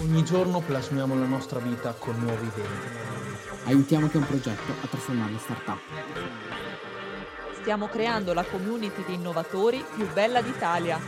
Ogni 0.00 0.24
giorno 0.24 0.60
plasmiamo 0.60 1.14
la 1.18 1.26
nostra 1.26 1.58
vita 1.60 1.92
con 1.92 2.18
nuove 2.18 2.46
idee. 2.46 2.66
Aiutiamo 3.64 4.06
ha 4.06 4.16
un 4.16 4.26
progetto 4.26 4.72
a 4.82 4.86
trasformarlo 4.86 5.32
in 5.32 5.38
startup. 5.38 5.80
Stiamo 7.60 7.86
creando 7.88 8.32
la 8.32 8.44
community 8.44 9.04
di 9.04 9.14
innovatori 9.14 9.84
più 9.94 10.10
bella 10.12 10.40
d'Italia. 10.40 10.98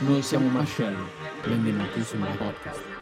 Noi 0.00 0.22
siamo 0.22 0.48
Marcello. 0.48 1.08
Benvenuti 1.42 2.04
sul 2.04 2.18
mio 2.18 2.36
podcast. 2.36 2.97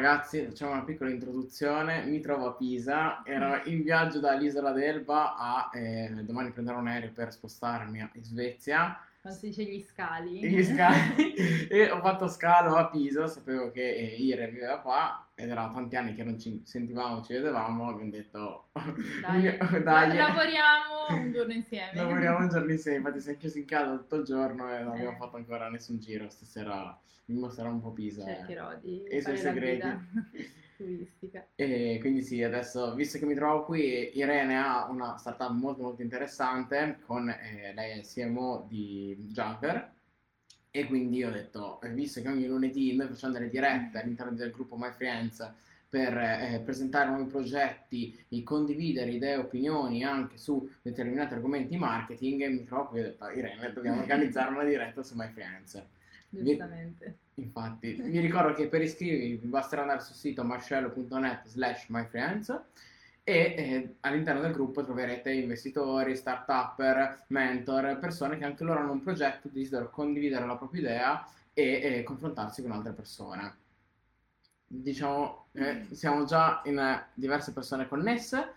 Ragazzi, 0.00 0.44
facciamo 0.44 0.70
una 0.70 0.84
piccola 0.84 1.10
introduzione. 1.10 2.04
Mi 2.04 2.20
trovo 2.20 2.46
a 2.46 2.52
Pisa, 2.54 3.22
ero 3.24 3.60
in 3.64 3.82
viaggio 3.82 4.20
dall'isola 4.20 4.70
d'Elba 4.70 5.34
a 5.34 5.70
eh, 5.74 6.22
domani 6.22 6.52
prenderò 6.52 6.78
un 6.78 6.86
aereo 6.86 7.10
per 7.10 7.32
spostarmi 7.32 8.08
in 8.12 8.22
Svezia. 8.22 8.96
Quando 9.28 9.34
si 9.34 9.48
dice 9.48 9.64
gli 9.64 9.82
scali. 9.82 10.40
Gli 10.40 10.64
scali. 10.64 11.34
e 11.68 11.90
ho 11.90 12.00
fatto 12.00 12.28
scalo 12.28 12.76
a 12.76 12.88
Pisa, 12.88 13.26
sapevo 13.26 13.70
che 13.70 13.94
eh, 13.94 14.14
Ire 14.16 14.48
viveva 14.48 14.80
qua 14.80 15.28
ed 15.34 15.50
era 15.50 15.70
tanti 15.70 15.96
anni 15.96 16.14
che 16.14 16.24
non 16.24 16.38
ci 16.38 16.62
sentivamo, 16.64 17.22
ci 17.22 17.34
vedevamo, 17.34 17.90
abbiamo 17.90 18.10
detto 18.10 18.68
Dai, 19.20 19.42
dai, 19.84 20.16
lavoriamo 20.16 21.06
un 21.10 21.30
giorno 21.30 21.52
insieme. 21.52 21.90
lavoriamo 21.94 22.38
un 22.38 22.48
giorno 22.48 22.72
insieme, 22.72 22.96
infatti 22.98 23.20
siamo 23.20 23.38
chiusi 23.38 23.58
in 23.58 23.66
casa 23.66 23.96
tutto 23.98 24.16
il 24.16 24.24
giorno 24.24 24.74
e 24.74 24.82
non 24.82 24.94
abbiamo 24.94 25.16
fatto 25.16 25.36
ancora 25.36 25.68
nessun 25.68 25.98
giro, 25.98 26.30
stasera 26.30 26.98
mi 27.26 27.38
mostrerò 27.38 27.70
un 27.70 27.82
po' 27.82 27.92
Pisa. 27.92 28.22
eh. 28.22 28.34
Cercherò 28.36 28.76
di 28.80 29.04
E 29.04 29.18
i 29.18 29.22
suoi 29.22 29.36
segreti. 29.36 29.86
turistica. 30.78 31.48
E 31.56 31.98
quindi 32.00 32.22
sì, 32.22 32.42
adesso, 32.42 32.94
visto 32.94 33.18
che 33.18 33.26
mi 33.26 33.34
trovo 33.34 33.64
qui, 33.64 34.16
Irene 34.16 34.56
ha 34.56 34.88
una 34.88 35.16
startup 35.16 35.50
molto 35.50 35.82
molto 35.82 36.02
interessante 36.02 37.00
con 37.04 37.28
eh, 37.28 37.72
lei 37.74 37.98
è 37.98 38.02
CMO 38.02 38.66
di 38.68 39.16
Jumper 39.32 39.92
e 40.70 40.86
quindi 40.86 41.24
ho 41.24 41.30
detto, 41.30 41.80
eh, 41.80 41.90
visto 41.90 42.20
che 42.20 42.28
ogni 42.28 42.46
lunedì 42.46 42.94
noi 42.94 43.08
facciamo 43.08 43.32
delle 43.32 43.50
dirette 43.50 43.98
all'interno 43.98 44.36
del 44.36 44.52
gruppo 44.52 44.76
My 44.76 44.92
Friends 44.92 45.52
per 45.88 46.16
eh, 46.16 46.60
presentare 46.64 47.08
nuovi 47.08 47.30
progetti 47.30 48.24
e 48.28 48.42
condividere 48.42 49.10
idee 49.10 49.32
e 49.32 49.38
opinioni 49.38 50.04
anche 50.04 50.36
su 50.36 50.70
determinati 50.82 51.34
argomenti 51.34 51.76
marketing, 51.76 52.46
mi 52.46 52.64
trovo 52.64 52.88
qui 52.88 52.98
e 52.98 53.02
ho 53.02 53.04
detto, 53.04 53.28
Irene, 53.30 53.72
dobbiamo 53.72 54.00
organizzare 54.02 54.50
una 54.50 54.64
diretta 54.64 55.02
su 55.02 55.16
My 55.16 55.28
Friends. 55.30 55.82
Giustamente. 56.28 57.16
Infatti, 57.38 57.92
vi 57.92 58.18
ricordo 58.18 58.52
che 58.52 58.66
per 58.66 58.82
iscrivervi 58.82 59.36
vi 59.36 59.46
basterà 59.46 59.82
andare 59.82 60.00
sul 60.00 60.16
sito 60.16 60.42
marcello.net 60.42 61.46
slash 61.46 61.86
myfriends 61.88 62.48
e 63.22 63.54
eh, 63.56 63.94
all'interno 64.00 64.40
del 64.40 64.52
gruppo 64.52 64.82
troverete 64.84 65.30
investitori, 65.30 66.16
start-upper, 66.16 67.26
mentor, 67.28 67.98
persone 67.98 68.38
che 68.38 68.44
anche 68.44 68.64
loro 68.64 68.80
hanno 68.80 68.92
un 68.92 69.02
progetto, 69.02 69.48
desiderano 69.52 69.90
condividere 69.90 70.46
la 70.46 70.56
propria 70.56 70.80
idea 70.80 71.28
e 71.52 71.80
eh, 71.82 72.02
confrontarsi 72.02 72.62
con 72.62 72.72
altre 72.72 72.92
persone. 72.92 73.56
Diciamo, 74.66 75.46
eh, 75.52 75.86
siamo 75.92 76.24
già 76.24 76.62
in 76.64 76.78
eh, 76.78 77.06
diverse 77.14 77.52
persone 77.52 77.86
connesse. 77.86 78.54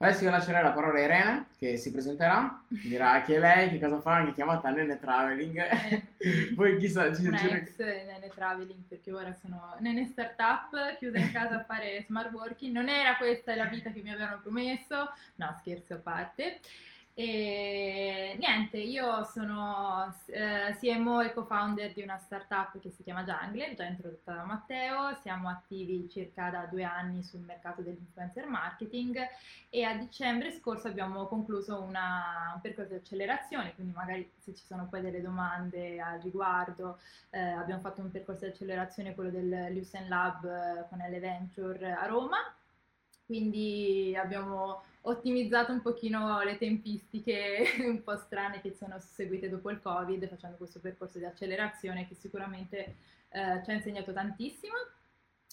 Adesso 0.00 0.22
io 0.22 0.30
lascerei 0.30 0.62
la 0.62 0.70
parola 0.70 0.96
a 0.96 1.02
Irene 1.02 1.46
che 1.58 1.76
si 1.76 1.90
presenterà, 1.90 2.62
dirà 2.68 3.20
chi 3.22 3.32
è 3.32 3.40
lei, 3.40 3.68
che 3.68 3.80
cosa 3.80 3.98
fa, 3.98 4.22
che 4.22 4.30
è 4.30 4.32
chiamata 4.32 4.70
Nene 4.70 5.00
Traveling. 5.00 5.60
Poi 6.54 6.78
chissà, 6.78 7.12
ci, 7.12 7.26
Una 7.26 7.40
ex 7.40 7.76
Nene 7.78 8.30
Traveling 8.32 8.80
perché 8.86 9.12
ora 9.12 9.32
sono 9.32 9.74
Nene 9.80 10.06
Startup, 10.06 10.96
chiusa 10.98 11.18
in 11.18 11.32
casa 11.32 11.56
a 11.56 11.64
fare 11.64 12.04
smart 12.06 12.32
working. 12.32 12.72
Non 12.72 12.88
era 12.88 13.16
questa 13.16 13.56
la 13.56 13.64
vita 13.64 13.90
che 13.90 14.00
mi 14.00 14.12
avevano 14.12 14.38
promesso, 14.40 15.10
no 15.34 15.56
scherzi 15.58 15.92
a 15.94 15.96
parte. 15.96 16.60
E 17.20 18.36
niente, 18.38 18.76
io 18.78 19.24
sono 19.24 20.14
eh, 20.26 20.76
CMO 20.78 21.20
e 21.20 21.32
co-founder 21.32 21.92
di 21.92 22.02
una 22.02 22.16
startup 22.18 22.78
che 22.78 22.90
si 22.92 23.02
chiama 23.02 23.24
Jungle, 23.24 23.74
già 23.74 23.86
introdotta 23.86 24.34
da 24.34 24.44
Matteo. 24.44 25.16
Siamo 25.20 25.48
attivi 25.48 26.08
circa 26.08 26.48
da 26.50 26.66
due 26.70 26.84
anni 26.84 27.24
sul 27.24 27.40
mercato 27.40 27.82
dell'influencer 27.82 28.46
marketing 28.46 29.18
e 29.68 29.82
a 29.82 29.96
dicembre 29.96 30.52
scorso 30.52 30.86
abbiamo 30.86 31.26
concluso 31.26 31.80
una- 31.82 32.52
un 32.54 32.60
percorso 32.60 32.92
di 32.92 32.98
accelerazione, 33.00 33.74
quindi 33.74 33.92
magari 33.94 34.30
se 34.38 34.54
ci 34.54 34.64
sono 34.64 34.86
poi 34.88 35.00
delle 35.00 35.20
domande 35.20 36.00
al 36.00 36.20
riguardo, 36.20 37.00
eh, 37.30 37.40
abbiamo 37.40 37.80
fatto 37.80 38.00
un 38.00 38.12
percorso 38.12 38.44
di 38.44 38.52
accelerazione, 38.52 39.16
quello 39.16 39.30
del 39.30 39.74
Lucent 39.74 40.08
Lab 40.08 40.44
eh, 40.44 40.86
con 40.88 40.98
L 41.00 41.18
Venture 41.18 41.90
a 41.92 42.06
Roma, 42.06 42.36
quindi 43.28 44.16
abbiamo 44.16 44.82
ottimizzato 45.02 45.70
un 45.70 45.82
pochino 45.82 46.40
le 46.40 46.56
tempistiche 46.56 47.74
un 47.84 48.02
po' 48.02 48.16
strane 48.16 48.62
che 48.62 48.72
sono 48.72 48.98
seguite 48.98 49.50
dopo 49.50 49.70
il 49.70 49.82
Covid, 49.82 50.26
facendo 50.26 50.56
questo 50.56 50.80
percorso 50.80 51.18
di 51.18 51.26
accelerazione 51.26 52.08
che 52.08 52.14
sicuramente 52.14 52.96
eh, 53.28 53.62
ci 53.62 53.70
ha 53.70 53.74
insegnato 53.74 54.14
tantissimo. 54.14 54.72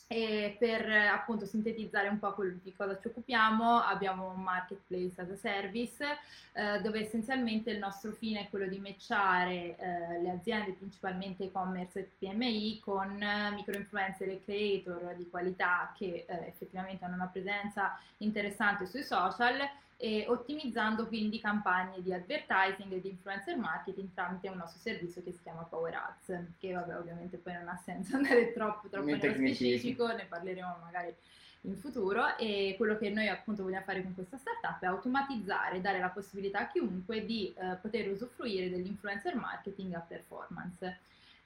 E 0.08 0.56
per 0.60 0.88
appunto 0.88 1.48
sintetizzare 1.48 2.10
un 2.10 2.20
po' 2.20 2.36
di 2.62 2.72
cosa 2.76 3.00
ci 3.00 3.08
occupiamo, 3.08 3.80
abbiamo 3.80 4.30
un 4.30 4.44
marketplace 4.44 5.20
as 5.20 5.32
a 5.32 5.36
service 5.36 6.06
eh, 6.54 6.80
dove 6.82 7.00
essenzialmente 7.00 7.72
il 7.72 7.80
nostro 7.80 8.12
fine 8.12 8.42
è 8.42 8.50
quello 8.50 8.68
di 8.68 8.78
matchare 8.78 9.76
eh, 9.76 10.22
le 10.22 10.30
aziende, 10.30 10.74
principalmente 10.74 11.46
e-commerce 11.46 12.00
e 12.00 12.12
PMI, 12.20 12.80
con 12.82 13.20
eh, 13.20 13.52
micro-influencer 13.56 14.30
e 14.30 14.42
creator 14.44 15.16
di 15.16 15.28
qualità 15.28 15.92
che 15.98 16.26
eh, 16.28 16.48
effettivamente 16.50 17.04
hanno 17.04 17.16
una 17.16 17.30
presenza 17.32 18.00
interessante 18.18 18.86
sui 18.86 19.02
social 19.02 19.58
e 19.98 20.26
ottimizzando 20.28 21.08
quindi 21.08 21.40
campagne 21.40 22.02
di 22.02 22.14
advertising 22.14 22.92
e 22.92 23.02
di 23.02 23.10
influencer 23.10 23.58
marketing 23.58 24.10
tramite 24.14 24.50
un 24.50 24.58
nostro 24.58 24.80
servizio 24.80 25.24
che 25.24 25.32
si 25.32 25.42
chiama 25.42 25.64
Power 25.64 25.94
Ads, 25.94 26.40
che 26.60 26.74
vabbè 26.74 26.98
ovviamente 26.98 27.38
poi 27.38 27.54
non 27.54 27.70
ha 27.70 27.80
senso 27.84 28.16
andare 28.18 28.52
troppo, 28.52 28.88
troppo 28.90 29.06
nello 29.06 29.34
specifico, 29.34 30.08
ne 30.08 30.26
parleremo 30.26 30.78
magari 30.84 31.14
in 31.62 31.76
futuro 31.78 32.38
e 32.38 32.76
quello 32.78 32.98
che 32.98 33.10
noi 33.10 33.28
appunto 33.28 33.64
vogliamo 33.64 33.86
fare 33.86 34.04
con 34.04 34.14
questa 34.14 34.38
startup 34.38 34.82
è 34.82 34.86
automatizzare, 34.86 35.82
dare 35.82 36.00
la 36.00 36.10
possibilità 36.10 36.60
a 36.60 36.68
chiunque 36.68 37.26
di 37.26 37.54
eh, 37.58 37.76
poter 37.82 38.10
usufruire 38.10 38.70
dell'influencer 38.70 39.36
marketing 39.36 39.94
a 39.94 40.00
performance. 40.00 41.00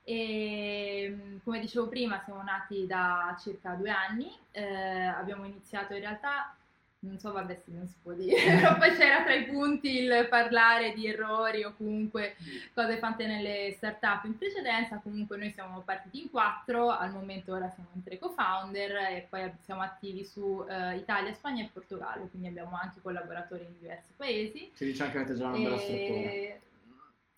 E 0.03 1.09
mh, 1.09 1.43
come 1.43 1.59
dicevo 1.59 1.88
prima, 1.88 2.21
siamo 2.23 2.41
nati 2.41 2.85
da 2.85 3.38
circa 3.39 3.73
due 3.73 3.91
anni, 3.91 4.29
eh, 4.51 5.05
abbiamo 5.05 5.45
iniziato 5.45 5.93
in 5.93 5.99
realtà, 5.99 6.55
non 7.01 7.17
so, 7.17 7.31
vabbè, 7.31 7.61
se 7.63 7.71
non 7.71 7.87
si 7.87 7.95
può 8.01 8.11
dire, 8.11 8.35
però 8.59 8.77
poi 8.77 8.95
c'era 8.95 9.23
tra 9.23 9.33
i 9.33 9.45
punti 9.45 9.99
il 9.99 10.27
parlare 10.29 10.93
di 10.93 11.07
errori 11.07 11.63
o 11.63 11.73
comunque 11.77 12.35
cose 12.73 12.97
fatte 12.97 13.25
nelle 13.25 13.71
startup 13.77 14.25
in 14.25 14.37
precedenza. 14.37 14.99
Comunque 15.01 15.38
noi 15.38 15.51
siamo 15.51 15.79
partiti 15.81 16.21
in 16.23 16.29
quattro, 16.29 16.89
al 16.89 17.11
momento 17.11 17.53
ora 17.53 17.69
siamo 17.69 17.89
in 17.93 18.03
tre 18.03 18.19
co-founder 18.19 18.91
e 19.11 19.27
poi 19.29 19.49
siamo 19.61 19.81
attivi 19.81 20.25
su 20.25 20.65
eh, 20.67 20.97
Italia, 20.97 21.33
Spagna 21.33 21.63
e 21.63 21.69
Portogallo, 21.71 22.27
quindi 22.27 22.49
abbiamo 22.49 22.75
anche 22.75 22.99
collaboratori 23.01 23.63
in 23.63 23.79
diversi 23.79 24.11
paesi. 24.17 24.71
ci 24.75 24.85
dice 24.85 25.03
anche 25.03 25.15
che 25.15 25.23
avete 25.23 25.38
già 25.38 25.47
una 25.47 25.57
bella 25.57 25.77
struttura. 25.77 26.29
E- 26.31 26.61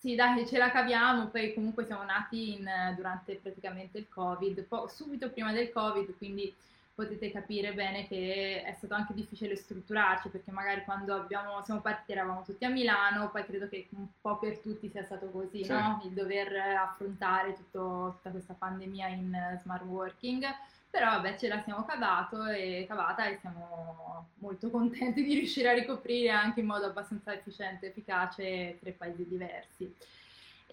Sì, 0.01 0.16
dai, 0.16 0.47
ce 0.47 0.57
la 0.57 0.71
caviamo, 0.71 1.27
poi 1.27 1.53
comunque 1.53 1.85
siamo 1.85 2.03
nati 2.03 2.53
in- 2.53 2.94
durante 2.95 3.35
praticamente 3.35 4.00
il 4.00 4.07
Covid, 4.09 4.63
po- 4.63 4.88
subito 4.88 5.29
prima 5.29 5.51
del 5.51 5.71
Covid, 5.71 6.17
quindi 6.17 6.51
potete 6.94 7.31
capire 7.31 7.74
bene 7.74 8.07
che 8.07 8.63
è 8.63 8.74
stato 8.74 8.94
anche 8.94 9.13
difficile 9.13 9.56
strutturarci, 9.56 10.29
perché 10.29 10.52
magari 10.52 10.84
quando 10.84 11.16
abbiamo- 11.16 11.62
siamo 11.63 11.81
partiti 11.81 12.12
eravamo 12.12 12.44
tutti 12.44 12.66
a 12.66 12.69
Milano, 12.69 13.29
poi 13.31 13.46
credo 13.46 13.68
che 13.68 13.88
un 13.91 14.07
po' 14.19 14.38
per 14.38 14.59
tutti 14.59 14.90
sia 14.90 15.03
stato 15.03 15.30
così, 15.30 15.63
Sì. 15.63 15.72
no? 15.72 16.01
Il 16.03 16.12
dover 16.12 16.56
affrontare 16.78 17.56
tutto- 17.56 18.13
tutta 18.18 18.30
questa 18.30 18.53
pandemia 18.53 19.07
in 19.07 19.57
smart 19.62 19.84
working. 19.84 20.44
Però 20.91 21.09
vabbè, 21.09 21.38
ce 21.38 21.47
la 21.47 21.62
siamo 21.63 21.85
cavato 21.85 22.46
e 22.47 22.84
cavata 22.85 23.25
e 23.25 23.38
siamo 23.40 24.28
molto 24.40 24.69
contenti 24.69 25.24
di 25.24 25.35
riuscire 25.35 25.69
a 25.69 25.74
ricoprire 25.74 26.31
anche 26.31 26.59
in 26.59 26.66
modo 26.66 26.85
abbastanza 26.85 27.33
efficiente 27.33 27.86
e 27.86 27.89
efficace 27.89 28.77
tre 28.81 28.92
paesi 28.92 29.25
diversi. 29.25 29.95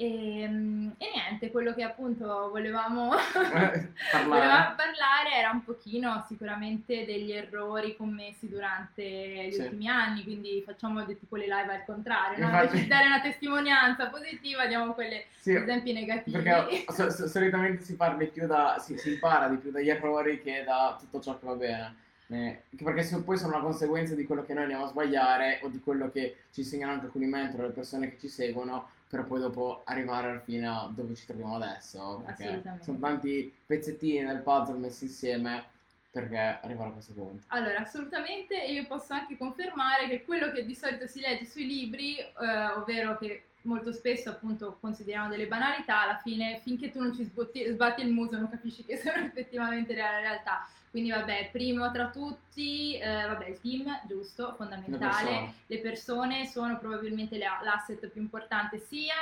E, 0.01 0.43
e 0.43 0.49
niente, 0.49 1.51
quello 1.51 1.75
che 1.75 1.83
appunto 1.83 2.51
volevamo 2.51 3.11
Parlare. 3.35 3.91
volevamo 4.29 4.75
parlare 4.77 5.33
era 5.37 5.51
un 5.51 5.65
pochino 5.65 6.25
sicuramente 6.29 7.05
degli 7.05 7.33
errori 7.33 7.97
commessi 7.97 8.49
durante 8.49 9.03
gli 9.03 9.53
Sì. 9.53 9.61
ultimi 9.63 9.89
anni, 9.89 10.23
quindi 10.23 10.63
facciamo 10.65 11.05
tipo 11.05 11.35
le 11.35 11.47
live 11.49 11.73
al 11.75 11.85
contrario, 11.85 12.39
no? 12.39 12.45
Infatti- 12.45 12.67
invece 12.67 12.83
di 12.83 12.89
dare 12.89 13.07
una 13.07 13.21
testimonianza 13.21 14.07
positiva 14.09 14.67
diamo 14.67 14.93
quelle 14.95 15.25
Sì, 15.41 15.53
esempi 15.55 15.93
negativi. 15.93 16.41
perché 16.43 16.85
so- 16.93 17.11
so- 17.11 17.27
solitamente 17.27 17.83
si 17.83 17.97
parla 17.97 18.19
di 18.19 18.27
più 18.27 18.47
da, 18.47 18.77
si, 18.79 18.97
si 18.97 19.15
impara 19.15 19.49
di 19.49 19.57
più 19.57 19.73
dagli 19.73 19.91
errori 19.91 20.41
che 20.41 20.63
da 20.65 20.97
tutto 20.97 21.21
ciò 21.21 21.37
che 21.41 21.45
va 21.47 21.55
bene. 21.55 21.97
Eh, 22.31 22.63
perché 22.85 23.03
se- 23.03 23.21
poi 23.23 23.37
sono 23.37 23.55
una 23.55 23.65
conseguenza 23.65 24.15
di 24.15 24.25
quello 24.27 24.45
che 24.45 24.53
noi 24.55 24.63
andiamo 24.63 24.85
a 24.85 24.89
sbagliare 24.89 25.59
o 25.65 25.69
di 25.69 25.81
quello 25.81 26.09
che 26.13 26.37
ci 26.53 26.61
insegnano 26.61 26.93
anche 26.93 27.07
alcuni 27.07 27.27
mentor, 27.27 27.63
le 27.63 27.71
persone 27.71 28.11
che 28.11 28.19
ci 28.21 28.29
seguono, 28.29 28.91
per 29.09 29.25
poi 29.25 29.41
dopo 29.41 29.83
arrivare 29.85 30.31
alla 30.31 30.41
fine 30.41 30.69
a 30.69 30.91
dove 30.95 31.15
ci 31.15 31.27
troviamo 31.27 31.57
adesso. 31.57 32.23
Perché 32.25 32.63
sono 32.83 32.99
tanti 32.99 33.53
pezzettini 33.67 34.21
nel 34.21 34.43
puzzle 34.43 34.79
messi 34.79 35.05
insieme 35.05 35.65
perché 36.11 36.59
arrivare 36.63 36.91
a 36.91 36.93
questo 36.93 37.13
punto. 37.13 37.45
Allora, 37.49 37.79
assolutamente, 37.79 38.65
e 38.65 38.73
io 38.73 38.87
posso 38.87 39.13
anche 39.13 39.37
confermare 39.37 40.09
che 40.09 40.25
quello 40.25 40.51
che 40.51 40.65
di 40.65 40.75
solito 40.75 41.07
si 41.07 41.21
legge 41.21 41.45
sui 41.45 41.67
libri, 41.67 42.19
eh, 42.19 42.67
ovvero 42.77 43.17
che 43.19 43.45
molto 43.63 43.93
spesso 43.93 44.31
appunto 44.31 44.79
consideriamo 44.81 45.29
delle 45.29 45.47
banalità, 45.47 46.03
alla 46.03 46.19
fine 46.19 46.61
finché 46.63 46.91
tu 46.91 47.01
non 47.01 47.15
ci 47.15 47.25
sbotti- 47.25 47.71
sbatti 47.71 48.03
il 48.03 48.13
muso 48.13 48.37
non 48.37 48.49
capisci 48.49 48.85
che 48.85 48.97
sono 48.97 49.25
effettivamente 49.25 49.95
la 49.95 50.21
realtà. 50.21 50.67
Quindi 50.91 51.11
vabbè, 51.11 51.51
primo 51.53 51.91
tra 51.91 52.09
tutti, 52.09 52.99
eh, 52.99 53.27
vabbè, 53.27 53.47
il 53.49 53.61
team, 53.61 54.01
giusto, 54.07 54.55
fondamentale. 54.57 55.53
Le 55.67 55.79
persone 55.81 56.47
sono 56.47 56.79
probabilmente 56.79 57.37
la- 57.39 57.61
l'asset 57.63 58.07
più 58.09 58.21
importante 58.23 58.79
sia 58.79 59.15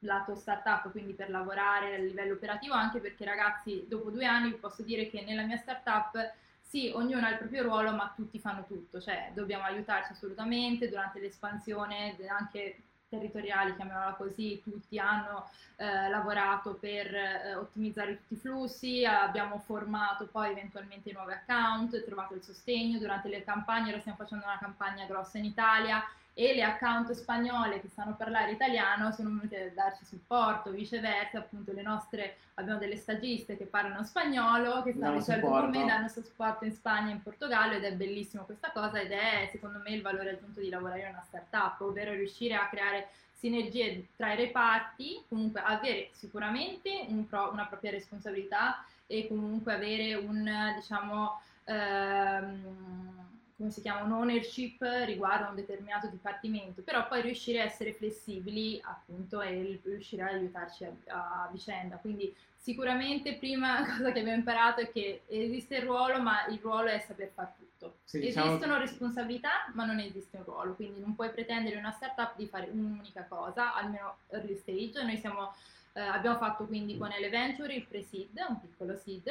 lato 0.00 0.34
startup, 0.34 0.90
quindi 0.90 1.12
per 1.12 1.30
lavorare 1.30 1.94
a 1.94 1.98
livello 1.98 2.34
operativo, 2.34 2.74
anche 2.74 3.00
perché 3.00 3.24
ragazzi, 3.24 3.84
dopo 3.88 4.10
due 4.10 4.24
anni 4.24 4.50
vi 4.50 4.56
posso 4.56 4.82
dire 4.82 5.08
che 5.10 5.22
nella 5.22 5.42
mia 5.42 5.58
startup 5.58 6.32
sì, 6.60 6.90
ognuno 6.94 7.26
ha 7.26 7.30
il 7.30 7.38
proprio 7.38 7.62
ruolo, 7.62 7.92
ma 7.92 8.12
tutti 8.14 8.38
fanno 8.38 8.64
tutto, 8.64 9.00
cioè 9.00 9.30
dobbiamo 9.34 9.64
aiutarci 9.64 10.12
assolutamente 10.12 10.88
durante 10.88 11.18
l'espansione, 11.20 12.16
anche 12.28 12.82
territoriali, 13.10 13.74
chiamiamola 13.74 14.14
così, 14.14 14.62
tutti 14.62 14.98
hanno 14.98 15.50
eh, 15.76 16.08
lavorato 16.08 16.74
per 16.74 17.14
eh, 17.14 17.54
ottimizzare 17.56 18.16
tutti 18.16 18.34
i 18.34 18.36
flussi, 18.38 19.04
abbiamo 19.04 19.58
formato 19.58 20.28
poi 20.30 20.52
eventualmente 20.52 21.12
nuovi 21.12 21.32
account, 21.32 22.02
trovato 22.04 22.34
il 22.34 22.42
sostegno 22.42 22.98
durante 22.98 23.28
le 23.28 23.44
campagne, 23.44 23.90
ora 23.90 24.00
stiamo 24.00 24.18
facendo 24.18 24.44
una 24.44 24.58
campagna 24.58 25.04
grossa 25.06 25.36
in 25.38 25.44
Italia 25.44 26.02
e 26.40 26.54
le 26.54 26.62
account 26.62 27.12
spagnole 27.12 27.82
che 27.82 27.88
sanno 27.88 28.16
parlare 28.16 28.52
italiano 28.52 29.12
sono 29.12 29.28
venute 29.28 29.62
a 29.62 29.74
darci 29.74 30.06
supporto, 30.06 30.70
viceversa, 30.70 31.36
appunto 31.36 31.70
le 31.72 31.82
nostre, 31.82 32.36
abbiamo 32.54 32.78
delle 32.78 32.96
stagiste 32.96 33.58
che 33.58 33.66
parlano 33.66 34.02
spagnolo, 34.04 34.82
che 34.82 34.92
stanno 34.92 35.04
Danno 35.04 35.18
di 35.18 35.22
solito 35.22 35.46
supporto. 35.46 35.70
con 35.70 35.80
me, 35.80 35.86
danno 35.86 36.08
supporto 36.08 36.64
in 36.64 36.72
Spagna 36.72 37.10
e 37.10 37.12
in 37.12 37.22
Portogallo 37.22 37.74
ed 37.74 37.84
è 37.84 37.92
bellissimo 37.92 38.44
questa 38.44 38.70
cosa 38.72 38.98
ed 38.98 39.12
è 39.12 39.50
secondo 39.52 39.82
me 39.84 39.90
il 39.90 40.00
valore 40.00 40.30
aggiunto 40.30 40.60
di 40.60 40.70
lavorare 40.70 41.02
in 41.02 41.08
una 41.08 41.24
startup, 41.26 41.78
ovvero 41.82 42.12
riuscire 42.12 42.54
a 42.54 42.68
creare 42.70 43.08
sinergie 43.34 44.06
tra 44.16 44.32
i 44.32 44.36
reparti, 44.36 45.22
comunque 45.28 45.60
avere 45.60 46.08
sicuramente 46.12 47.04
un 47.08 47.26
pro- 47.26 47.50
una 47.52 47.66
propria 47.66 47.90
responsabilità 47.90 48.82
e 49.06 49.28
comunque 49.28 49.74
avere 49.74 50.14
un, 50.14 50.50
diciamo, 50.74 51.38
ehm, 51.64 53.19
come 53.60 53.72
si 53.72 53.82
chiama, 53.82 54.04
un 54.04 54.12
ownership 54.12 54.80
riguardo 55.04 55.44
a 55.44 55.48
un 55.50 55.54
determinato 55.54 56.06
dipartimento, 56.06 56.80
però 56.80 57.06
poi 57.06 57.20
riuscire 57.20 57.60
a 57.60 57.64
essere 57.64 57.92
flessibili 57.92 58.80
appunto 58.82 59.42
e 59.42 59.78
riuscire 59.84 60.22
a 60.22 60.28
aiutarci 60.28 60.84
a, 60.84 60.94
a 61.42 61.48
vicenda. 61.52 61.96
Quindi 61.96 62.34
sicuramente 62.56 63.34
prima 63.34 63.84
cosa 63.84 64.12
che 64.12 64.20
abbiamo 64.20 64.38
imparato 64.38 64.80
è 64.80 64.90
che 64.90 65.24
esiste 65.26 65.76
il 65.76 65.82
ruolo, 65.82 66.22
ma 66.22 66.46
il 66.46 66.58
ruolo 66.58 66.88
è 66.88 66.98
saper 67.00 67.32
fare 67.34 67.52
tutto. 67.58 67.96
Sì, 68.04 68.20
diciamo- 68.20 68.48
Esistono 68.48 68.78
responsabilità, 68.78 69.50
ma 69.74 69.84
non 69.84 69.98
esiste 69.98 70.38
un 70.38 70.44
ruolo, 70.44 70.72
quindi 70.72 70.98
non 70.98 71.14
puoi 71.14 71.28
pretendere 71.30 71.76
una 71.76 71.90
startup 71.90 72.36
di 72.36 72.46
fare 72.46 72.70
un'unica 72.72 73.26
cosa, 73.28 73.74
almeno 73.74 74.20
early 74.28 74.56
stage. 74.56 75.02
Noi 75.02 75.18
siamo, 75.18 75.52
eh, 75.92 76.00
abbiamo 76.00 76.36
fatto 76.36 76.66
quindi 76.66 76.96
con 76.96 77.10
Eleventure 77.12 77.74
il 77.74 77.86
pre-seed, 77.86 78.44
un 78.48 78.60
piccolo 78.60 78.96
seed, 78.96 79.28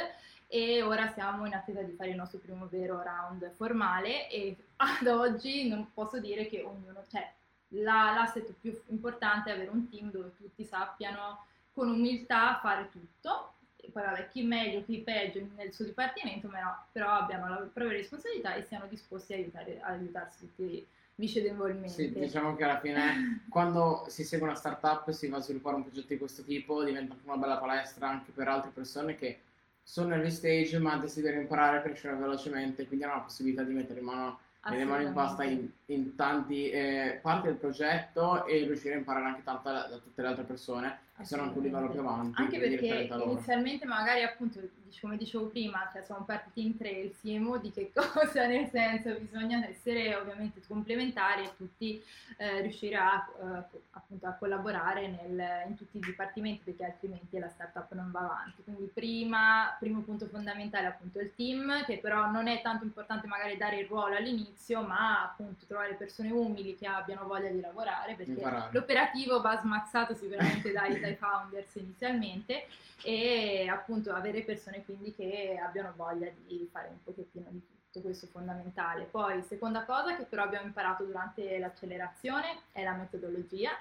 e 0.47 0.81
ora 0.81 1.07
siamo 1.07 1.45
in 1.45 1.53
attesa 1.53 1.81
di 1.81 1.93
fare 1.93 2.09
il 2.09 2.15
nostro 2.15 2.39
primo 2.39 2.67
vero 2.67 3.01
round 3.01 3.51
formale 3.55 4.29
e 4.29 4.55
ad 4.77 5.07
oggi 5.07 5.67
non 5.67 5.91
posso 5.93 6.19
dire 6.19 6.47
che 6.47 6.61
ognuno, 6.63 7.03
cioè 7.09 7.31
la- 7.69 8.13
l'asset 8.13 8.53
più 8.59 8.79
importante 8.87 9.49
è 9.49 9.53
avere 9.53 9.69
un 9.69 9.89
team 9.89 10.09
dove 10.11 10.33
tutti 10.35 10.65
sappiano 10.65 11.45
con 11.73 11.89
umiltà 11.89 12.59
fare 12.61 12.89
tutto, 12.89 13.53
poi 13.91 14.03
vabbè 14.03 14.27
chi 14.29 14.43
meglio, 14.43 14.83
chi 14.83 14.99
peggio 14.99 15.47
nel 15.55 15.73
suo 15.73 15.85
dipartimento, 15.85 16.47
no, 16.49 16.85
però 16.91 17.11
abbiano 17.11 17.47
la 17.47 17.55
propria 17.57 17.97
responsabilità 17.97 18.55
e 18.55 18.63
siano 18.63 18.87
disposti 18.87 19.33
a, 19.33 19.37
aiutare, 19.37 19.79
a 19.81 19.87
aiutarsi 19.87 20.39
tutti 20.39 20.85
vicedevolmente. 21.19 21.89
Sì, 21.89 22.11
diciamo 22.11 22.55
che 22.55 22.63
alla 22.63 22.79
fine 22.79 23.43
quando 23.49 24.05
si 24.07 24.23
segue 24.23 24.47
una 24.47 24.55
startup 24.55 25.11
si 25.11 25.27
va 25.27 25.37
a 25.37 25.41
sviluppare 25.41 25.75
un 25.75 25.83
progetto 25.83 26.07
di 26.13 26.17
questo 26.17 26.43
tipo, 26.43 26.83
diventa 26.83 27.13
anche 27.13 27.27
una 27.27 27.37
bella 27.37 27.57
palestra 27.57 28.07
anche 28.09 28.31
per 28.31 28.47
altre 28.47 28.71
persone 28.73 29.15
che 29.15 29.41
sono 29.83 30.13
early 30.13 30.31
stage 30.31 30.79
ma 30.79 30.97
desiderano 30.97 31.41
imparare 31.41 31.77
a 31.77 31.81
crescere 31.81 32.15
velocemente, 32.15 32.87
quindi 32.87 33.05
hanno 33.05 33.15
la 33.15 33.21
possibilità 33.21 33.63
di 33.63 33.73
mettere 33.73 33.99
in 33.99 34.05
mano 34.05 34.39
le 34.61 34.83
mani 34.83 35.05
in 35.05 35.13
pasta 35.13 35.43
in, 35.43 35.69
in 35.85 36.15
tanti 36.15 36.69
eh, 36.69 37.19
parti 37.21 37.47
del 37.47 37.55
progetto 37.55 38.45
e 38.45 38.65
riuscire 38.65 38.95
a 38.95 38.97
imparare 38.97 39.25
anche 39.25 39.43
tanto 39.43 39.71
da, 39.71 39.87
da 39.87 39.97
tutte 39.97 40.21
le 40.21 40.27
altre 40.27 40.43
persone 40.43 40.99
che 41.19 41.25
sono 41.25 41.43
anche 41.43 41.57
un 41.57 41.63
livello 41.63 41.89
più 41.89 41.99
avanti. 41.99 42.41
Anche 42.41 42.59
perché 42.59 43.09
inizialmente 43.23 43.85
magari 43.85 44.23
appunto, 44.23 44.59
come 45.01 45.17
dicevo 45.17 45.47
prima, 45.47 45.89
cioè 45.91 46.01
siamo 46.03 46.23
partiti 46.23 46.65
in 46.65 46.77
tre, 46.77 46.89
il 46.89 47.15
CMO 47.21 47.57
di 47.57 47.71
che 47.71 47.91
cosa? 47.93 48.45
Nel 48.47 48.69
senso 48.69 49.13
bisogna 49.19 49.65
essere 49.67 50.15
ovviamente 50.15 50.61
complementari 50.67 51.43
e 51.43 51.51
tutti 51.57 52.01
eh, 52.37 52.61
riuscire 52.61 52.95
a, 52.95 53.27
eh, 53.41 53.77
appunto, 53.91 54.27
a 54.27 54.31
collaborare 54.31 55.07
nel- 55.07 55.67
in 55.67 55.75
tutti 55.75 55.97
i 55.97 55.99
dipartimenti 55.99 56.61
perché 56.63 56.85
altrimenti 56.85 57.37
la 57.37 57.49
startup 57.49 57.91
non 57.93 58.11
va 58.11 58.21
avanti. 58.21 58.63
Quindi 58.63 58.89
prima, 58.93 59.75
primo 59.77 59.99
punto 60.01 60.25
fondamentale 60.27 60.87
appunto 60.87 61.19
il 61.19 61.33
team, 61.35 61.83
che 61.85 61.97
però 61.97 62.31
non 62.31 62.47
è 62.47 62.61
tanto 62.61 62.85
importante 62.85 63.27
magari 63.27 63.57
dare 63.57 63.79
il 63.79 63.87
ruolo 63.87 64.15
all'inizio, 64.15 64.81
ma 64.81 65.23
appunto 65.23 65.65
trovare 65.67 65.95
persone 65.95 66.31
umili 66.31 66.75
che 66.75 66.87
abbiano 66.87 67.27
voglia 67.27 67.49
di 67.49 67.59
lavorare 67.59 68.13
perché 68.15 68.31
Imparare. 68.31 68.69
l'operativo 68.71 69.41
va 69.41 69.57
smazzato 69.57 70.13
sicuramente 70.15 70.71
dai, 70.71 70.99
dai 71.09 71.15
founders 71.15 71.75
inizialmente 71.75 72.67
e 73.03 73.67
appunto 73.69 74.13
avere 74.13 74.41
persone 74.41 74.83
quindi 74.83 75.13
che 75.13 75.59
abbiano 75.61 75.93
voglia 75.95 76.29
di 76.45 76.67
fare 76.71 76.89
un 76.89 77.03
pochettino 77.03 77.47
di 77.49 77.61
tutto, 77.61 78.01
questo 78.01 78.25
è 78.25 78.29
fondamentale. 78.29 79.05
Poi 79.05 79.41
seconda 79.43 79.85
cosa 79.85 80.15
che 80.15 80.23
però 80.23 80.43
abbiamo 80.43 80.67
imparato 80.67 81.03
durante 81.03 81.57
l'accelerazione 81.57 82.63
è 82.71 82.83
la 82.83 82.93
metodologia 82.93 83.71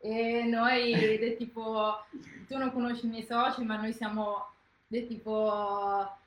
e 0.00 0.44
noi 0.44 0.92
del 0.92 1.36
tipo, 1.36 2.04
tu 2.46 2.56
non 2.58 2.72
conosci 2.72 3.06
i 3.06 3.08
miei 3.08 3.24
soci 3.24 3.64
ma 3.64 3.76
noi 3.76 3.92
siamo 3.92 4.46
del 4.86 5.06
tipo... 5.06 6.18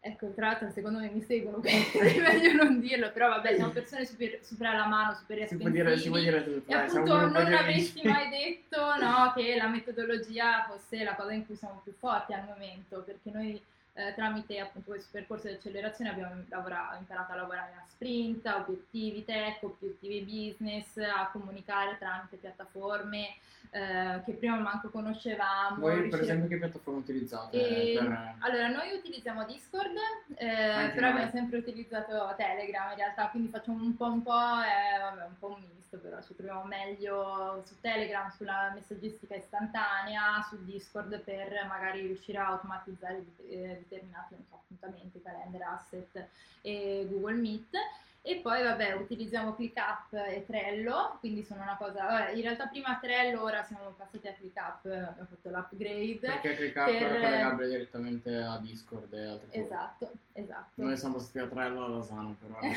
Ecco, 0.00 0.30
tra 0.32 0.46
l'altro 0.46 0.70
secondo 0.70 1.00
me 1.00 1.10
mi 1.10 1.20
seguono, 1.20 1.58
quindi 1.60 1.76
è 1.98 2.20
meglio 2.20 2.52
non 2.52 2.80
dirlo, 2.80 3.10
però 3.10 3.28
vabbè, 3.30 3.56
siamo 3.56 3.72
persone 3.72 4.04
super, 4.04 4.38
super 4.42 4.66
alla 4.68 4.86
mano, 4.86 5.14
super 5.14 5.36
dire, 5.36 5.98
si 5.98 6.08
può 6.08 6.18
dire 6.18 6.38
e 6.38 6.44
tutto, 6.44 6.72
dai, 6.72 6.88
siamo 6.88 7.14
appunto 7.14 7.38
non 7.38 7.52
amici. 7.52 8.06
mai 8.06 8.28
detto 8.30 8.78
no, 9.00 9.32
che 9.34 9.56
la 9.56 9.66
metodologia 9.66 10.64
fosse 10.68 11.02
la 11.02 11.14
cosa 11.14 11.32
in 11.32 11.44
cui 11.46 11.56
siamo 11.56 11.80
più 11.82 11.92
forti 11.98 12.32
al 12.32 12.44
momento, 12.44 13.02
perché 13.04 13.30
noi 13.30 13.60
eh, 13.98 14.14
tramite 14.14 14.58
appunto 14.60 14.90
questo 14.90 15.08
percorso 15.10 15.48
di 15.48 15.54
accelerazione 15.54 16.10
abbiamo 16.10 16.42
lavora- 16.48 16.96
imparato 16.98 17.32
a 17.32 17.36
lavorare 17.36 17.72
a 17.72 17.82
sprint, 17.88 18.46
a 18.46 18.58
obiettivi 18.58 19.24
tech, 19.24 19.62
obiettivi 19.62 20.20
business, 20.22 20.96
a 20.98 21.28
comunicare 21.32 21.96
tramite 21.98 22.36
piattaforme 22.36 23.34
eh, 23.70 24.22
che 24.24 24.32
prima 24.32 24.56
manco 24.58 24.88
conoscevamo. 24.88 25.76
Voi 25.80 25.90
per 25.94 26.00
riuscire- 26.02 26.22
esempio 26.22 26.48
che 26.48 26.56
piattaforma 26.58 27.00
utilizzate? 27.00 27.56
e- 27.92 27.98
per- 27.98 28.34
Allora, 28.38 28.68
noi 28.68 28.92
utilizziamo 28.96 29.44
Discord, 29.44 29.94
eh, 30.36 30.90
però 30.94 31.00
noi. 31.00 31.10
abbiamo 31.10 31.30
sempre 31.30 31.58
utilizzato 31.58 32.32
Telegram 32.36 32.90
in 32.92 32.96
realtà, 32.96 33.28
quindi 33.28 33.48
facciamo 33.50 33.82
un 33.82 33.94
po' 33.96 34.06
un 34.06 34.22
po', 34.22 34.32
eh, 34.32 34.98
vabbè, 35.00 35.24
un 35.26 35.38
po' 35.38 35.48
un 35.48 35.64
misto, 35.74 35.98
però 35.98 36.22
ci 36.22 36.34
troviamo 36.34 36.64
meglio 36.64 37.62
su 37.66 37.78
Telegram, 37.80 38.30
sulla 38.30 38.72
messaggistica 38.74 39.34
istantanea, 39.34 40.46
su 40.48 40.64
Discord 40.64 41.18
per 41.20 41.66
magari 41.68 42.00
riuscire 42.06 42.38
a 42.38 42.46
automatizzare 42.48 43.22
eh, 43.50 43.84
determinati 43.88 44.34
appuntamenti, 44.50 45.20
calendar, 45.22 45.62
asset 45.62 46.28
e 46.60 47.06
Google 47.10 47.34
Meet. 47.34 47.76
E 48.20 48.40
poi 48.42 48.62
vabbè, 48.62 48.92
utilizziamo 48.92 49.54
ClickUp 49.54 50.12
e 50.12 50.44
Trello, 50.46 51.16
quindi 51.20 51.42
sono 51.44 51.62
una 51.62 51.76
cosa, 51.78 52.04
vabbè, 52.04 52.32
in 52.32 52.42
realtà 52.42 52.66
prima 52.66 52.98
Trello, 53.00 53.42
ora 53.42 53.62
siamo 53.62 53.94
passati 53.96 54.28
a 54.28 54.34
ClickUp, 54.34 54.84
abbiamo 54.84 55.26
fatto 55.30 55.48
l'upgrade. 55.48 56.18
Perché 56.20 56.54
ClickUp 56.56 56.84
per- 56.84 57.02
è 57.02 57.20
collegabile 57.22 57.68
direttamente 57.68 58.36
a 58.36 58.58
Discord 58.58 59.10
e 59.14 59.24
altre 59.26 59.46
cose. 59.46 59.60
Esatto, 59.60 60.10
esatto. 60.32 60.82
Noi 60.82 60.96
siamo 60.98 61.14
passati 61.14 61.38
a 61.38 61.46
Trello 61.46 61.84
a 61.84 61.88
Lozano, 61.88 62.36
però 62.38 62.58
ne 62.60 62.74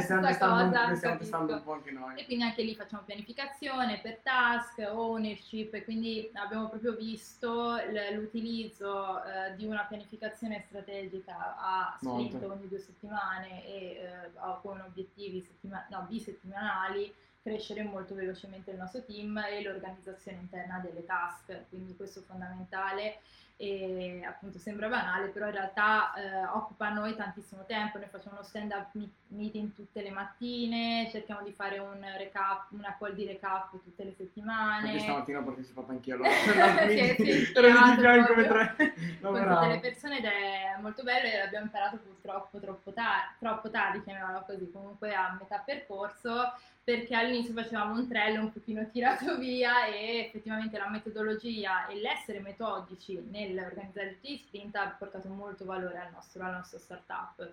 stiamo, 0.00 0.26
testando, 0.26 1.54
un- 1.54 1.62
po' 1.62 1.72
anche 1.72 1.90
noi. 1.92 2.18
E 2.18 2.24
quindi 2.24 2.42
anche 2.44 2.62
lì 2.62 2.74
facciamo 2.74 3.02
pianificazione 3.04 4.00
per 4.00 4.18
task, 4.24 4.82
ownership, 4.90 5.72
e 5.74 5.84
quindi 5.84 6.28
abbiamo 6.34 6.68
proprio 6.68 6.94
visto 6.96 7.76
l'utilizzo 8.12 9.22
eh, 9.22 9.54
di 9.54 9.66
una 9.66 9.84
pianificazione 9.88 10.64
strategica 10.66 11.54
a 11.58 11.96
Molto. 12.00 12.50
ogni 12.50 12.66
due 12.66 12.78
settimane 12.80 13.64
e 13.66 13.74
eh, 14.00 14.30
a- 14.36 14.58
con 14.70 14.80
obiettivi 14.82 15.40
settima- 15.42 15.84
no, 15.90 16.06
bisettimanali 16.08 17.12
crescere 17.42 17.82
molto 17.82 18.14
velocemente 18.14 18.70
il 18.70 18.76
nostro 18.76 19.02
team 19.04 19.38
e 19.38 19.62
l'organizzazione 19.62 20.38
interna 20.38 20.78
delle 20.78 21.04
task, 21.04 21.68
quindi 21.68 21.96
questo 21.96 22.20
è 22.20 22.22
fondamentale 22.22 23.20
e 23.60 24.24
appunto 24.24 24.58
sembra 24.58 24.88
banale, 24.88 25.28
però 25.28 25.44
in 25.44 25.52
realtà 25.52 26.14
eh, 26.14 26.46
occupa 26.46 26.86
a 26.86 26.94
noi 26.94 27.14
tantissimo 27.14 27.66
tempo, 27.66 27.98
noi 27.98 28.08
facciamo 28.08 28.36
uno 28.36 28.42
stand 28.42 28.72
up 28.72 28.88
meeting 29.28 29.74
tutte 29.74 30.00
le 30.00 30.10
mattine, 30.10 31.06
cerchiamo 31.10 31.42
di 31.42 31.52
fare 31.52 31.78
un 31.78 32.02
recap, 32.16 32.70
una 32.70 32.96
call 32.98 33.12
di 33.12 33.26
recap 33.26 33.70
tutte 33.82 34.04
le 34.04 34.14
settimane. 34.14 34.88
Anche 34.88 35.00
stamattina 35.00 35.40
ho 35.40 35.44
partecipato 35.44 35.90
anch'io 35.90 36.14
allora, 36.14 36.30
sì, 36.88 37.14
sì, 37.18 37.52
ero 37.54 37.68
di 37.68 38.00
fianco 38.00 38.32
come 38.32 38.46
tre. 38.48 38.74
Con 39.20 39.34
tutte 39.34 39.66
le 39.66 39.80
persone 39.80 40.18
ed 40.18 40.24
è 40.24 40.80
molto 40.80 41.02
bello 41.02 41.28
e 41.28 41.36
l'abbiamo 41.36 41.66
imparato 41.66 41.98
purtroppo 41.98 42.60
troppo, 42.60 42.92
tar- 42.94 43.34
troppo 43.38 43.68
tardi, 43.68 44.02
chiamiamola 44.02 44.40
così, 44.40 44.70
comunque 44.70 45.12
a 45.12 45.36
metà 45.38 45.58
percorso 45.58 46.54
perché 46.90 47.14
all'inizio 47.14 47.54
facevamo 47.54 47.94
un 47.94 48.08
trello 48.08 48.40
un 48.40 48.52
pochino 48.52 48.84
tirato 48.90 49.36
via 49.38 49.86
e 49.86 50.26
effettivamente 50.26 50.76
la 50.76 50.90
metodologia 50.90 51.86
e 51.86 52.00
l'essere 52.00 52.40
metodici 52.40 53.22
nell'organizzare 53.30 54.14
tutti 54.14 54.32
gli 54.32 54.36
sprint 54.38 54.74
ha 54.74 54.96
portato 54.98 55.28
molto 55.28 55.64
valore 55.64 55.98
al 55.98 56.12
nostro, 56.12 56.42
alla 56.42 56.56
nostra 56.56 56.78
startup. 56.78 57.52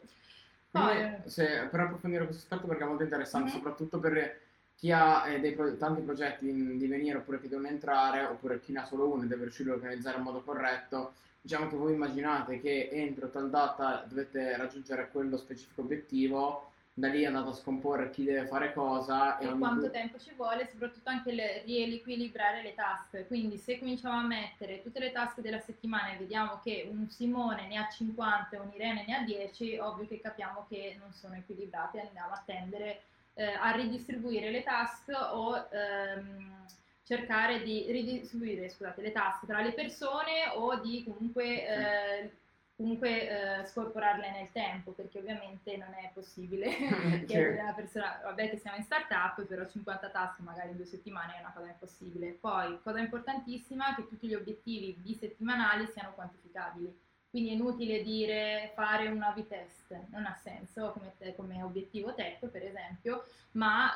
Poi, 0.71 1.15
se, 1.25 1.67
per 1.69 1.79
approfondire 1.79 2.25
questo 2.25 2.43
aspetto 2.43 2.67
perché 2.67 2.83
è 2.83 2.87
molto 2.87 3.03
interessante, 3.03 3.49
mm-hmm. 3.49 3.57
soprattutto 3.57 3.99
per 3.99 4.39
chi 4.75 4.91
ha 4.91 5.27
eh, 5.27 5.39
dei 5.39 5.53
pro- 5.53 5.75
tanti 5.75 6.01
progetti 6.01 6.49
in 6.49 6.77
divenire 6.77 7.17
oppure 7.17 7.39
che 7.39 7.47
devono 7.47 7.67
entrare 7.67 8.23
oppure 8.25 8.59
chi 8.59 8.71
ne 8.71 8.79
ha 8.79 8.85
solo 8.85 9.07
uno 9.07 9.23
e 9.23 9.27
deve 9.27 9.43
riuscire 9.43 9.71
a 9.71 9.73
organizzare 9.73 10.17
in 10.17 10.23
modo 10.23 10.41
corretto, 10.41 11.13
diciamo 11.41 11.67
che 11.67 11.75
voi 11.75 11.93
immaginate 11.93 12.59
che 12.59 12.89
entro 12.91 13.29
tal 13.29 13.49
data 13.49 14.03
dovete 14.07 14.57
raggiungere 14.57 15.09
quello 15.09 15.37
specifico 15.37 15.81
obiettivo 15.81 16.71
da 16.97 17.09
lì 17.09 17.21
è 17.21 17.25
andato 17.27 17.49
a 17.49 17.53
scomporre 17.53 18.09
chi 18.09 18.23
deve 18.23 18.47
fare 18.47 18.73
cosa 18.73 19.37
e, 19.37 19.45
e 19.45 19.57
quanto 19.59 19.81
due... 19.81 19.91
tempo 19.91 20.17
ci 20.17 20.33
vuole, 20.35 20.65
soprattutto 20.65 21.09
anche 21.11 21.31
le, 21.31 21.61
riequilibrare 21.63 22.63
le 22.63 22.73
task. 22.73 23.27
Quindi 23.27 23.59
se 23.59 23.77
cominciamo 23.77 24.17
a 24.17 24.25
mettere 24.25 24.81
tutte 24.81 24.97
le 24.97 25.11
task 25.11 25.41
della 25.41 25.59
settimana 25.59 26.13
e 26.13 26.17
vediamo 26.17 26.59
che 26.63 26.89
un 26.91 27.07
Simone 27.07 27.67
ne 27.67 27.77
ha 27.77 27.87
50 27.87 28.55
e 28.55 28.59
un 28.59 28.71
Irene 28.73 29.05
ne 29.05 29.15
ha 29.15 29.21
10, 29.21 29.77
ovvio 29.77 30.07
che 30.07 30.19
capiamo 30.19 30.65
che 30.67 30.97
non 30.99 31.13
sono 31.13 31.35
equilibrate 31.35 31.99
e 31.99 32.07
andiamo 32.07 32.33
a 32.33 32.41
tendere 32.43 33.01
eh, 33.35 33.45
a 33.45 33.69
ridistribuire 33.73 34.49
le 34.49 34.63
task 34.63 35.09
o 35.33 35.67
ehm, 35.69 36.65
cercare 37.03 37.61
di 37.61 37.85
ridistribuire 37.91 38.69
scusate, 38.69 39.03
le 39.03 39.11
task 39.11 39.45
tra 39.45 39.61
le 39.61 39.73
persone 39.73 40.49
o 40.55 40.79
di 40.79 41.03
comunque... 41.03 41.67
Eh, 41.67 42.31
comunque 42.77 43.61
eh, 43.61 43.65
scorporarle 43.65 44.31
nel 44.31 44.51
tempo 44.51 44.91
perché 44.91 45.17
ovviamente 45.17 45.75
non 45.77 45.93
è 45.95 46.11
possibile 46.13 46.69
che 47.25 47.47
una 47.59 47.73
persona, 47.73 48.21
vabbè 48.23 48.49
che 48.51 48.57
siamo 48.57 48.77
in 48.77 48.83
startup 48.83 49.43
però 49.45 49.67
50 49.67 50.09
task 50.09 50.39
magari 50.39 50.69
in 50.69 50.77
due 50.77 50.85
settimane 50.85 51.35
è 51.35 51.39
una 51.39 51.51
cosa 51.53 51.67
impossibile. 51.67 52.37
Poi 52.39 52.79
cosa 52.83 52.99
importantissima 52.99 53.95
che 53.95 54.07
tutti 54.07 54.27
gli 54.27 54.35
obiettivi 54.35 54.93
bisettimanali 54.93 55.87
siano 55.87 56.13
quantificabili 56.13 57.05
quindi 57.37 57.53
è 57.53 57.55
inutile 57.55 58.01
dire 58.01 58.71
fare 58.73 59.09
un 59.09 59.21
A-B 59.21 59.45
test, 59.45 59.95
non 60.09 60.25
ha 60.25 60.33
senso 60.33 60.89
come, 60.89 61.13
te, 61.19 61.35
come 61.35 61.61
obiettivo 61.61 62.15
tech 62.15 62.43
per 62.47 62.65
esempio, 62.65 63.25
ma 63.51 63.93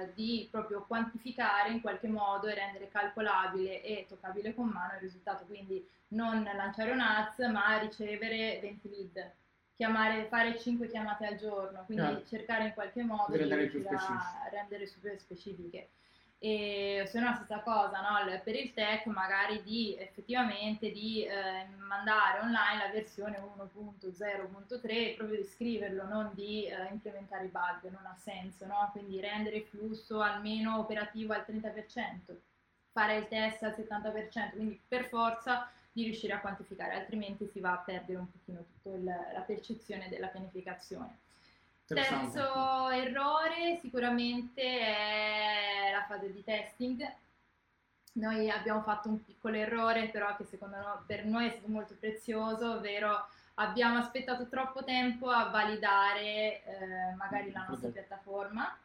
eh, 0.00 0.14
di 0.14 0.48
proprio 0.50 0.86
quantificare 0.86 1.70
in 1.70 1.82
qualche 1.82 2.08
modo 2.08 2.46
e 2.46 2.54
rendere 2.54 2.88
calcolabile 2.88 3.82
e 3.82 4.06
toccabile 4.08 4.54
con 4.54 4.68
mano 4.68 4.94
il 4.94 5.00
risultato. 5.00 5.44
Quindi 5.44 5.86
non 6.08 6.44
lanciare 6.44 6.92
un 6.92 7.00
ads, 7.00 7.40
ma 7.40 7.76
ricevere 7.76 8.58
20 8.62 8.88
lead, 8.88 9.32
chiamare, 9.74 10.24
fare 10.24 10.58
5 10.58 10.88
chiamate 10.88 11.26
al 11.26 11.36
giorno, 11.36 11.84
quindi 11.84 12.06
yeah. 12.06 12.24
cercare 12.24 12.64
in 12.64 12.72
qualche 12.72 13.02
modo 13.02 13.36
di, 13.36 13.46
rendere 14.50 14.86
super 14.86 15.18
specifiche 15.18 15.90
e 16.38 17.04
se 17.06 17.18
no 17.18 17.30
la 17.30 17.34
stessa 17.34 17.60
cosa 17.60 18.00
no? 18.00 18.40
per 18.44 18.54
il 18.54 18.74
tech 18.74 19.06
magari 19.06 19.62
di 19.62 19.96
effettivamente 19.98 20.90
di 20.90 21.24
eh, 21.24 21.66
mandare 21.78 22.40
online 22.40 22.86
la 22.86 22.92
versione 22.92 23.38
1.0.3 23.38 25.16
proprio 25.16 25.40
di 25.40 25.44
scriverlo 25.44 26.06
non 26.06 26.30
di 26.34 26.66
eh, 26.66 26.88
implementare 26.92 27.46
i 27.46 27.48
bug 27.48 27.90
non 27.90 28.04
ha 28.04 28.14
senso 28.14 28.66
no? 28.66 28.90
quindi 28.92 29.18
rendere 29.18 29.56
il 29.56 29.64
flusso 29.64 30.20
almeno 30.20 30.78
operativo 30.78 31.32
al 31.32 31.44
30% 31.48 32.36
fare 32.92 33.16
il 33.16 33.28
test 33.28 33.62
al 33.62 33.74
70% 33.74 34.50
quindi 34.50 34.78
per 34.86 35.06
forza 35.06 35.70
di 35.90 36.04
riuscire 36.04 36.34
a 36.34 36.40
quantificare 36.40 36.96
altrimenti 36.96 37.46
si 37.46 37.60
va 37.60 37.72
a 37.72 37.78
perdere 37.78 38.18
un 38.18 38.30
pochino 38.30 38.62
tutta 38.62 38.98
la 39.32 39.40
percezione 39.40 40.10
della 40.10 40.26
pianificazione 40.26 41.24
Terzo 41.86 42.88
errore 42.88 43.78
sicuramente 43.80 44.60
è 44.60 45.90
la 45.92 46.04
fase 46.08 46.32
di 46.32 46.42
testing. 46.42 47.14
Noi 48.14 48.50
abbiamo 48.50 48.82
fatto 48.82 49.08
un 49.08 49.22
piccolo 49.24 49.56
errore, 49.56 50.08
però 50.08 50.34
che 50.36 50.44
secondo 50.44 50.76
noi, 50.76 50.96
per 51.06 51.24
noi 51.26 51.46
è 51.46 51.50
stato 51.50 51.68
molto 51.68 51.94
prezioso, 51.98 52.72
ovvero 52.72 53.28
abbiamo 53.54 53.98
aspettato 53.98 54.48
troppo 54.48 54.82
tempo 54.82 55.28
a 55.28 55.48
validare 55.50 56.64
eh, 56.64 57.14
magari 57.16 57.52
la 57.52 57.66
nostra 57.68 57.90
piattaforma, 57.90 58.76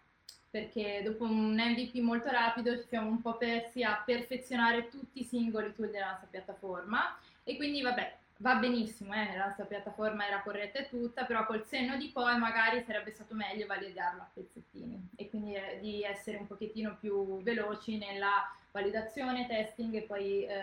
perché 0.52 1.02
dopo 1.04 1.24
un 1.24 1.56
MVP 1.56 1.96
molto 2.02 2.30
rapido 2.30 2.78
ci 2.78 2.88
siamo 2.88 3.10
un 3.10 3.22
po' 3.22 3.38
persi 3.38 3.82
a 3.82 4.02
perfezionare 4.06 4.90
tutti 4.90 5.22
i 5.22 5.26
singoli 5.26 5.74
tool 5.74 5.90
della 5.90 6.12
nostra 6.12 6.28
piattaforma. 6.30 7.18
E 7.44 7.56
quindi 7.56 7.82
vabbè, 7.82 8.18
va 8.42 8.56
benissimo, 8.56 9.14
eh, 9.14 9.38
la 9.38 9.46
nostra 9.46 9.66
piattaforma 9.66 10.28
era 10.28 10.42
corretta 10.42 10.80
e 10.80 10.90
tutta, 10.90 11.26
però 11.26 11.46
col 11.46 11.64
senno 11.66 11.96
di 11.96 12.10
poi 12.10 12.38
magari 12.38 12.84
sarebbe 12.84 13.12
stato 13.12 13.36
meglio 13.36 13.68
validarlo 13.68 14.22
a 14.22 14.30
pezzettini 14.34 15.10
e 15.16 15.30
quindi 15.30 15.54
eh, 15.54 15.80
di 15.80 16.04
essere 16.04 16.38
un 16.38 16.48
pochettino 16.48 16.98
più 17.00 17.42
veloci 17.44 17.98
nella 17.98 18.52
validazione, 18.72 19.48
testing 19.48 19.94
e 19.94 20.02
poi 20.04 20.46
eh, 20.46 20.60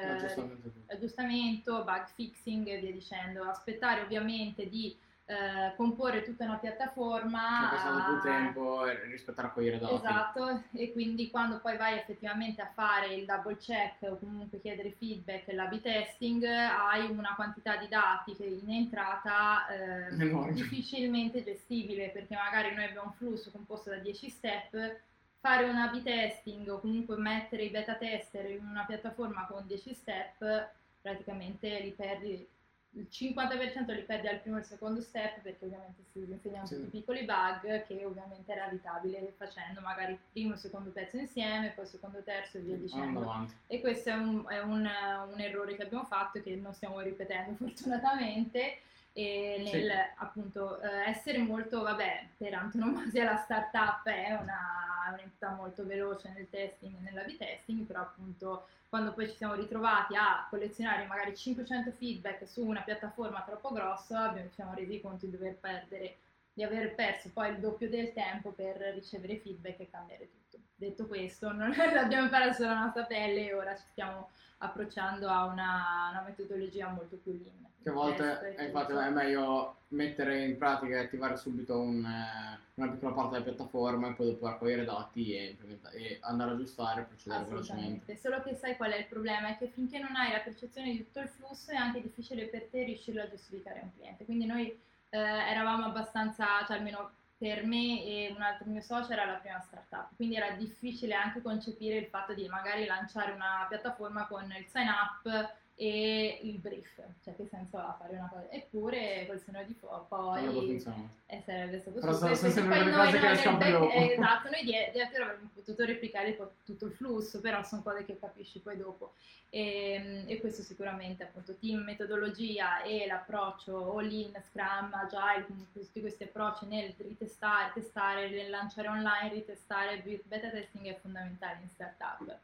aggiustamento, 0.86 1.84
bug 1.84 2.06
fixing 2.14 2.66
e 2.66 2.78
via 2.78 2.92
dicendo. 2.92 3.44
Aspettare 3.44 4.00
ovviamente 4.00 4.68
di 4.68 4.96
eh, 5.30 5.74
comporre 5.76 6.22
tutta 6.22 6.46
una 6.46 6.56
piattaforma. 6.56 7.66
È 7.66 7.74
passato 7.74 8.12
più 8.12 8.30
tempo 8.30 8.84
rispetto 9.10 9.40
a 9.40 9.42
raccogliere 9.42 9.78
dati. 9.78 9.94
Esatto, 9.94 10.62
e 10.72 10.90
quindi 10.92 11.28
quando 11.30 11.60
poi 11.60 11.76
vai 11.76 11.98
effettivamente 11.98 12.62
a 12.62 12.70
fare 12.72 13.12
il 13.12 13.26
double 13.26 13.58
check 13.58 14.10
o 14.10 14.16
comunque 14.16 14.58
chiedere 14.58 14.92
feedback, 14.92 15.52
l'A-B 15.52 15.82
testing, 15.82 16.42
hai 16.44 17.10
una 17.10 17.34
quantità 17.34 17.76
di 17.76 17.88
dati 17.88 18.34
che 18.36 18.46
in 18.46 18.70
entrata 18.72 19.66
eh, 19.68 20.52
difficilmente 20.52 21.44
gestibile, 21.44 22.08
perché 22.08 22.34
magari 22.34 22.74
noi 22.74 22.84
abbiamo 22.84 23.08
un 23.08 23.12
flusso 23.12 23.50
composto 23.50 23.90
da 23.90 23.98
10 23.98 24.30
step, 24.30 25.00
fare 25.40 25.68
un 25.68 25.76
A-B 25.76 26.02
testing 26.02 26.66
o 26.70 26.80
comunque 26.80 27.18
mettere 27.18 27.64
i 27.64 27.70
beta 27.70 27.96
tester 27.96 28.48
in 28.50 28.64
una 28.64 28.86
piattaforma 28.86 29.46
con 29.46 29.66
10 29.66 29.92
step, 29.92 30.70
praticamente 31.02 31.80
li 31.80 31.92
perdi 31.92 32.48
il 32.98 33.06
50% 33.10 33.94
li 33.94 34.02
perde 34.02 34.28
al 34.28 34.40
primo 34.40 34.56
e 34.56 34.60
al 34.60 34.66
secondo 34.66 35.00
step 35.00 35.40
perché 35.40 35.64
ovviamente 35.64 36.02
si 36.12 36.18
insegnano 36.28 36.66
sì. 36.66 36.74
tutti 36.74 36.86
i 36.86 37.00
piccoli 37.00 37.24
bug 37.24 37.86
che 37.86 38.04
ovviamente 38.04 38.52
era 38.52 38.66
evitabile 38.66 39.32
facendo 39.36 39.80
magari 39.80 40.18
primo 40.32 40.54
e 40.54 40.56
secondo 40.56 40.90
pezzo 40.90 41.16
insieme, 41.16 41.72
poi 41.74 41.86
secondo 41.86 42.22
terzo 42.22 42.58
e 42.58 42.60
via 42.60 42.76
dicendo. 42.76 43.48
E 43.68 43.80
questo 43.80 44.10
è, 44.10 44.14
un, 44.14 44.44
è 44.48 44.60
un, 44.60 44.88
un, 45.32 45.40
errore 45.40 45.76
che 45.76 45.84
abbiamo 45.84 46.04
fatto 46.04 46.38
e 46.38 46.42
che 46.42 46.56
non 46.56 46.74
stiamo 46.74 47.00
ripetendo 47.00 47.54
fortunatamente 47.56 48.80
e 49.18 49.60
nel 49.64 49.90
sì. 49.90 50.14
appunto 50.18 50.80
eh, 50.80 51.08
essere 51.08 51.38
molto, 51.38 51.82
vabbè, 51.82 52.28
per 52.36 52.54
antonomasia 52.54 53.24
la 53.24 53.36
startup 53.36 54.06
è 54.06 54.38
una, 54.40 55.10
un'entità 55.12 55.50
molto 55.54 55.84
veloce 55.84 56.32
nel 56.36 56.48
testing 56.48 56.94
e 56.94 57.00
nella 57.00 57.24
testing 57.24 57.84
però 57.84 58.02
appunto 58.02 58.68
quando 58.88 59.12
poi 59.12 59.28
ci 59.28 59.34
siamo 59.34 59.54
ritrovati 59.54 60.14
a 60.14 60.46
collezionare 60.48 61.04
magari 61.06 61.36
500 61.36 61.90
feedback 61.90 62.46
su 62.46 62.64
una 62.64 62.82
piattaforma 62.82 63.42
troppo 63.42 63.72
grossa, 63.72 64.28
abbiamo, 64.28 64.48
ci 64.50 64.54
siamo 64.54 64.74
resi 64.74 65.00
conto 65.00 65.26
di 65.26 65.32
dover 65.32 65.56
perdere, 65.56 66.18
di 66.52 66.62
aver 66.62 66.94
perso 66.94 67.28
poi 67.32 67.50
il 67.50 67.58
doppio 67.58 67.88
del 67.88 68.12
tempo 68.12 68.52
per 68.52 68.76
ricevere 68.94 69.38
feedback 69.38 69.80
e 69.80 69.90
cambiare 69.90 70.28
tutto. 70.30 70.62
Detto 70.76 71.08
questo, 71.08 71.50
non 71.52 71.74
abbiamo 71.76 72.26
imparato 72.26 72.52
sulla 72.52 72.78
nostra 72.78 73.02
pelle 73.02 73.48
e 73.48 73.52
ora 73.52 73.74
ci 73.74 73.84
stiamo 73.90 74.30
approcciando 74.58 75.28
a 75.28 75.46
una, 75.46 76.08
una 76.12 76.22
metodologia 76.24 76.88
molto 76.88 77.16
più 77.16 77.32
lean. 77.32 77.66
Che 77.88 77.94
a 77.94 77.96
volte 77.96 78.54
è, 78.54 78.64
infatti 78.64 78.92
è 78.92 79.08
meglio 79.08 79.76
mettere 79.88 80.44
in 80.44 80.58
pratica 80.58 80.96
e 80.96 81.04
attivare 81.04 81.38
subito 81.38 81.80
un, 81.80 82.04
eh, 82.04 82.58
una 82.74 82.90
piccola 82.90 83.14
parte 83.14 83.32
della 83.32 83.44
piattaforma 83.44 84.08
e 84.08 84.12
poi 84.12 84.26
dopo 84.26 84.46
raccogliere 84.46 84.84
dati 84.84 85.32
e, 85.34 85.56
e 85.94 86.18
andare 86.20 86.50
a 86.50 86.54
aggiustare 86.54 87.00
e 87.00 87.04
procedere 87.04 87.44
velocemente. 87.44 88.16
Solo 88.16 88.42
che 88.42 88.54
sai 88.56 88.76
qual 88.76 88.92
è 88.92 88.98
il 88.98 89.06
problema? 89.06 89.48
È 89.48 89.56
che 89.56 89.68
finché 89.68 89.98
non 89.98 90.14
hai 90.16 90.32
la 90.32 90.40
percezione 90.40 90.90
di 90.90 90.98
tutto 90.98 91.20
il 91.20 91.28
flusso 91.28 91.70
è 91.70 91.76
anche 91.76 92.02
difficile 92.02 92.46
per 92.48 92.66
te 92.70 92.84
riuscire 92.84 93.22
a 93.22 93.28
giustificare 93.30 93.80
un 93.82 93.90
cliente. 93.96 94.26
Quindi 94.26 94.44
noi 94.44 94.66
eh, 95.08 95.18
eravamo 95.18 95.86
abbastanza, 95.86 96.44
cioè 96.66 96.76
almeno 96.76 97.12
per 97.38 97.64
me 97.64 98.04
e 98.04 98.34
un 98.36 98.42
altro 98.42 98.68
mio 98.68 98.82
socio 98.82 99.12
era 99.12 99.24
la 99.24 99.34
prima 99.34 99.60
startup, 99.60 100.14
quindi 100.16 100.34
era 100.34 100.50
difficile 100.50 101.14
anche 101.14 101.40
concepire 101.40 101.96
il 101.96 102.06
fatto 102.06 102.34
di 102.34 102.46
magari 102.48 102.84
lanciare 102.84 103.32
una 103.32 103.64
piattaforma 103.66 104.26
con 104.26 104.42
il 104.58 104.66
sign 104.66 104.88
up 104.88 105.56
e 105.80 106.40
il 106.42 106.58
brief, 106.58 107.00
cioè 107.22 107.36
che 107.36 107.46
senso 107.46 107.78
ha 107.78 107.96
fare 107.96 108.16
una 108.16 108.28
cosa, 108.28 108.50
eppure 108.50 109.26
col 109.28 109.40
seno 109.40 109.62
di 109.62 109.74
fuoco 109.74 110.34
lo 110.34 110.52
poi 110.52 110.82
eh, 111.26 111.42
sarebbe 111.44 111.78
stato 111.78 112.00
sono 112.00 112.18
perché 112.18 112.50
sempre 112.50 112.82
poi 112.82 112.90
noi 112.90 113.12
che 113.12 113.20
back- 113.20 113.70
dopo. 113.70 113.90
eh, 113.92 114.12
esatto, 114.14 114.50
noi 114.50 114.64
die- 114.64 114.90
dietro 114.92 115.22
avremmo 115.22 115.50
potuto 115.54 115.84
replicare 115.84 116.36
tutto 116.64 116.86
il 116.86 116.92
flusso, 116.92 117.40
però 117.40 117.62
sono 117.62 117.82
cose 117.82 118.04
che 118.04 118.18
capisci 118.18 118.58
poi 118.58 118.76
dopo. 118.76 119.12
E, 119.50 120.24
e 120.26 120.40
questo 120.40 120.62
sicuramente 120.62 121.22
appunto 121.22 121.54
team 121.54 121.82
metodologia 121.84 122.82
e 122.82 123.06
l'approccio 123.06 123.96
all 123.96 124.10
in, 124.10 124.32
Scrum, 124.50 124.92
Agile, 124.92 125.46
comunque 125.46 125.80
tutti 125.80 126.00
questi 126.00 126.24
approcci 126.24 126.66
nel 126.66 126.92
ritestare, 126.98 127.70
testare, 127.72 128.28
nel 128.30 128.50
lanciare 128.50 128.88
online, 128.88 129.32
ritestare, 129.32 130.02
beta 130.24 130.50
testing 130.50 130.86
è 130.86 130.98
fondamentale 131.00 131.60
in 131.62 131.68
startup. 131.68 132.36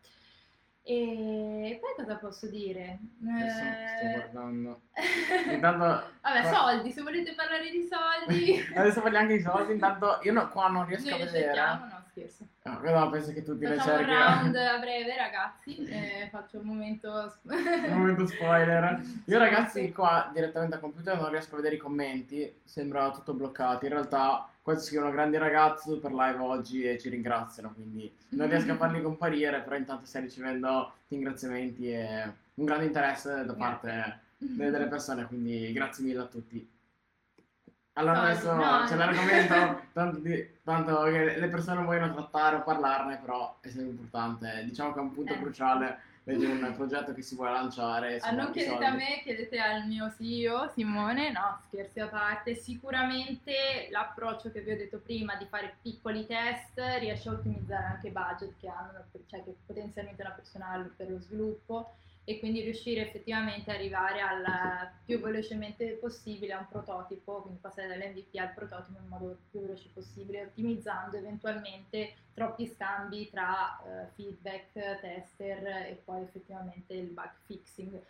E 0.87 1.79
poi 1.81 2.05
cosa 2.05 2.17
posso 2.19 2.47
dire? 2.47 2.99
Adesso 3.27 3.57
sto 3.57 4.05
Eh, 4.07 4.13
guardando. 4.13 4.81
Intanto 5.51 5.85
Vabbè, 6.21 6.53
soldi, 6.53 6.91
se 6.91 7.01
volete 7.01 7.33
parlare 7.35 7.71
di 7.71 7.89
soldi, 7.89 8.63
Adesso 8.77 9.01
parliamo 9.01 9.25
anche 9.25 9.37
di 9.39 9.43
soldi, 9.43 9.73
intanto 9.73 10.19
io 10.23 10.33
no- 10.33 10.49
qua 10.51 10.69
non 10.69 10.85
riesco 10.85 11.09
noi 11.09 11.23
a 11.23 11.25
vedere. 11.25 11.45
cerchiamo, 11.45 11.85
no 11.87 12.03
scherzo. 12.11 12.47
No, 12.65 12.81
no, 12.83 13.11
penso 13.11 13.33
che 13.33 13.43
tutti 13.43 13.67
le 13.67 13.77
Facciamo 13.77 13.99
un 13.99 14.07
round 14.07 14.55
a 14.57 14.79
breve 14.79 15.17
ragazzi, 15.17 15.85
eh, 15.87 16.29
faccio 16.31 16.59
un 16.59 16.67
momento... 16.67 17.35
Un 17.45 17.97
momento 17.97 18.27
spoiler. 18.27 19.01
Io 19.25 19.39
ragazzi 19.39 19.91
qua 19.91 20.31
direttamente 20.35 20.77
a 20.77 20.81
computer 20.81 21.19
non 21.19 21.31
riesco 21.31 21.55
a 21.55 21.57
vedere 21.57 21.77
i 21.77 21.79
commenti, 21.79 22.61
sembra 22.63 23.11
tutto 23.11 23.33
bloccato. 23.33 23.87
In 23.87 23.93
realtà 23.93 24.49
questi 24.65 24.87
scrivono 24.87 25.11
grandi 25.11 25.37
ragazzi 25.37 25.91
super 25.91 26.11
live 26.11 26.39
oggi 26.39 26.85
e 26.85 26.99
ci 26.99 27.11
ringraziano, 27.11 27.75
quindi 27.75 28.11
non 28.31 28.49
riesco 28.49 28.73
a 28.73 28.77
farli 28.77 29.03
comparire, 29.03 29.61
però 29.61 29.77
intanto 29.77 30.07
stai 30.07 30.23
ricevendo 30.23 30.95
ringraziamenti 31.09 31.93
e 31.93 32.33
un 32.55 32.65
grande 32.65 32.87
interesse 32.87 33.45
da 33.45 33.53
parte 33.53 34.21
delle, 34.39 34.71
delle 34.71 34.87
persone, 34.87 35.27
quindi 35.27 35.71
grazie 35.71 36.05
mille 36.05 36.21
a 36.21 36.25
tutti. 36.25 36.67
Allora 37.93 38.15
Soldi, 38.15 38.31
adesso 38.31 38.55
no. 38.55 38.85
c'è 38.87 38.97
l'argomento, 38.97 39.83
tanto, 39.93 40.19
di- 40.21 40.49
tanto 40.65 41.03
che 41.03 41.39
le 41.39 41.49
persone 41.49 41.85
vogliono 41.85 42.15
trattare 42.15 42.57
o 42.57 42.63
parlarne, 42.63 43.19
però 43.19 43.59
è 43.61 43.69
sempre 43.69 43.91
importante. 43.91 44.65
Diciamo 44.65 44.95
che 44.95 44.99
è 44.99 45.03
un 45.03 45.13
punto 45.13 45.35
Eh. 45.35 45.39
cruciale 45.41 45.99
legge 46.25 46.47
un 46.47 46.75
progetto 46.75 47.13
che 47.13 47.23
si 47.23 47.35
vuole 47.35 47.53
lanciare. 47.53 48.19
Ah, 48.19 48.31
non 48.33 48.51
chiedete 48.51 48.71
soldi. 48.73 48.85
a 48.85 48.95
me, 48.95 49.21
chiedete 49.23 49.59
al 49.59 49.87
mio 49.87 50.13
CEO 50.17 50.71
Simone, 50.75 51.31
no 51.31 51.61
scherzi 51.67 52.01
a 52.01 52.09
parte, 52.09 52.55
sicuramente 52.55 53.89
l'approccio 53.91 54.51
che 54.51 54.61
vi 54.61 54.73
ho 54.73 54.77
detto 54.77 54.99
prima 54.99 55.37
di 55.37 55.47
fare 55.47 55.77
piccoli 55.83 56.27
test 56.27 56.81
riesce 56.99 57.29
a 57.29 57.33
ottimizzare 57.33 57.85
anche 57.85 58.09
i 58.09 58.11
budget 58.11 58.55
che 58.59 58.69
hanno, 58.69 59.05
cioè 59.27 59.45
che 59.45 59.55
potenzialmente 59.67 60.23
una 60.23 60.33
persona 60.33 60.69
ha 60.69 60.91
per 60.97 61.11
lo 61.11 61.21
sviluppo 61.21 61.95
e 62.25 62.39
quindi 62.39 62.63
riuscire 62.63 63.07
effettivamente 63.07 63.71
ad 63.71 63.77
arrivare 63.77 64.21
al 64.21 64.91
più 65.05 65.21
velocemente 65.21 65.99
possibile 66.01 66.55
a 66.55 66.59
un 66.61 66.69
prototipo, 66.69 67.43
quindi 67.43 67.61
passare 67.61 67.89
dall'MVP 67.89 68.35
al 68.37 68.55
prototipo 68.55 68.99
in 68.99 69.09
modo 69.09 69.39
più 69.51 69.61
veloce 69.61 69.91
possibile, 69.93 70.45
ottimizzando 70.45 71.17
eventualmente 71.17 72.15
troppi 72.33 72.67
scambi 72.67 73.29
tra 73.31 73.79
eh, 73.83 74.07
feedback, 74.15 75.01
tester 75.01 75.67
e 75.87 76.01
poi 76.05 76.23
effettivamente 76.23 76.95
il 76.95 77.09
bug 77.09 77.31
fixing. 77.45 78.01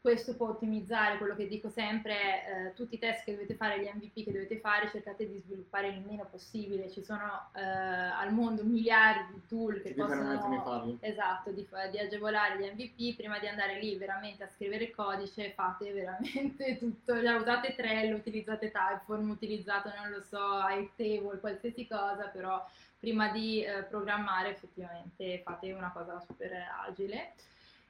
Questo 0.00 0.34
può 0.34 0.48
ottimizzare 0.48 1.18
quello 1.18 1.34
che 1.34 1.46
dico 1.46 1.68
sempre, 1.68 2.14
eh, 2.14 2.74
tutti 2.74 2.94
i 2.94 2.98
test 2.98 3.22
che 3.22 3.32
dovete 3.32 3.54
fare, 3.54 3.80
gli 3.80 3.90
MVP 3.92 4.24
che 4.24 4.32
dovete 4.32 4.58
fare, 4.58 4.88
cercate 4.90 5.28
di 5.28 5.36
sviluppare 5.36 5.88
il 5.88 6.02
meno 6.06 6.24
possibile. 6.24 6.90
Ci 6.90 7.02
sono 7.02 7.50
eh, 7.54 7.60
al 7.60 8.32
mondo 8.32 8.64
miliardi 8.64 9.34
di 9.34 9.42
tool 9.46 9.82
che 9.82 9.92
Che 9.92 9.94
possono. 9.94 10.96
Esatto, 11.00 11.50
di, 11.50 11.68
di 11.90 11.98
agevolare 11.98 12.58
gli 12.58 12.70
MVP 12.72 13.14
prima 13.14 13.38
di 13.38 13.46
andare 13.46 13.78
lì 13.78 13.94
veramente 13.98 14.44
a 14.44 14.48
scrivere 14.48 14.84
il 14.84 14.94
codice, 14.94 15.52
fate 15.52 15.92
veramente 15.92 16.78
tutto, 16.80 17.20
già 17.20 17.36
usate 17.36 17.74
Trello, 17.74 18.16
utilizzate 18.16 18.70
Typeform, 18.70 19.28
utilizzate 19.28 19.92
non 19.98 20.10
lo 20.10 20.22
so, 20.22 20.40
Airtable, 20.40 21.40
qualsiasi 21.40 21.86
cosa, 21.86 22.28
però 22.32 22.66
prima 22.98 23.28
di 23.28 23.62
eh, 23.62 23.82
programmare 23.82 24.50
effettivamente 24.50 25.42
fate 25.44 25.72
una 25.72 25.92
cosa 25.92 26.18
super 26.20 26.52
agile 26.86 27.34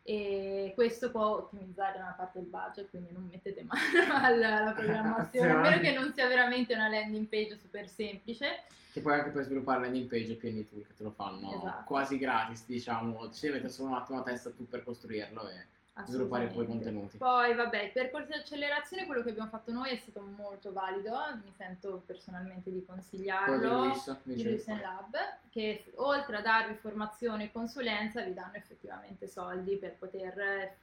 e 0.02 0.73
questo 0.75 1.11
può 1.11 1.26
ottimizzare 1.37 1.99
una 1.99 2.14
parte 2.16 2.38
del 2.40 2.49
budget, 2.49 2.90
quindi 2.90 3.12
non 3.12 3.28
mettete 3.30 3.62
mano 3.62 3.80
alla, 4.25 4.57
alla 4.59 4.73
programmazione, 4.73 5.50
a 5.52 5.61
meno 5.61 5.80
che 5.80 5.92
non 5.92 6.12
sia 6.12 6.26
veramente 6.26 6.75
una 6.75 6.88
landing 6.88 7.26
page 7.26 7.59
super 7.59 7.88
semplice. 7.88 8.64
Che 8.92 9.00
poi 9.00 9.14
anche 9.14 9.30
per 9.30 9.45
sviluppare 9.45 9.83
landing 9.83 10.09
page 10.09 10.35
pieni 10.35 10.57
di 10.57 10.69
tool 10.69 10.87
che 10.87 10.95
te 10.95 11.02
lo 11.04 11.11
fanno 11.11 11.54
Esatto. 11.54 11.85
quasi 11.85 12.19
gratis, 12.19 12.64
diciamo. 12.66 13.30
Ci 13.30 13.49
mette 13.49 13.69
solo 13.69 13.90
un 13.90 13.95
attimo 13.97 14.19
a 14.19 14.23
testa 14.23 14.50
tu 14.50 14.66
per 14.66 14.83
costruirlo 14.83 15.49
e 15.49 15.66
sviluppare 16.07 16.47
poi 16.47 16.53
i 16.53 16.61
Assolutamente. 16.61 16.85
contenuti. 16.85 17.17
Poi, 17.19 17.55
vabbè, 17.55 17.83
il 17.83 17.93
percorso 17.93 18.27
di 18.29 18.39
accelerazione, 18.39 19.07
quello 19.07 19.23
che 19.23 19.31
abbiamo 19.31 19.49
fatto 19.51 19.73
noi 19.73 19.91
è 19.91 19.97
stato 19.97 20.23
molto 20.23 20.73
valido, 20.73 21.17
mi 21.45 21.53
sento 21.57 22.03
personalmente 22.07 22.71
di 22.71 22.85
consigliarlo. 22.85 23.83
Di 24.23 24.35
dicevi. 24.35 24.51
Luis 24.51 24.69
and 24.69 24.81
Lab, 24.81 25.17
che 25.51 25.85
oltre 25.97 26.37
a 26.37 26.41
darvi 26.41 26.75
formazione 26.75 27.45
e 27.45 27.53
consulenza, 27.53 28.23
vi 28.23 28.35
danno 28.35 28.55
effettivamente 28.55 29.27
soldi 29.27 29.76
per 29.76 29.97
poter 29.97 30.39
eh, 30.39 30.76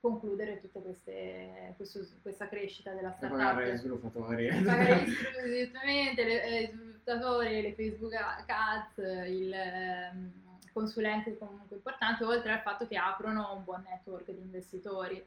concludere 0.00 0.60
tutta 0.60 0.80
questa 0.80 2.48
crescita 2.48 2.92
della 2.92 3.16
E 3.16 3.26
pagare 3.28 3.72
gli 3.72 3.76
startup. 3.76 3.78
sviluppatori. 3.78 4.48
Pagare 4.48 5.04
gli 5.04 5.08
sviluppatori, 5.08 6.14
le, 6.16 6.44
eh, 6.44 6.70
sviluppatori, 6.72 7.62
le 7.62 7.74
Facebook 7.74 8.12
Ads, 8.14 8.96
il 9.28 9.52
ehm, 9.52 10.32
consulente 10.72 11.36
comunque 11.38 11.76
importante, 11.76 12.24
oltre 12.24 12.52
al 12.52 12.60
fatto 12.60 12.86
che 12.86 12.96
aprono 12.96 13.54
un 13.54 13.64
buon 13.64 13.82
network 13.88 14.30
di 14.30 14.40
investitori. 14.40 15.24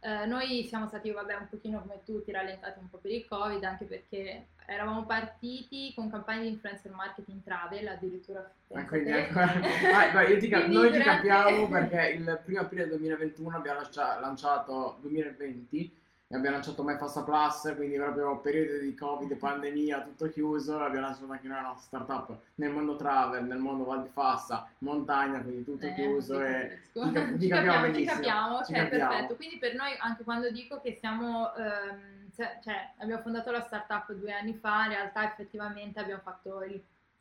Eh, 0.00 0.26
noi 0.26 0.64
siamo 0.64 0.86
stati, 0.86 1.10
vabbè, 1.10 1.34
un 1.34 1.48
pochino 1.48 1.80
come 1.80 2.02
tutti, 2.04 2.30
rallentati 2.30 2.78
un 2.78 2.88
po' 2.88 2.98
per 2.98 3.10
il 3.10 3.26
Covid, 3.26 3.62
anche 3.64 3.84
perché 3.84 4.46
eravamo 4.64 5.04
partiti 5.04 5.92
con 5.94 6.08
campagne 6.08 6.42
di 6.42 6.48
influencer 6.50 6.92
marketing 6.92 7.42
travel, 7.42 7.88
addirittura 7.88 8.48
Ah, 8.74 8.84
quindi 8.84 9.10
ecco. 9.16 9.38
Ah, 9.40 10.10
guarda, 10.10 10.22
io 10.28 10.38
ti 10.38 10.46
cap- 10.48 10.66
noi 10.66 10.92
ti 10.92 10.98
durante- 10.98 11.26
capiamo 11.28 11.68
perché 11.68 12.08
il 12.10 12.40
primo 12.44 12.60
aprile 12.60 12.86
2021 12.86 13.56
abbiamo 13.56 13.80
lancia- 13.80 14.20
lanciato 14.20 14.98
2020 15.00 15.96
e 16.30 16.36
abbiamo 16.36 16.56
lanciato 16.56 16.82
My 16.82 16.98
Fassa 16.98 17.22
Plus, 17.22 17.72
quindi 17.74 17.96
proprio 17.96 18.38
periodo 18.40 18.80
di 18.80 18.94
Covid, 18.94 19.34
pandemia, 19.36 20.02
tutto 20.02 20.28
chiuso, 20.28 20.78
abbiamo 20.78 21.06
lanciato 21.06 21.32
anche 21.32 21.48
noi 21.48 21.56
la 21.56 21.68
nostra 21.68 22.04
startup 22.04 22.38
nel 22.56 22.70
mondo 22.70 22.96
travel, 22.96 23.44
nel 23.46 23.56
mondo 23.56 23.84
Val 23.84 24.02
di 24.02 24.10
Fassa, 24.12 24.68
montagna, 24.80 25.40
quindi 25.40 25.64
tutto 25.64 25.86
Eh, 25.86 25.94
chiuso 25.94 26.42
e 26.42 26.80
ti 26.92 27.00
ci 27.40 27.48
capiamo 27.48 27.80
capiamo, 27.80 27.94
ci 27.94 28.04
capiamo, 28.04 28.62
ci 28.62 28.72
ok, 28.72 28.78
capiamo. 28.78 29.08
perfetto. 29.10 29.36
Quindi 29.36 29.56
per 29.56 29.74
noi, 29.74 29.96
anche 30.00 30.22
quando 30.24 30.50
dico 30.50 30.82
che 30.82 30.98
siamo, 31.00 31.54
ehm, 31.54 32.30
cioè, 32.36 32.92
abbiamo 32.98 33.22
fondato 33.22 33.50
la 33.50 33.62
startup 33.62 34.12
due 34.12 34.32
anni 34.34 34.52
fa, 34.52 34.84
in 34.84 34.90
realtà 34.90 35.24
effettivamente 35.32 35.98
abbiamo 35.98 36.20
fatto 36.22 36.62
il 36.62 36.78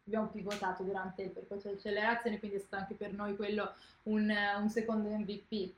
abbiamo 0.08 0.28
pivotato 0.28 0.84
durante 0.84 1.24
il 1.24 1.32
percorso 1.32 1.68
di 1.68 1.76
accelerazione, 1.76 2.40
quindi 2.40 2.56
è 2.56 2.60
stato 2.62 2.82
anche 2.82 2.94
per 2.94 3.12
noi 3.12 3.36
quello 3.36 3.74
un, 4.04 4.34
un 4.58 4.70
secondo 4.70 5.10
MVP. 5.10 5.74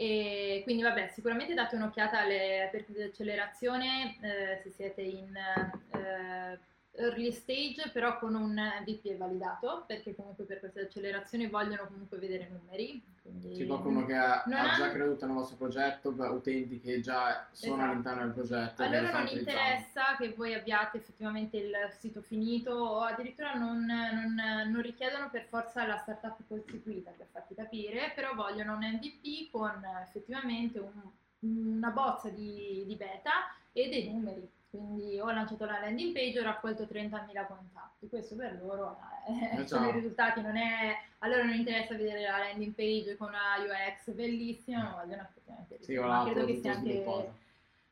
E 0.00 0.60
quindi 0.62 0.84
vabbè, 0.84 1.10
sicuramente 1.12 1.54
date 1.54 1.74
un'occhiata 1.74 2.20
alle 2.20 2.68
percorsi 2.70 3.00
di 3.00 3.08
accelerazione 3.08 4.16
eh, 4.20 4.60
se 4.62 4.70
siete 4.70 5.02
in 5.02 5.34
eh, 5.34 6.56
early 6.92 7.32
stage, 7.32 7.90
però 7.92 8.16
con 8.20 8.36
un 8.36 8.52
MVP 8.52 9.16
validato, 9.16 9.82
perché 9.88 10.14
comunque 10.14 10.44
per 10.44 10.60
questa 10.60 10.82
accelerazione 10.82 11.48
vogliono 11.48 11.88
comunque 11.88 12.16
vedere 12.18 12.48
numeri. 12.48 13.02
Quindi... 13.28 13.56
C'è 13.58 13.66
qualcuno 13.66 14.04
che 14.06 14.14
ha, 14.14 14.42
Non 14.46 14.58
ha 14.58 14.74
già 14.76 14.84
hanno- 14.84 14.92
creduto 14.92 15.26
nel 15.26 15.34
vostro 15.34 15.56
progetto, 15.56 16.08
utenti 16.10 16.80
che 16.80 17.00
già 17.00 17.46
sono 17.52 17.74
Esatto. 17.74 17.90
all'interno 17.90 18.22
del 18.24 18.32
progetto. 18.32 18.82
A 18.82 18.86
che 18.88 18.90
lo 18.90 18.96
loro 18.96 19.06
stanno 19.08 19.18
non 19.18 19.26
utilizzando. 19.26 19.60
interessa 19.60 20.16
che 20.18 20.32
voi 20.36 20.54
abbiate 20.54 20.96
effettivamente 20.98 21.56
il 21.56 21.72
sito 21.98 22.20
finito 22.22 22.70
o 22.72 23.00
addirittura 23.02 23.54
non, 23.54 23.84
non- 23.84 24.70
non 24.70 24.82
richiedono 24.82 25.28
per 25.30 25.44
forza 25.44 25.86
la 25.86 25.98
startup 25.98 26.38
costituita 26.48 27.10
per 27.16 27.26
farti 27.30 27.54
capire, 27.54 28.12
però 28.14 28.34
vogliono 28.34 28.74
un 28.76 28.84
MVP 28.84 29.50
con 29.50 29.82
effettivamente 30.02 30.78
un- 30.78 31.10
una 31.40 31.90
bozza 31.90 32.28
di, 32.30 32.84
di 32.86 32.94
beta 32.96 33.30
e 33.72 33.88
dei 33.88 34.10
numeri. 34.12 34.48
Quindi 34.70 35.18
ho 35.18 35.30
lanciato 35.30 35.64
la 35.64 35.80
landing 35.80 36.12
page, 36.12 36.40
ho 36.40 36.42
raccolto 36.42 36.82
30.000 36.84 37.46
contatti. 37.46 38.08
Questo 38.08 38.36
per 38.36 38.58
loro 38.62 38.98
eh, 39.26 39.60
Eh, 39.62 39.66
sono 39.66 39.88
i 39.88 39.92
risultati, 39.92 40.42
non 40.42 40.56
è, 40.56 40.94
a 41.18 41.26
loro 41.28 41.44
non 41.44 41.54
interessa 41.54 41.94
vedere 41.96 42.22
la 42.22 42.38
landing 42.38 42.74
page 42.74 43.16
con 43.16 43.28
una 43.28 43.56
UX 43.64 44.10
bellissima, 44.12 44.82
ma 44.82 45.02
vogliono 45.02 45.22
effettivamente 45.22 45.78
Sì, 45.80 45.96
Ma 45.96 46.24
credo 46.30 46.44
che 46.44 46.60
sia 46.60 46.72
anche 46.74 46.90
sviluppato. 46.90 47.34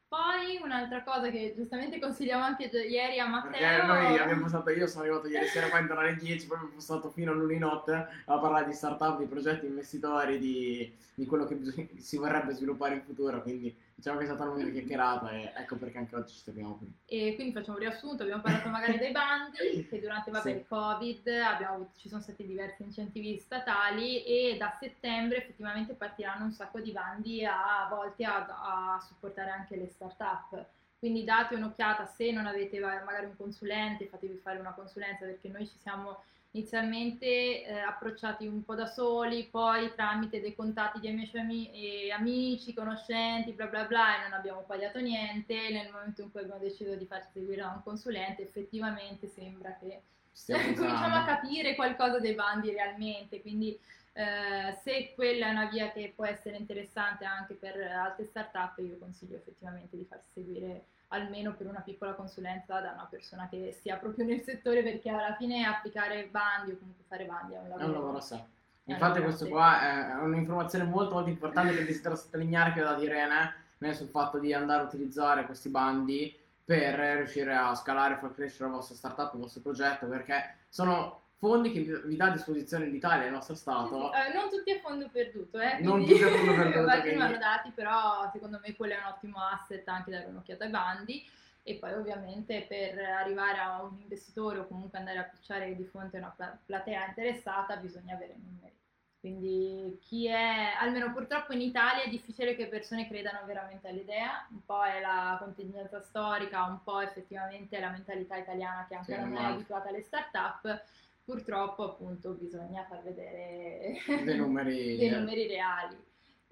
poi 0.09 0.61
un'altra 0.63 1.03
cosa 1.03 1.31
che 1.31 1.55
giustamente 1.57 1.99
consigliamo 1.99 2.45
anche 2.45 2.65
ieri 2.65 3.19
a 3.21 3.41
Perché 3.41 3.59
Matteo. 3.67 3.87
noi 3.87 4.19
abbiamo 4.19 4.43
passato, 4.43 4.71
io 4.71 4.87
sono 4.87 5.03
arrivato 5.05 5.29
ieri 5.29 5.47
sera 5.47 5.69
qua 5.71 5.79
intorno 5.79 6.03
alle 6.03 6.15
10, 6.17 6.47
poi 6.47 6.57
abbiamo 6.59 6.75
passato 6.75 7.09
fino 7.11 7.33
all'una 7.33 7.53
di 7.55 7.59
notte 7.59 7.93
a 8.27 8.39
parlare 8.39 8.67
di 8.67 8.75
startup, 8.75 9.19
di 9.19 9.25
progetti 9.25 9.65
investitori, 9.65 10.39
di, 10.39 10.95
di 11.15 11.25
quello 11.25 11.47
che 11.47 11.89
si 11.97 12.19
vorrebbe 12.19 12.53
sviluppare 12.53 12.95
in 12.97 13.03
futuro, 13.03 13.41
quindi 13.43 13.75
Diciamo 13.97 14.19
che 14.19 14.25
è 14.25 14.27
stata 14.27 14.45
una 14.45 14.53
lunga 14.53 14.71
chiacchierata 14.71 15.31
e 15.31 15.53
ecco 15.57 15.77
perché 15.77 15.97
anche 15.97 16.17
oggi 16.17 16.35
ci 16.35 16.45
troviamo 16.45 16.77
qui. 16.77 16.93
E 17.07 17.35
quindi 17.35 17.55
facciamo 17.55 17.79
un 17.79 17.83
riassunto, 17.83 18.23
abbiamo 18.25 18.43
parlato 18.43 18.69
magari 18.69 18.99
dei 18.99 19.11
bandi, 19.11 19.57
che 19.89 20.01
durante 20.01 20.31
vabbè, 20.31 20.51
Sì. 20.51 20.57
il 20.59 20.67
Covid 20.69 21.27
abbiamo 21.29 21.91
ci 21.97 22.11
sono 22.11 22.21
stati 22.21 22.47
diversi 22.47 22.83
incentivi 22.83 23.39
statali 23.39 24.23
e 24.23 24.57
da 24.59 24.77
settembre 24.79 25.39
effettivamente 25.39 25.95
partiranno 25.95 26.45
un 26.45 26.53
sacco 26.53 26.79
di 26.81 26.93
bandi 26.93 27.43
a, 27.47 27.87
volte 27.89 28.25
a, 28.25 28.95
a 28.95 29.01
supportare 29.01 29.49
anche 29.49 29.77
le 29.77 29.89
start-up. 29.89 30.67
Quindi 30.99 31.25
date 31.25 31.55
un'occhiata 31.55 32.07
se 32.07 32.31
non 32.33 32.47
avete 32.47 32.79
magari 32.81 33.27
un 33.27 33.37
consulente, 33.37 34.07
fatevi 34.07 34.37
fare 34.37 34.59
una 34.59 34.73
consulenza 34.73 35.25
perché 35.25 35.49
noi 35.49 35.67
ci 35.67 35.77
siamo 35.79 36.23
inizialmente 36.53 37.65
eh, 37.65 37.79
approcciati 37.81 38.47
un 38.47 38.65
po' 38.65 38.75
da 38.75 38.87
soli, 38.87 39.47
poi 39.51 39.93
tramite 39.95 40.41
dei 40.41 40.55
contatti 40.55 41.01
di 41.01 41.09
amici, 41.09 41.37
ami- 41.37 41.71
e 41.73 42.11
amici, 42.11 42.73
conoscenti, 42.73 43.53
bla 43.53 43.67
bla 43.67 43.85
bla, 43.85 44.17
e 44.19 44.23
non 44.23 44.33
abbiamo 44.33 44.63
pagato 44.63 44.99
niente. 44.99 45.69
Nel 45.71 45.91
momento 45.93 46.23
in 46.23 46.31
cui 46.31 46.41
abbiamo 46.41 46.61
deciso 46.61 46.95
di 46.95 47.05
farci 47.05 47.29
seguire 47.33 47.61
da 47.61 47.69
un 47.69 47.83
consulente, 47.83 48.43
effettivamente 48.43 49.27
sembra 49.29 49.77
che 49.79 50.01
Stiamo 50.37 50.63
cominciamo 50.77 51.17
a 51.17 51.25
capire 51.25 51.75
qualcosa 51.75 52.19
dei 52.19 52.35
bandi 52.35 52.71
realmente. 52.71 53.41
Quindi, 53.41 53.79
eh, 54.19 54.79
se 54.83 55.13
quella 55.15 55.49
è 55.49 55.51
una 55.51 55.67
via 55.67 55.93
che 55.93 56.11
può 56.17 56.25
essere 56.25 56.57
interessante 56.57 57.27
anche 57.27 57.53
per 57.55 57.77
altre 57.93 58.25
start-up, 58.25 58.79
io 58.79 58.97
consiglio 58.99 59.37
effettivamente 59.37 59.95
di 59.97 60.07
farsi 60.09 60.29
seguire 60.33 60.85
almeno 61.09 61.53
per 61.55 61.67
una 61.67 61.81
piccola 61.81 62.15
consulenza 62.15 62.81
da 62.81 62.93
una 62.93 63.07
persona 63.11 63.47
che 63.49 63.77
sia 63.79 63.97
proprio 63.97 64.25
nel 64.25 64.41
settore, 64.43 64.83
perché 64.83 65.11
alla 65.11 65.35
fine 65.37 65.65
applicare 65.65 66.29
bandi 66.31 66.73
o 66.73 66.79
comunque 66.79 67.05
fare 67.07 67.27
bandi 67.27 67.55
è 67.55 67.59
un 67.59 67.65
È 67.67 67.69
lavoro. 67.69 67.87
un 67.87 67.93
lavoro 67.93 68.17
a 68.17 68.21
sé. 68.23 68.35
È 68.37 68.39
un 68.39 68.95
Infatti 68.95 69.19
lavoro 69.19 69.21
a 69.21 69.25
questo 69.25 69.45
sé. 69.45 69.51
qua 69.51 69.81
è 69.83 70.15
un'informazione 70.23 70.85
molto 70.85 71.15
molto 71.15 71.29
importante 71.29 71.75
che 71.77 71.85
desidero 71.85 72.17
sottolineare 72.17 72.73
che 72.73 72.83
ho 72.83 72.85
da 72.85 72.97
Irene 72.97 73.55
né 73.79 73.93
sul 73.93 74.09
fatto 74.09 74.39
di 74.39 74.55
andare 74.55 74.83
a 74.83 74.87
utilizzare 74.87 75.45
questi 75.45 75.69
bandi 75.69 76.35
per 76.65 76.99
riuscire 77.19 77.55
a 77.55 77.75
scalare 77.75 78.15
e 78.15 78.17
far 78.17 78.35
crescere 78.35 78.71
la 78.71 78.77
vostra 78.77 78.97
startup, 78.97 79.35
il 79.35 79.41
vostro 79.41 79.61
progetto, 79.61 80.07
perché 80.07 80.57
sono 80.69 81.21
fondi 81.39 81.71
che 81.71 81.81
vi- 81.81 82.17
dà 82.17 82.27
a 82.27 82.31
disposizione 82.31 82.87
l'Italia, 82.87 83.27
il 83.27 83.33
nostro 83.33 83.55
Stato. 83.55 84.13
Eh, 84.13 84.33
non 84.33 84.49
tutti 84.49 84.71
a 84.71 84.79
fondo 84.81 85.09
perduto, 85.11 85.59
eh, 85.61 85.79
Non 85.81 86.03
quindi- 86.03 86.13
tutti 86.13 86.23
a 86.25 86.29
fondo 86.37 86.55
perduto, 86.55 86.79
Altri 86.89 87.01
quindi- 87.01 87.19
vanno 87.19 87.39
dati, 87.39 87.71
però 87.73 88.31
secondo 88.33 88.61
me 88.63 88.75
quello 88.75 88.95
è 88.95 88.99
un 88.99 89.05
ottimo 89.13 89.39
asset 89.41 89.87
anche 89.89 90.11
dare 90.11 90.25
un'occhiata 90.27 90.65
ai 90.65 90.71
bandi 90.71 91.29
e 91.63 91.75
poi 91.77 91.93
ovviamente 91.93 92.65
per 92.69 92.99
arrivare 92.99 93.59
a 93.59 93.83
un 93.83 93.99
investitore 94.01 94.61
o 94.61 94.67
comunque 94.67 94.99
andare 94.99 95.19
a 95.19 95.25
pitchare 95.25 95.75
di 95.75 95.85
fronte 95.85 96.17
a 96.17 96.21
una 96.21 96.33
pla- 96.35 96.59
platea 96.65 97.07
interessata 97.09 97.77
bisogna 97.77 98.15
avere 98.15 98.35
numeri. 98.43 98.75
Quindi 99.19 99.99
chi 100.01 100.29
è, 100.29 100.75
almeno 100.79 101.13
purtroppo 101.13 101.53
in 101.53 101.61
Italia 101.61 102.05
è 102.05 102.09
difficile 102.09 102.55
che 102.55 102.69
persone 102.69 103.09
credano 103.09 103.41
veramente 103.45 103.89
all'idea, 103.89 104.47
un 104.53 104.65
po' 104.65 104.85
è 104.85 105.01
la 105.01 105.37
contingenza 105.41 106.01
storica, 106.01 106.63
un 106.63 106.81
po' 106.85 107.01
effettivamente 107.01 107.77
è 107.77 107.81
la 107.81 107.91
mentalità 107.91 108.37
italiana 108.37 108.87
che 108.89 108.97
Sì, 109.03 109.13
ancora 109.15 109.29
non 109.29 109.45
è 109.45 109.53
abituata 109.55 109.89
alle 109.89 110.03
start-up, 110.03 110.85
purtroppo 111.27 111.83
appunto 111.85 112.31
bisogna 112.41 112.87
far 112.89 113.03
vedere 113.03 113.95
Dei 114.25 114.37
numeri- 114.39 114.97
dei 114.97 115.11
numeri 115.11 115.49
reali. 115.49 115.97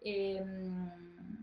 E, 0.02 0.42
mm, 0.42 0.88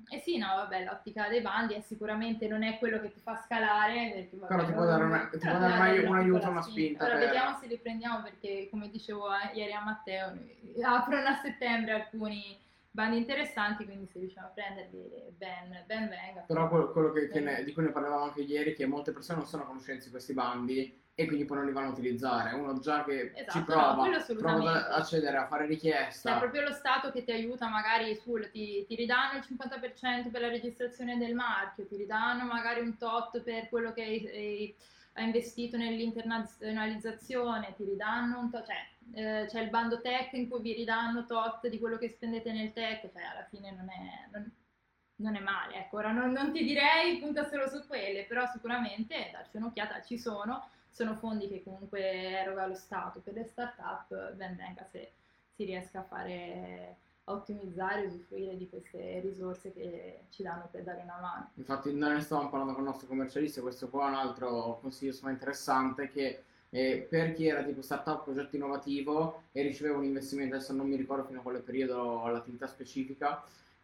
e 0.09 0.19
sì, 0.19 0.37
no, 0.37 0.47
vabbè, 0.47 0.83
l'ottica 0.83 1.29
dei 1.29 1.39
bandi 1.41 1.73
è 1.73 1.79
sicuramente 1.79 2.47
non 2.47 2.61
è 2.63 2.77
quello 2.77 2.99
che 2.99 3.11
ti 3.13 3.19
fa 3.21 3.37
scalare, 3.37 4.11
perché, 4.13 4.35
vabbè, 4.37 4.53
Però 4.53 4.65
ti 4.67 4.73
può 4.73 4.85
dare 4.85 5.03
una- 5.05 5.29
ti 5.31 5.37
può 5.37 5.57
dare 5.57 6.05
un 6.05 6.15
aiuto, 6.15 6.49
una 6.49 6.61
spinta 6.61 7.05
Ora 7.05 7.17
per- 7.17 7.25
vediamo 7.27 7.57
se 7.57 7.67
li 7.67 7.77
prendiamo 7.77 8.21
perché, 8.21 8.67
come 8.69 8.89
dicevo 8.89 9.27
eh, 9.33 9.55
ieri 9.57 9.71
a 9.71 9.81
Matteo, 9.81 10.37
aprono 10.83 11.27
a 11.27 11.35
settembre 11.41 11.93
alcuni 11.93 12.59
bandi 12.91 13.17
interessanti, 13.17 13.85
quindi 13.85 14.05
se 14.07 14.19
riusciamo 14.19 14.47
a 14.47 14.49
prenderli 14.51 14.99
ben, 15.37 15.83
ben 15.85 16.09
venga. 16.09 16.41
Però 16.45 16.67
quello, 16.67 16.91
quello 16.91 17.11
che- 17.11 17.27
che 17.29 17.39
ne- 17.39 17.63
di 17.63 17.71
cui 17.73 17.83
ne 17.83 17.91
parlavamo 17.91 18.23
anche 18.25 18.41
ieri, 18.41 18.73
che 18.73 18.85
molte 18.85 19.11
persone 19.13 19.39
non 19.39 19.47
sono 19.47 19.63
a 19.63 19.65
conoscenza 19.65 20.05
di 20.05 20.11
questi 20.11 20.33
bandi 20.33 20.99
e 21.13 21.25
quindi 21.25 21.45
poi 21.45 21.57
non 21.57 21.65
li 21.67 21.71
vanno 21.71 21.87
a 21.89 21.91
utilizzare. 21.91 22.53
Uno 22.53 22.79
già 22.79 23.03
che 23.03 23.31
Esatto, 23.33 23.51
ci 23.51 23.57
no, 23.59 23.65
prova, 23.65 23.95
quello 23.95 24.23
prova 24.39 24.87
ad 24.87 24.99
accedere 25.01 25.37
a 25.37 25.45
fare 25.47 25.65
richiesta. 25.67 26.37
proprio 26.37 26.61
lo 26.63 26.71
Stato 26.73 27.11
che 27.11 27.23
ti 27.23 27.31
aiuta 27.31 27.67
magari 27.69 28.15
sul, 28.15 28.49
ti, 28.51 28.85
ti 28.85 28.95
ridanno 28.95 29.37
il 29.37 29.43
50% 29.45 30.29
per 30.29 30.41
la 30.41 30.49
registrazione 30.49 31.17
del 31.17 31.33
marchio, 31.35 31.85
ti 31.85 31.95
ridanno 31.95 32.45
magari 32.45 32.81
un 32.81 32.97
tot 32.97 33.41
per 33.41 33.69
quello 33.69 33.93
che 33.93 34.01
hai, 34.03 34.27
hai- 34.27 34.75
hai 35.13 35.25
investito 35.25 35.77
nell'internazionalizzazione, 35.77 37.73
ti 37.75 37.83
ridanno 37.85 38.39
un 38.39 38.49
tot, 38.49 38.65
cioè 38.65 38.75
eh, 39.13 39.45
c'è 39.47 39.61
il 39.61 39.69
bando 39.69 40.01
tech 40.01 40.33
in 40.33 40.49
cui 40.49 40.61
vi 40.61 40.73
ridanno 40.73 41.25
tot 41.25 41.67
di 41.67 41.79
quello 41.79 41.97
che 41.97 42.09
spendete 42.09 42.51
nel 42.51 42.73
tech, 42.73 43.09
cioè 43.11 43.23
alla 43.23 43.45
fine 43.49 43.71
non 43.71 43.89
è, 43.89 44.29
non- 44.31 44.51
non 45.21 45.35
è 45.35 45.39
male, 45.39 45.75
ecco, 45.75 45.97
ora 45.97 46.11
non, 46.11 46.31
non 46.31 46.51
ti 46.51 46.63
direi 46.63 47.19
punta 47.19 47.47
solo 47.47 47.67
su 47.67 47.85
quelle, 47.87 48.25
però 48.25 48.45
sicuramente 48.47 49.29
darci 49.31 49.57
un'occhiata, 49.57 50.01
ci 50.01 50.17
sono, 50.17 50.67
sono 50.89 51.15
fondi 51.15 51.47
che 51.47 51.63
comunque 51.63 52.01
eroga 52.39 52.65
lo 52.65 52.75
Stato 52.75 53.19
per 53.19 53.33
le 53.35 53.45
start-up, 53.45 54.33
ben 54.33 54.55
venga 54.55 54.83
se 54.91 55.11
si 55.53 55.65
riesca 55.65 55.99
a 55.99 56.03
fare, 56.03 56.95
ottimizzare 57.25 58.03
e 58.03 58.07
usufruire 58.07 58.57
di 58.57 58.67
queste 58.67 59.19
risorse 59.19 59.71
che 59.71 60.21
ci 60.29 60.41
danno 60.41 60.67
per 60.71 60.83
dare 60.83 61.01
una 61.03 61.19
mano. 61.21 61.51
Infatti 61.55 61.93
noi 61.93 62.13
ne 62.13 62.21
stavamo 62.21 62.49
parlando 62.49 62.73
con 62.73 62.83
il 62.83 62.89
nostro 62.89 63.07
commercialista, 63.07 63.61
questo 63.61 63.89
qua 63.89 64.07
è 64.07 64.09
un 64.09 64.15
altro 64.15 64.79
consiglio 64.81 65.11
insomma, 65.11 65.31
interessante 65.31 66.09
che 66.09 66.43
eh, 66.71 67.05
per 67.09 67.33
chi 67.33 67.47
era 67.47 67.63
tipo 67.63 67.81
startup 67.81 68.23
progetto 68.23 68.55
innovativo 68.55 69.43
e 69.51 69.61
riceveva 69.61 69.97
un 69.97 70.03
investimento, 70.05 70.55
adesso 70.55 70.73
non 70.73 70.87
mi 70.87 70.95
ricordo 70.95 71.25
fino 71.25 71.39
a 71.39 71.43
quale 71.43 71.59
periodo 71.59 72.25
l'attività 72.27 72.65
specifica, 72.67 73.43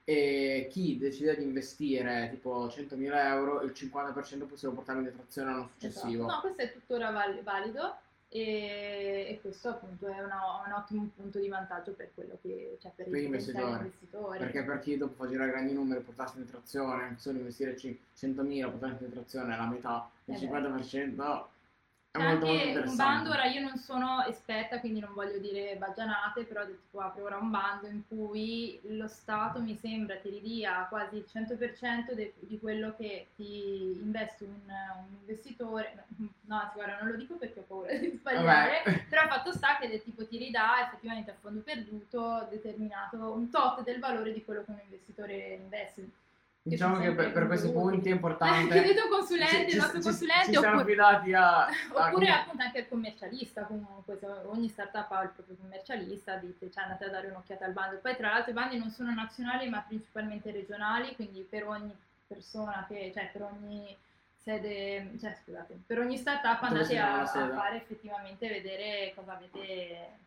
e 0.10 0.68
chi 0.72 0.98
decide 0.98 1.36
di 1.36 1.44
investire 1.44 2.30
tipo 2.32 2.68
100.000 2.68 3.26
euro, 3.26 3.62
il 3.62 3.74
50% 3.76 4.48
possiamo 4.48 4.76
portarlo 4.76 5.02
in 5.02 5.08
detrazione 5.08 5.52
l'anno 5.52 5.70
successivo. 5.74 6.24
Esatto. 6.24 6.34
No, 6.34 6.40
questo 6.42 6.62
è 6.62 6.72
tuttora 6.72 7.12
val- 7.12 7.44
valido 7.44 7.98
e, 8.30 9.26
e 9.30 9.40
questo 9.42 9.68
appunto 9.70 10.08
è 10.08 10.22
una- 10.24 10.64
un 10.66 10.72
ottimo 10.72 11.10
punto 11.14 11.40
di 11.40 11.50
vantaggio 11.50 11.92
per 11.92 12.12
quello 12.14 12.38
che 12.42 12.78
cioè 12.82 12.92
per, 12.96 13.06
Per 13.10 13.18
i 13.18 13.22
gli 13.22 13.26
potenziali 13.26 13.58
investitori. 13.60 13.86
investitori. 13.86 14.38
Perché 14.40 14.64
per 14.64 14.80
chi 14.80 14.98
dopo 14.98 15.14
fa 15.16 15.28
girare 15.30 15.52
grandi 15.52 15.74
numeri, 15.74 16.02
portarsi 16.02 16.38
in 16.38 16.46
detrazione, 16.46 17.16
solo 17.20 17.40
investire 17.40 17.76
ci- 17.78 18.00
100.000, 18.18 18.70
portarsi 18.70 19.04
in 19.04 19.10
detrazione 19.10 19.58
la 19.58 19.66
metà, 19.68 20.10
il 20.26 20.36
Eh 20.36 20.38
beh. 20.38 20.46
50%, 20.46 21.48
anche 22.12 22.84
un 22.84 22.96
bando, 22.96 23.30
ora 23.30 23.46
io 23.46 23.62
non 23.62 23.78
sono 23.78 24.26
esperta, 24.26 24.80
quindi 24.80 25.00
non 25.00 25.14
voglio 25.14 25.38
dire 25.38 25.76
baggianate, 25.78 26.46
però 26.46 26.66
tipo 26.66 27.00
apre 27.00 27.22
ora 27.22 27.38
un 27.38 27.52
bando 27.52 27.88
in 27.88 28.02
cui 28.08 28.80
lo 28.84 29.08
Stato 29.08 29.62
mi 29.62 29.76
sembra 29.76 30.18
ti 30.18 30.30
ridia 30.30 30.88
quasi 30.90 31.18
il 31.18 31.26
100% 31.28 32.14
de- 32.14 32.34
di 32.40 32.60
quello 32.60 32.96
che 32.96 33.28
ti 33.36 33.98
investe 34.02 34.46
un, 34.46 34.60
un 34.66 35.16
investitore, 35.20 36.06
no 36.46 36.58
anzi 36.58 36.76
guarda 36.76 36.98
non 37.02 37.12
lo 37.12 37.18
dico 37.18 37.36
perché 37.36 37.60
ho 37.60 37.64
paura 37.64 37.94
di 37.96 38.10
sbagliare, 38.10 38.82
Vabbè. 38.86 39.04
però 39.10 39.28
fatto 39.28 39.52
sta 39.52 39.78
che 39.80 39.88
del 39.88 40.04
tipo 40.04 40.26
ti 40.26 40.38
ridà 40.38 40.82
effettivamente 40.88 41.32
a 41.32 41.36
fondo 41.40 41.62
perduto 41.62 42.48
determinato 42.50 43.32
un 43.32 43.50
tot 43.50 43.84
del 43.84 44.00
valore 44.00 44.34
di 44.34 44.44
quello 44.44 44.64
che 44.64 44.72
un 44.72 44.80
investitore 44.84 45.60
investe. 45.62 46.10
Diciamo 46.68 47.00
che 47.00 47.12
per, 47.12 47.32
per 47.32 47.48
questi 47.48 47.72
punti 47.72 48.10
è 48.10 48.12
importante. 48.12 48.74
Chiedete 48.74 49.02
un 49.02 49.10
consulente, 49.10 49.72
il 49.72 49.78
nostro 49.78 50.00
consulente, 50.00 50.46
ci 50.46 50.52
siamo 50.52 50.80
oppure- 50.80 51.02
affidati 51.02 51.34
a, 51.34 51.66
a- 51.66 52.08
Oppure 52.08 52.30
appunto 52.30 52.64
anche 52.64 52.80
il 52.80 52.88
commercialista, 52.88 53.64
comunque 53.64 54.20
ogni 54.46 54.68
startup 54.68 55.12
ha 55.12 55.24
il 55.24 55.30
proprio 55.30 55.56
commercialista, 55.60 56.36
dite, 56.36 56.72
cioè 56.72 56.84
andate 56.84 57.06
a 57.06 57.10
dare 57.10 57.28
un'occhiata 57.28 57.66
al 57.66 57.72
bando. 57.74 57.98
Poi 57.98 58.16
tra 58.16 58.30
l'altro 58.30 58.52
i 58.52 58.56
bandi 58.56 58.78
non 58.78 58.90
sono 58.92 59.14
nazionali 59.14 59.70
ma 59.70 59.84
principalmente 59.88 60.52
regionali, 60.52 61.16
quindi 61.16 61.46
per 61.50 61.68
ogni 61.68 61.96
persona 62.28 62.86
che, 62.88 63.12
cioè 63.14 63.30
per 63.32 63.44
ogni 63.44 63.96
sede, 64.44 65.12
cioè 65.20 65.36
scusate, 65.44 65.80
per 65.86 66.00
ogni 66.00 66.18
startup 66.18 66.62
andate 66.64 66.98
a, 66.98 67.22
a 67.22 67.26
fare 67.26 67.78
effettivamente 67.78 68.48
vedere 68.48 69.12
cosa 69.16 69.34
avete 69.34 70.26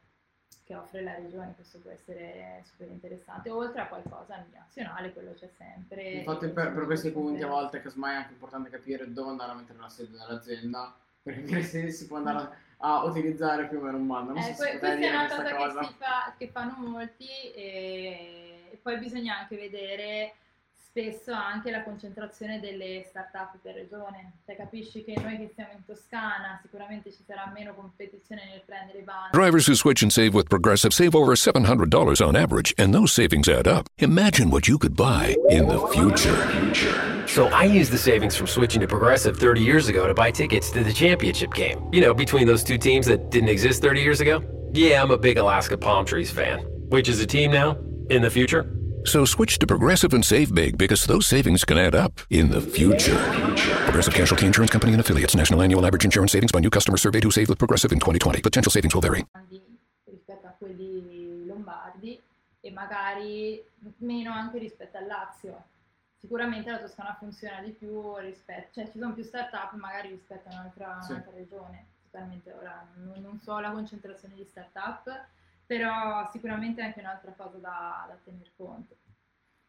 che 0.70 0.76
offre 0.76 1.02
la 1.02 1.16
regione, 1.16 1.52
questo 1.56 1.78
può 1.80 1.90
essere 1.90 2.62
super 2.64 2.86
interessante, 2.86 3.50
oltre 3.50 3.80
a 3.80 3.86
qualcosa 3.88 4.36
di 4.46 4.56
nazionale, 4.56 5.12
quello 5.12 5.34
c'è 5.34 5.48
sempre. 5.58 6.10
Infatti 6.10 6.46
per, 6.46 6.72
per 6.72 6.84
questi 6.84 7.10
punti 7.10 7.42
a 7.42 7.48
volte 7.48 7.82
casomai 7.82 8.12
è 8.12 8.16
anche 8.18 8.34
importante 8.34 8.70
capire 8.70 9.12
dove 9.12 9.30
andare 9.30 9.50
a 9.50 9.54
mettere 9.56 9.80
la 9.80 9.88
sede 9.88 10.16
dell'azienda, 10.16 10.94
perché 11.20 11.40
per 11.40 11.64
se 11.66 11.90
si 11.90 12.06
può 12.06 12.18
andare 12.18 12.38
a, 12.38 13.00
a 13.00 13.04
utilizzare 13.04 13.66
più 13.66 13.78
o 13.78 13.80
meno 13.82 13.96
un 13.96 14.06
bando. 14.06 14.32
Non 14.32 14.42
Eh, 14.44 14.54
so 14.54 14.62
que- 14.62 14.78
questa 14.78 14.92
è 14.96 15.10
una 15.10 15.26
cosa, 15.26 15.56
cosa. 15.56 15.80
Che, 15.80 15.86
si 15.86 15.94
fa, 15.98 16.34
che 16.38 16.48
fanno 16.48 16.74
molti 16.88 17.26
e, 17.52 18.68
e 18.70 18.78
poi 18.80 18.96
bisogna 18.98 19.38
anche 19.38 19.56
vedere 19.56 20.34
spesso 20.90 21.32
anche 21.32 21.70
la 21.70 21.84
concentrazione 21.84 22.58
delle 22.58 23.04
start-up 23.08 23.58
per 23.62 23.74
regione, 23.74 24.32
cioè 24.44 24.56
capisci 24.56 25.04
che 25.04 25.14
noi 25.22 25.38
che 25.38 25.50
siamo 25.54 25.70
in 25.72 25.84
Toscana 25.86 26.58
sicuramente 26.62 27.12
ci 27.12 27.22
sarà 27.24 27.50
meno 27.54 27.74
competizione 27.74 28.42
nel 28.50 28.62
prendere 28.66 28.98
i 28.98 29.02
bandi. 29.02 29.30
Drivers 29.32 29.68
who 29.68 29.74
switch 29.74 30.02
and 30.02 30.10
save 30.10 30.34
with 30.34 30.48
Progressive 30.48 30.92
save 30.92 31.14
over 31.14 31.36
$700 31.36 32.20
on 32.20 32.34
average, 32.34 32.74
and 32.76 32.92
those 32.92 33.12
savings 33.12 33.48
add 33.48 33.68
up. 33.68 33.88
Imagine 33.98 34.50
what 34.50 34.66
you 34.66 34.78
could 34.78 34.96
buy 34.96 35.36
in 35.48 35.68
the 35.68 35.78
future. 35.92 36.36
So 37.26 37.46
I 37.52 37.64
used 37.64 37.92
the 37.92 37.98
savings 37.98 38.34
from 38.34 38.48
switching 38.48 38.80
to 38.80 38.88
Progressive 38.88 39.38
30 39.38 39.60
years 39.60 39.86
ago 39.86 40.08
to 40.08 40.14
buy 40.14 40.32
tickets 40.32 40.70
to 40.72 40.82
the 40.82 40.92
championship 40.92 41.54
game. 41.54 41.88
You 41.92 42.00
know, 42.00 42.12
between 42.12 42.48
those 42.48 42.64
two 42.64 42.78
teams 42.78 43.06
that 43.06 43.30
didn't 43.30 43.48
exist 43.50 43.80
30 43.80 44.00
years 44.00 44.20
ago? 44.20 44.42
Yeah, 44.72 45.00
I'm 45.00 45.12
a 45.12 45.18
big 45.18 45.38
Alaska 45.38 45.78
Palm 45.78 46.04
Trees 46.04 46.32
fan. 46.32 46.66
Which 46.88 47.08
is 47.08 47.20
a 47.20 47.26
team 47.26 47.52
now? 47.52 47.76
In 48.08 48.22
the 48.22 48.30
future? 48.30 48.79
So 49.04 49.24
switch 49.24 49.58
to 49.58 49.66
Progressive 49.66 50.12
and 50.14 50.24
save 50.24 50.54
big 50.54 50.76
because 50.78 51.04
those 51.04 51.26
savings 51.26 51.64
can 51.64 51.78
add 51.78 51.94
up 51.94 52.20
in 52.30 52.50
the 52.50 52.60
future. 52.60 53.16
Progressive 53.84 54.14
Casualty 54.14 54.46
Insurance 54.46 54.70
Company 54.70 54.92
and 54.92 55.00
affiliates. 55.00 55.34
National 55.34 55.62
annual 55.62 55.84
average 55.86 56.04
insurance 56.04 56.32
savings 56.32 56.52
by 56.52 56.60
new 56.60 56.70
customer 56.70 56.96
surveyed 56.96 57.24
who 57.24 57.30
saved 57.30 57.48
with 57.48 57.58
Progressive 57.58 57.92
in 57.92 57.98
2020. 57.98 58.40
Potential 58.42 58.70
savings 58.70 58.94
will 58.94 59.00
vary. 59.02 59.24
rispetto 60.06 60.46
a 60.46 60.54
quelli 60.58 61.44
lombardi 61.46 62.20
e 62.60 62.70
magari 62.70 63.60
meno 63.98 64.32
anche 64.32 64.58
rispetto 64.58 64.98
al 64.98 65.06
Lazio. 65.06 65.62
Sicuramente 66.20 66.70
la 66.70 66.78
Toscana 66.78 67.16
funziona 67.18 67.60
di 67.64 67.70
più 67.70 68.16
rispetto, 68.18 68.68
cioè 68.74 68.84
ci 68.92 68.98
sono 68.98 69.14
più 69.14 69.24
start-up 69.24 69.72
magari 69.74 70.10
rispetto 70.10 70.48
a 70.50 70.52
un'altra, 70.52 70.98
Sì. 71.02 71.12
un'altra 71.12 71.32
regione. 71.34 71.84
Totalmente 72.10 72.52
ora 72.52 72.86
non, 72.96 73.22
non 73.22 73.40
so 73.42 73.58
la 73.58 73.70
concentrazione 73.70 74.34
di 74.34 74.44
start-up, 74.44 75.08
però 75.80 76.28
sicuramente 76.32 76.80
è 76.80 76.84
anche 76.86 76.98
un'altra 76.98 77.30
cosa 77.36 77.58
da, 77.58 78.04
da 78.08 78.16
tener 78.24 78.50
conto. 78.56 78.96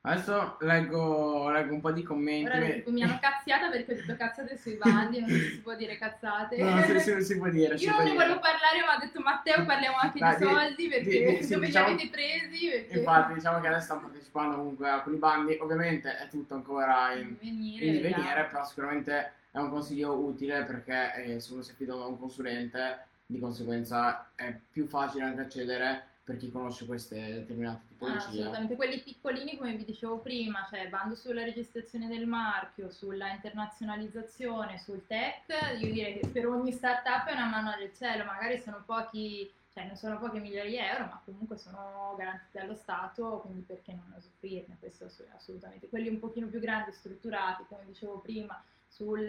Adesso 0.04 0.58
leggo, 0.62 1.52
leggo 1.52 1.76
un 1.76 1.80
po' 1.80 1.92
di 1.92 2.02
commenti. 2.02 2.50
Ora 2.50 2.66
tipo, 2.72 2.90
mi 2.90 3.04
hanno 3.04 3.20
cazziata 3.22 3.70
perché 3.70 3.92
ho 3.92 3.96
detto 3.98 4.16
cazzate 4.16 4.58
sui 4.58 4.74
bandi, 4.78 5.20
non 5.20 5.30
si 5.30 5.60
può 5.62 5.76
dire 5.76 5.96
cazzate. 6.00 6.58
No, 6.58 6.82
si, 6.82 7.00
si- 7.00 7.22
si 7.22 7.38
può 7.38 7.50
dire. 7.50 7.76
Io 7.76 7.92
non 7.92 8.04
ne 8.06 8.14
volevo 8.14 8.40
parlare, 8.40 8.80
ma 8.84 8.94
ha 8.96 9.00
detto 9.00 9.20
Matteo 9.20 9.64
parliamo 9.64 9.98
anche 9.98 10.18
Dai, 10.18 10.38
di 10.40 10.44
di- 10.44 10.52
soldi 10.52 10.88
perché 10.88 11.04
di- 11.38 11.44
sì, 11.44 11.54
dove 11.54 11.66
diciamo- 11.68 11.88
li 11.90 11.94
avete 11.94 12.10
presi? 12.10 12.68
Perché 12.68 12.98
Infatti, 12.98 13.34
diciamo 13.36 13.60
che 13.60 13.68
adesso 13.68 13.84
stanno 13.84 14.02
partecipando 14.02 14.56
comunque 14.56 14.90
a 14.90 14.94
alcuni 14.96 15.18
bandi. 15.18 15.58
Ovviamente 15.62 16.18
è 16.18 16.28
tutto 16.30 16.56
ancora 16.56 17.14
in, 17.14 17.38
venire, 17.40 17.86
in 17.86 17.92
divenire, 17.98 18.48
però 18.50 18.66
sicuramente 18.66 19.34
è 19.52 19.60
un 19.60 19.70
consiglio 19.70 20.18
utile 20.18 20.64
perché 20.64 21.14
eh, 21.36 21.40
se 21.40 21.54
uno 21.54 21.62
si 21.62 21.70
affida 21.74 21.94
a 21.94 22.08
un 22.08 22.18
consulente, 22.18 23.06
di 23.32 23.40
conseguenza 23.40 24.32
è 24.36 24.54
più 24.70 24.88
facile 24.88 25.24
anche 25.24 25.42
accedere 25.42 26.06
per 26.24 26.38
chi 26.38 26.52
conosce 26.52 26.86
queste 26.86 27.16
determinate 27.34 27.78
Ah, 27.84 27.88
tipologie. 27.88 28.18
assolutamente, 28.28 28.76
quelli 28.76 29.00
piccolini 29.02 29.58
come 29.58 29.76
vi 29.76 29.86
dicevo 29.86 30.20
prima, 30.20 30.66
cioè 30.70 30.88
bando 30.90 31.16
sulla 31.16 31.44
registrazione 31.44 32.08
del 32.08 32.26
marchio, 32.28 32.90
sulla 32.90 33.32
internazionalizzazione, 33.32 34.78
sul 34.80 35.06
tech, 35.08 35.46
io 35.80 35.92
direi 35.92 36.20
che 36.20 36.28
per 36.28 36.48
ogni 36.48 36.72
startup 36.72 37.26
è 37.28 37.34
una 37.34 37.46
mano 37.48 37.76
del 37.78 37.94
cielo, 37.94 38.24
magari 38.26 38.60
sono 38.60 38.84
pochi, 38.86 39.52
cioè 39.74 39.86
non 39.86 39.96
sono 39.96 40.20
poche 40.20 40.40
migliaia 40.40 40.70
di 40.70 40.78
euro, 40.78 41.06
ma 41.06 41.22
comunque 41.26 41.58
sono 41.58 42.16
garantiti 42.18 42.58
dallo 42.58 42.76
Stato, 42.76 43.40
quindi 43.44 43.62
perché 43.62 43.94
non 43.94 44.14
usufruirne, 44.18 44.78
questo 44.80 45.06
ass- 45.06 45.26
assolutamente. 45.36 45.88
Quelli 45.90 46.08
un 46.10 46.20
pochino 46.20 46.48
più 46.48 46.60
grandi, 46.60 46.92
strutturati, 46.92 47.64
come 47.68 47.84
dicevo 47.86 48.20
prima, 48.20 48.62
sul 48.88 49.26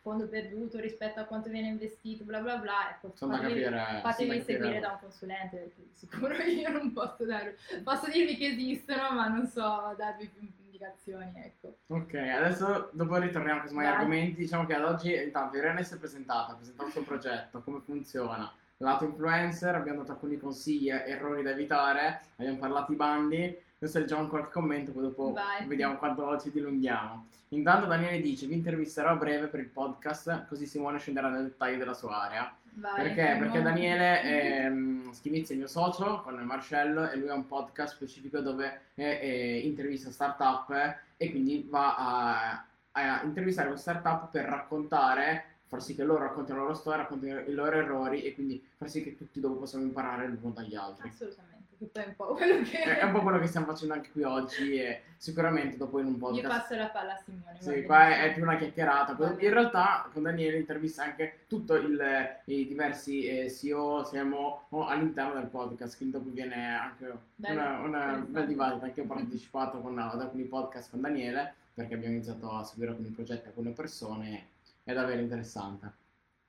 fondo 0.00 0.28
perduto 0.28 0.78
rispetto 0.80 1.20
a 1.20 1.24
quanto 1.24 1.48
viene 1.50 1.68
investito, 1.68 2.24
bla 2.24 2.40
bla 2.40 2.56
bla, 2.56 2.90
ecco, 2.90 3.12
da 3.18 3.36
fatevi- 3.36 3.62
capire. 3.62 4.00
Fatevi 4.02 4.02
sono 4.02 4.12
da 4.12 4.14
capire. 4.38 4.42
seguire 4.44 4.80
da 4.80 4.90
un 4.92 4.98
consulente 5.00 5.56
perché 5.56 5.74
di 5.82 5.90
sicuro 5.94 6.34
io 6.42 6.70
non 6.70 6.92
posso 6.92 7.24
dare, 7.24 7.56
posso 7.82 8.10
dirvi 8.10 8.36
che 8.36 8.46
esistono 8.48 9.10
ma 9.12 9.28
non 9.28 9.46
so 9.46 9.94
darvi 9.96 10.28
più 10.28 10.48
indicazioni, 10.64 11.32
ecco. 11.36 11.76
Ok, 11.88 12.14
adesso 12.14 12.90
dopo 12.92 13.16
ritorniamo 13.16 13.62
agli 13.62 13.72
Vai. 13.74 13.86
argomenti. 13.86 14.40
Diciamo 14.40 14.64
che 14.66 14.74
ad 14.74 14.84
oggi 14.84 15.12
intanto 15.14 15.56
Irene 15.56 15.82
si 15.82 15.94
è 15.94 15.98
presentata, 15.98 16.52
ha 16.52 16.54
presentato 16.56 16.86
il 16.86 16.92
suo 16.92 17.02
progetto, 17.02 17.60
come 17.62 17.80
funziona. 17.80 18.50
Lato 18.80 19.04
influencer, 19.06 19.74
abbiamo 19.74 20.00
dato 20.00 20.12
alcuni 20.12 20.38
consigli 20.38 20.88
e 20.90 21.02
errori 21.08 21.42
da 21.42 21.50
evitare, 21.50 22.20
abbiamo 22.36 22.58
parlato 22.58 22.92
di 22.92 22.96
bandi. 22.96 23.58
Adesso 23.80 24.00
leggiamo 24.00 24.26
qualche 24.26 24.50
commento, 24.50 24.90
poi 24.90 25.02
dopo 25.02 25.32
Vai. 25.32 25.64
vediamo 25.66 25.96
quanto 25.98 26.38
ci 26.40 26.50
dilunghiamo. 26.50 27.26
Intanto 27.50 27.86
Daniele 27.86 28.20
dice: 28.20 28.46
Vi 28.46 28.54
intervisterò 28.54 29.10
a 29.10 29.16
breve 29.16 29.46
per 29.46 29.60
il 29.60 29.68
podcast, 29.68 30.46
così 30.48 30.66
Simone 30.66 30.98
scenderà 30.98 31.28
nel 31.28 31.44
dettaglio 31.44 31.78
della 31.78 31.94
sua 31.94 32.22
area. 32.22 32.52
Vai, 32.72 33.02
Perché? 33.02 33.36
Perché 33.38 33.62
Daniele 33.62 34.20
è 34.20 34.72
Schimizzi 35.12 35.52
è 35.52 35.54
il 35.54 35.60
mio 35.60 35.68
socio 35.68 36.20
con 36.22 36.34
Marcello 36.36 37.08
e 37.08 37.16
lui 37.16 37.28
ha 37.28 37.34
un 37.34 37.46
podcast 37.46 37.94
specifico 37.94 38.40
dove 38.40 38.80
eh, 38.94 39.18
eh, 39.20 39.58
intervista 39.60 40.10
startup 40.10 40.70
e 41.16 41.30
quindi 41.30 41.66
va 41.68 41.96
a, 41.96 42.64
a 42.92 43.22
intervistare 43.24 43.68
queste 43.68 43.90
startup 43.90 44.30
per 44.30 44.44
raccontare, 44.44 45.44
far 45.66 45.82
sì 45.82 45.94
che 45.94 46.04
loro 46.04 46.24
raccontino 46.24 46.58
la 46.58 46.64
loro 46.64 46.74
storia, 46.74 47.02
raccontino 47.02 47.40
i 47.40 47.52
loro 47.52 47.76
errori 47.76 48.22
e 48.22 48.34
quindi 48.34 48.64
far 48.76 48.88
sì 48.88 49.02
che 49.02 49.16
tutti 49.16 49.40
dopo 49.40 49.60
possiamo 49.60 49.84
imparare 49.84 50.28
l'uno 50.28 50.52
dagli 50.52 50.74
altri. 50.74 51.08
Assolutamente, 51.08 51.57
poi 51.86 52.02
è 52.02 52.06
un 52.06 52.16
po' 52.16 52.26
quello 52.34 52.62
che... 52.62 52.82
È 52.82 53.04
un 53.04 53.12
po' 53.12 53.22
quello 53.22 53.38
che 53.38 53.46
stiamo 53.46 53.66
facendo 53.66 53.94
anche 53.94 54.10
qui 54.10 54.22
oggi 54.22 54.74
e 54.74 55.02
sicuramente 55.16 55.76
dopo 55.76 55.98
in 56.00 56.06
un 56.06 56.12
Io 56.12 56.18
podcast 56.18 56.48
passo 56.48 56.76
la 56.76 56.88
palla 56.88 57.14
a 57.14 57.22
Simone. 57.24 57.56
sì, 57.60 57.82
qua 57.84 58.08
è, 58.08 58.30
è 58.30 58.34
più 58.34 58.42
una 58.42 58.56
chiacchierata. 58.56 59.16
In 59.38 59.50
realtà 59.50 60.08
con 60.12 60.22
Daniele 60.22 60.58
intervista 60.58 61.04
anche 61.04 61.40
tutti 61.46 61.72
i 61.72 62.66
diversi 62.66 63.26
eh, 63.26 63.50
CEO, 63.50 64.04
siamo 64.04 64.66
oh, 64.70 64.86
all'interno 64.86 65.34
del 65.34 65.48
podcast, 65.48 65.96
quindi 65.96 66.16
dopo 66.16 66.30
viene 66.30 66.76
anche 66.76 67.16
Bello, 67.34 67.60
una, 67.60 67.78
una 67.80 68.26
bella 68.28 68.46
dibattita. 68.46 68.86
Anche 68.86 69.00
io 69.00 69.06
ho 69.06 69.14
partecipato 69.14 69.80
con, 69.80 69.98
ad 69.98 70.20
alcuni 70.20 70.44
podcast 70.44 70.90
con 70.90 71.00
Daniele 71.00 71.54
perché 71.74 71.94
abbiamo 71.94 72.14
iniziato 72.14 72.50
a 72.50 72.64
seguire 72.64 72.90
alcuni 72.90 73.10
progetti, 73.10 73.46
alcune 73.46 73.70
persone. 73.70 74.46
È 74.82 74.92
davvero 74.92 75.20
interessante. 75.20 75.92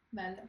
Bello. 0.09 0.41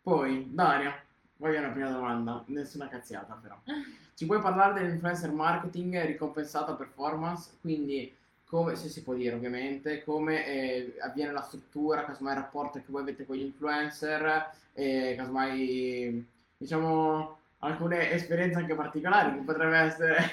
Poi, 0.00 0.48
Daria, 0.52 0.94
voglio 1.36 1.58
una 1.58 1.70
prima 1.70 1.90
domanda, 1.90 2.42
nessuna 2.46 2.88
cazziata 2.88 3.38
però. 3.40 3.58
Ci 4.18 4.26
puoi 4.26 4.40
parlare 4.40 4.80
dell'influencer 4.80 5.30
marketing 5.30 6.04
ricompensata 6.04 6.72
performance? 6.74 7.52
Quindi, 7.60 8.12
come, 8.46 8.74
se 8.74 8.88
si 8.88 9.04
può 9.04 9.14
dire 9.14 9.36
ovviamente, 9.36 10.02
come 10.02 10.44
eh, 10.44 10.96
avviene 10.98 11.30
la 11.30 11.42
struttura, 11.42 12.04
casomai 12.04 12.34
il 12.34 12.40
rapporto 12.40 12.80
che 12.80 12.86
voi 12.88 13.02
avete 13.02 13.24
con 13.24 13.36
gli 13.36 13.44
influencer, 13.44 14.50
e 14.72 15.14
casomai, 15.16 16.26
diciamo, 16.56 17.37
alcune 17.60 18.12
esperienze 18.12 18.58
anche 18.58 18.74
particolari 18.74 19.34
che 19.34 19.40
potrebbe 19.40 19.78
essere 19.78 20.32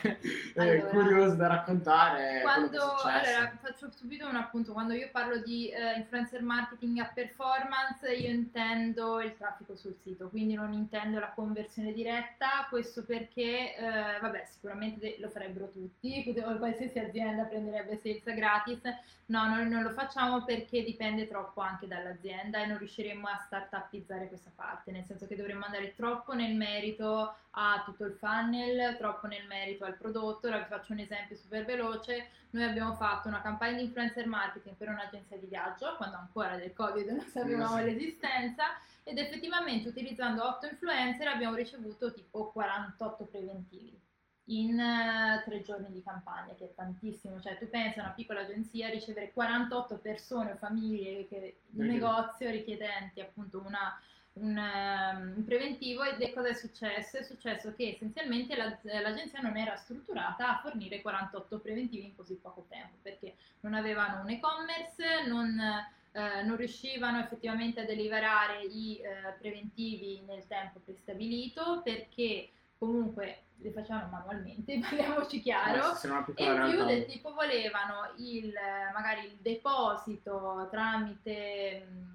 eh, 0.53 0.61
Allora, 0.61 0.89
curiose 0.89 1.35
da 1.35 1.47
raccontare. 1.47 2.41
Quando, 2.41 2.95
allora, 3.01 3.51
faccio 3.59 3.89
subito 3.95 4.27
un 4.27 4.35
appunto, 4.35 4.73
quando 4.73 4.93
io 4.93 5.09
parlo 5.11 5.37
di 5.37 5.69
eh, 5.69 5.97
influencer 5.97 6.43
marketing 6.43 6.99
a 6.99 7.09
performance, 7.11 8.13
io 8.13 8.29
intendo 8.29 9.21
il 9.21 9.35
traffico 9.37 9.75
sul 9.75 9.95
sito, 10.03 10.29
quindi 10.29 10.53
non 10.53 10.73
intendo 10.73 11.19
la 11.19 11.31
conversione 11.33 11.93
diretta, 11.93 12.67
questo 12.69 13.03
perché, 13.03 13.75
eh, 13.75 14.19
vabbè, 14.21 14.45
sicuramente 14.51 15.15
lo 15.19 15.29
farebbero 15.29 15.69
tutti, 15.71 16.23
qualsiasi 16.59 16.99
azienda 16.99 17.43
prenderebbe 17.43 17.97
sales 17.97 18.35
gratis, 18.35 18.81
no, 19.27 19.47
noi 19.47 19.67
non 19.67 19.81
lo 19.81 19.89
facciamo 19.89 20.43
perché 20.43 20.83
dipende 20.83 21.27
troppo 21.27 21.61
anche 21.61 21.87
dall'azienda 21.87 22.61
e 22.61 22.67
non 22.67 22.77
riusciremo 22.77 23.27
a 23.27 23.41
startupizzare 23.45 24.27
questa 24.27 24.51
parte, 24.53 24.91
nel 24.91 25.03
senso 25.03 25.25
che 25.25 25.35
dovremmo 25.35 25.65
andare 25.65 25.95
troppo 25.95 26.33
nel 26.33 26.53
merito 26.53 27.14
a 27.51 27.83
tutto 27.85 28.05
il 28.05 28.13
funnel, 28.13 28.97
troppo 28.97 29.27
nel 29.27 29.45
merito 29.47 29.85
al 29.85 29.97
prodotto. 29.97 30.47
Ora 30.47 30.59
vi 30.59 30.65
faccio 30.65 30.93
un 30.93 30.99
esempio 30.99 31.35
super 31.35 31.65
veloce. 31.65 32.29
Noi 32.51 32.63
abbiamo 32.63 32.93
fatto 32.95 33.27
una 33.27 33.41
campagna 33.41 33.77
di 33.77 33.83
influencer 33.83 34.27
marketing 34.27 34.75
per 34.75 34.89
un'agenzia 34.89 35.37
di 35.37 35.47
viaggio, 35.47 35.95
quando 35.97 36.17
ancora 36.17 36.57
del 36.57 36.73
Covid 36.73 37.07
non 37.07 37.21
sapevamo 37.21 37.79
l'esistenza, 37.81 38.63
ed 39.03 39.17
effettivamente 39.17 39.89
utilizzando 39.89 40.45
8 40.47 40.67
influencer 40.67 41.27
abbiamo 41.27 41.55
ricevuto 41.55 42.11
tipo 42.11 42.51
48 42.51 43.25
preventivi 43.25 44.03
in 44.49 44.79
eh, 44.79 45.41
tre 45.43 45.61
giorni 45.61 45.91
di 45.91 46.03
campagna, 46.03 46.53
che 46.55 46.65
è 46.65 46.73
tantissimo. 46.75 47.39
Cioè, 47.39 47.57
tu 47.57 47.69
pensi 47.69 47.99
a 47.99 48.03
una 48.03 48.11
piccola 48.11 48.41
agenzia 48.41 48.89
ricevere 48.89 49.31
48 49.31 49.97
persone 49.97 50.51
o 50.51 50.55
famiglie 50.57 51.27
che 51.27 51.57
Perché? 51.75 51.91
negozio 51.91 52.49
richiedenti 52.49 53.21
appunto 53.21 53.63
una 53.65 53.99
un, 54.35 54.57
un 54.57 55.43
preventivo 55.45 56.03
ed 56.03 56.21
è 56.21 56.33
cosa 56.33 56.49
è 56.49 56.53
successo? 56.53 57.17
È 57.17 57.23
successo 57.23 57.73
che 57.73 57.89
essenzialmente 57.89 58.55
la- 58.55 58.77
l'agenzia 59.01 59.39
non 59.41 59.55
era 59.57 59.75
strutturata 59.77 60.49
a 60.49 60.59
fornire 60.61 61.01
48 61.01 61.59
preventivi 61.59 62.05
in 62.05 62.15
così 62.15 62.35
poco 62.35 62.65
tempo 62.69 62.95
perché 63.01 63.35
non 63.61 63.73
avevano 63.73 64.21
un 64.21 64.29
e-commerce, 64.29 65.25
non, 65.27 65.57
eh, 66.11 66.43
non 66.43 66.55
riuscivano 66.57 67.19
effettivamente 67.19 67.81
a 67.81 67.85
deliberare 67.85 68.61
i 68.63 68.97
eh, 68.99 69.31
preventivi 69.39 70.21
nel 70.27 70.45
tempo 70.47 70.79
prestabilito 70.83 71.81
perché 71.83 72.49
comunque 72.77 73.39
li 73.59 73.71
facevano 73.71 74.09
manualmente, 74.09 74.77
parliamoci 74.83 75.39
chiaro. 75.41 75.77
Eh, 75.77 75.95
E 76.33 76.43
in 76.51 76.61
più 76.61 76.83
del 76.83 77.05
tipo 77.05 77.33
volevano 77.33 78.11
il, 78.17 78.53
magari 78.93 79.27
il 79.27 79.37
deposito 79.39 80.67
tramite 80.69 81.85
mh, 81.89 82.14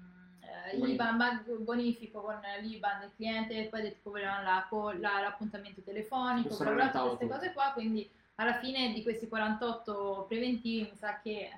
eh, 0.51 0.77
Bonifico. 0.77 1.03
IBAN, 1.03 1.15
ma- 1.17 1.43
bonifico 1.59 2.21
con 2.21 2.39
l'IBAN 2.61 2.99
del 3.01 3.11
cliente 3.15 3.53
e 3.57 3.67
poi 3.69 3.83
tipo 3.93 4.11
volevano 4.11 4.43
la 4.43 4.67
la- 4.99 5.21
l'appuntamento 5.21 5.81
telefonico, 5.81 6.49
bla 6.73 6.89
tutte 6.89 7.25
queste 7.25 7.27
cose 7.27 7.53
qua, 7.53 7.71
quindi 7.73 8.09
alla 8.35 8.55
fine 8.59 8.91
di 8.93 9.03
questi 9.03 9.27
48 9.27 10.25
preventivi 10.27 10.89
mi 10.89 10.95
sa 10.97 11.19
che 11.21 11.31
eh, 11.31 11.51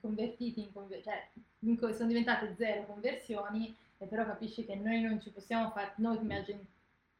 convertiti 0.00 0.60
in 0.60 0.72
conver- 0.72 1.02
cioè, 1.02 1.28
in 1.60 1.78
co- 1.78 1.92
sono 1.92 2.08
diventate 2.08 2.54
zero 2.56 2.84
conversioni 2.86 3.74
e 3.98 4.06
però 4.06 4.24
capisci 4.26 4.64
che 4.64 4.74
noi 4.74 5.00
non 5.00 5.20
ci 5.20 5.30
possiamo 5.30 5.70
fare, 5.70 5.92
noi 5.96 6.16
come 6.18 6.38
agen- 6.38 6.66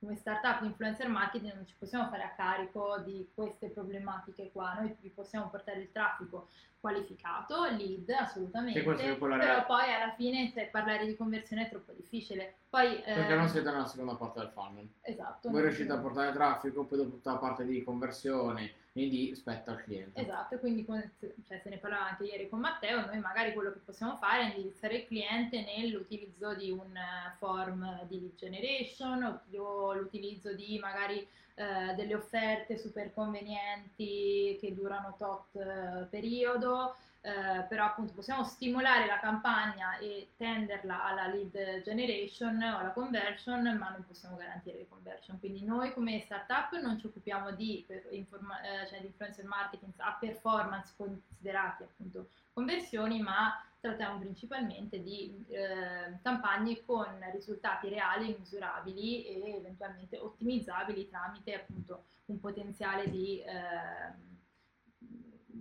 come 0.00 0.16
startup 0.16 0.62
influencer 0.62 1.08
marketing 1.08 1.54
non 1.54 1.66
ci 1.66 1.74
possiamo 1.78 2.08
fare 2.10 2.24
a 2.24 2.30
carico 2.30 2.98
di 2.98 3.26
queste 3.34 3.68
problematiche 3.68 4.50
qua, 4.52 4.74
noi 4.74 4.94
vi 5.00 5.08
possiamo 5.08 5.48
portare 5.48 5.80
il 5.80 5.92
traffico 5.92 6.48
qualificato, 6.84 7.64
lead 7.64 8.10
assolutamente, 8.10 8.82
però 8.82 9.64
poi 9.64 9.90
alla 9.90 10.12
fine 10.14 10.50
se 10.52 10.68
parlare 10.70 11.06
di 11.06 11.16
conversione 11.16 11.64
è 11.64 11.70
troppo 11.70 11.92
difficile. 11.92 12.56
Poi, 12.68 13.00
Perché 13.02 13.32
ehm, 13.32 13.38
non 13.38 13.48
siete 13.48 13.70
nella 13.70 13.86
seconda 13.86 14.16
parte 14.16 14.40
del 14.40 14.50
funnel. 14.50 14.86
Esatto. 15.00 15.48
Voi 15.48 15.62
riuscite 15.62 15.92
a 15.92 15.96
portare 15.96 16.32
traffico, 16.32 16.84
poi 16.84 16.98
dopo 16.98 17.10
tutta 17.12 17.32
la 17.32 17.38
parte 17.38 17.64
di 17.64 17.82
conversioni, 17.82 18.70
quindi 18.92 19.34
spetta 19.34 19.70
al 19.70 19.82
cliente. 19.82 20.20
Esatto, 20.20 20.58
quindi 20.58 20.84
cioè, 20.84 21.58
se 21.58 21.70
ne 21.70 21.78
parlava 21.78 22.10
anche 22.10 22.24
ieri 22.24 22.50
con 22.50 22.60
Matteo, 22.60 23.06
noi 23.06 23.18
magari 23.20 23.54
quello 23.54 23.72
che 23.72 23.80
possiamo 23.82 24.18
fare 24.18 24.42
è 24.42 24.54
indirizzare 24.54 24.96
il 24.96 25.06
cliente 25.06 25.64
nell'utilizzo 25.64 26.54
di 26.54 26.70
un 26.70 26.94
eh, 26.94 27.34
form 27.38 28.06
di 28.08 28.20
lead 28.20 28.34
generation 28.34 29.40
o 29.56 29.94
l'utilizzo 29.94 30.52
di 30.52 30.78
magari 30.78 31.26
eh, 31.54 31.94
delle 31.94 32.14
offerte 32.14 32.76
super 32.76 33.12
convenienti 33.12 34.56
che 34.60 34.74
durano 34.74 35.14
tot 35.16 35.54
eh, 35.56 36.06
periodo, 36.10 36.96
eh, 37.26 37.62
però 37.62 37.86
appunto 37.86 38.12
possiamo 38.12 38.44
stimolare 38.44 39.06
la 39.06 39.18
campagna 39.18 39.96
e 39.96 40.32
tenderla 40.36 41.04
alla 41.04 41.26
lead 41.26 41.80
generation 41.82 42.62
o 42.62 42.76
alla 42.76 42.90
conversion, 42.90 43.62
ma 43.78 43.88
non 43.88 44.04
possiamo 44.06 44.36
garantire 44.36 44.76
le 44.76 44.88
conversion. 44.88 45.38
Quindi 45.38 45.64
noi 45.64 45.94
come 45.94 46.20
startup 46.20 46.78
non 46.82 46.98
ci 46.98 47.06
occupiamo 47.06 47.52
di, 47.52 47.86
informa- 48.10 48.60
eh, 48.60 48.86
cioè 48.88 49.00
di 49.00 49.06
influencer 49.06 49.46
marketing 49.46 49.92
a 49.96 50.18
performance 50.20 50.92
considerati 50.98 51.84
appunto 51.84 52.28
conversioni, 52.52 53.22
ma 53.22 53.58
trattiamo 53.80 54.18
principalmente 54.18 55.02
di 55.02 55.46
eh, 55.48 56.18
campagne 56.20 56.84
con 56.84 57.06
risultati 57.32 57.88
reali, 57.88 58.36
misurabili 58.38 59.24
e 59.24 59.56
eventualmente 59.56 60.18
ottimizzabili 60.18 61.08
tramite 61.08 61.54
appunto 61.54 62.04
un 62.26 62.38
potenziale 62.38 63.08
di 63.08 63.40
eh, 63.40 64.32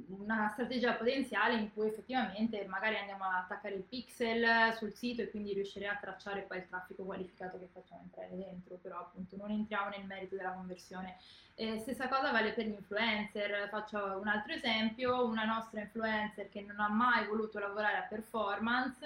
una 0.08 0.49
strategia 0.53 0.93
potenziale 0.93 1.56
in 1.56 1.73
cui 1.73 1.88
effettivamente 1.88 2.65
magari 2.65 2.97
andiamo 2.97 3.25
a 3.25 3.39
attaccare 3.39 3.75
il 3.75 3.84
pixel 3.84 4.73
sul 4.77 4.93
sito 4.93 5.21
e 5.21 5.29
quindi 5.29 5.53
riuscirei 5.53 5.88
a 5.88 5.97
tracciare 5.99 6.41
poi 6.41 6.58
il 6.58 6.67
traffico 6.67 7.03
qualificato 7.03 7.60
che 7.60 7.69
facciamo 7.71 8.01
entrare 8.03 8.36
dentro, 8.36 8.77
però 8.82 8.99
appunto 8.99 9.36
non 9.36 9.51
entriamo 9.51 9.89
nel 9.89 10.06
merito 10.06 10.36
della 10.36 10.51
conversione. 10.51 11.17
Eh, 11.56 11.79
stessa 11.79 12.08
cosa 12.08 12.32
vale 12.32 12.53
per 12.53 12.65
gli 12.65 12.71
influencer, 12.71 13.69
faccio 13.69 13.97
un 14.19 14.27
altro 14.27 14.53
esempio, 14.53 15.25
una 15.25 15.45
nostra 15.45 15.82
influencer 15.82 16.49
che 16.49 16.62
non 16.62 16.79
ha 16.79 16.89
mai 16.89 17.27
voluto 17.27 17.60
lavorare 17.60 17.97
a 17.97 18.08
performance 18.10 19.06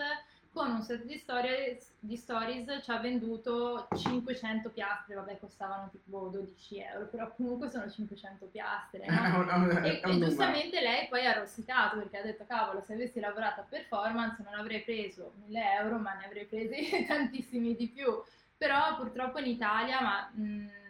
con 0.57 0.71
un 0.71 0.81
set 0.81 1.05
di 1.05 1.17
stories, 1.17 1.93
di 1.99 2.17
stories 2.17 2.79
ci 2.83 2.89
ha 2.89 2.97
venduto 2.97 3.87
500 3.95 4.71
piastre, 4.71 5.13
vabbè 5.13 5.37
costavano 5.39 5.87
tipo 5.91 6.29
12 6.31 6.79
euro, 6.79 7.05
però 7.05 7.31
comunque 7.35 7.69
sono 7.69 7.87
500 7.87 8.47
piastre, 8.47 9.05
no? 9.07 9.77
e, 9.85 10.01
e 10.03 10.19
giustamente 10.19 10.81
lei 10.81 11.07
poi 11.07 11.27
ha 11.27 11.37
rosicato 11.39 11.97
perché 11.97 12.17
ha 12.17 12.23
detto 12.23 12.45
cavolo 12.47 12.81
se 12.81 12.93
avessi 12.93 13.19
lavorato 13.19 13.61
a 13.61 13.65
performance 13.69 14.41
non 14.43 14.55
avrei 14.55 14.81
preso 14.81 15.33
1000 15.45 15.73
euro 15.79 15.97
ma 15.99 16.15
ne 16.15 16.25
avrei 16.25 16.45
presi 16.45 17.05
tantissimi 17.05 17.75
di 17.75 17.87
più, 17.87 18.07
però 18.57 18.97
purtroppo 18.97 19.37
in 19.37 19.45
Italia, 19.45 20.01
ma... 20.01 20.31
Mh, 20.33 20.85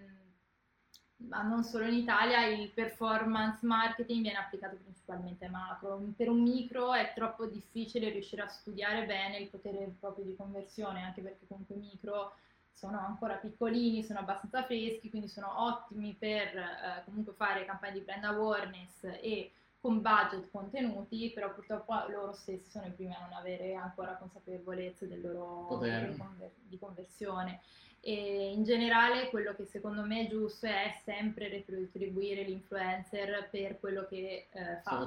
ma 1.19 1.41
non 1.41 1.63
solo 1.63 1.85
in 1.85 1.95
Italia, 1.95 2.45
il 2.45 2.69
performance 2.69 3.65
marketing 3.65 4.21
viene 4.21 4.37
applicato 4.37 4.77
principalmente 5.07 5.47
macro. 5.47 6.01
Per 6.15 6.29
un 6.29 6.41
micro 6.41 6.93
è 6.93 7.13
troppo 7.15 7.45
difficile 7.45 8.09
riuscire 8.09 8.41
a 8.41 8.47
studiare 8.47 9.05
bene 9.05 9.37
il 9.37 9.47
potere 9.47 9.95
proprio 9.99 10.25
di 10.25 10.35
conversione, 10.35 11.03
anche 11.03 11.21
perché 11.21 11.47
comunque 11.47 11.75
i 11.75 11.79
micro 11.79 12.33
sono 12.73 12.99
ancora 12.99 13.35
piccolini, 13.35 14.03
sono 14.03 14.19
abbastanza 14.19 14.63
freschi, 14.63 15.09
quindi 15.09 15.29
sono 15.29 15.63
ottimi 15.63 16.15
per 16.19 16.57
eh, 16.57 17.03
comunque 17.05 17.33
fare 17.33 17.65
campagne 17.65 17.99
di 17.99 18.05
brand 18.05 18.25
awareness 18.25 19.03
e 19.21 19.51
con 19.79 20.01
budget 20.01 20.51
contenuti, 20.51 21.31
però 21.33 21.53
purtroppo 21.53 21.93
loro 22.09 22.33
stessi 22.33 22.69
sono 22.69 22.87
i 22.87 22.91
primi 22.91 23.13
a 23.13 23.21
non 23.21 23.33
avere 23.33 23.73
ancora 23.75 24.17
consapevolezza 24.17 25.05
del 25.05 25.21
loro 25.21 25.65
potere 25.67 26.15
di 26.63 26.77
conversione. 26.77 27.61
E 28.07 28.51
in 28.53 28.63
generale 28.63 29.27
quello 29.27 29.53
che 29.53 29.65
secondo 29.65 30.01
me 30.03 30.21
è 30.21 30.29
giusto 30.29 30.65
è 30.65 30.97
sempre 31.03 31.49
retribuire 31.49 32.43
l'influencer 32.43 33.49
per 33.51 33.81
quello 33.81 34.07
che 34.07 34.47
eh, 34.49 34.77
fa. 34.81 35.05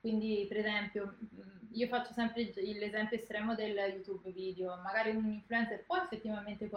Quindi 0.00 0.46
per 0.46 0.58
esempio 0.58 1.16
io 1.72 1.88
faccio 1.88 2.12
sempre 2.12 2.52
l'esempio 2.54 3.16
estremo 3.16 3.56
del 3.56 3.74
YouTube 3.74 4.30
video, 4.30 4.76
magari 4.76 5.10
un 5.10 5.26
influencer 5.26 5.82
può 5.86 5.96
effettivamente 5.96 6.66
eh, 6.66 6.70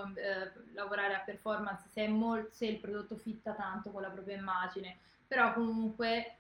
lavorare 0.74 1.14
a 1.14 1.20
performance 1.20 1.88
se, 1.88 2.08
molto, 2.08 2.50
se 2.52 2.66
il 2.66 2.80
prodotto 2.80 3.16
fitta 3.16 3.54
tanto 3.54 3.92
con 3.92 4.02
la 4.02 4.10
propria 4.10 4.38
immagine, 4.38 4.98
però 5.28 5.54
comunque 5.54 6.39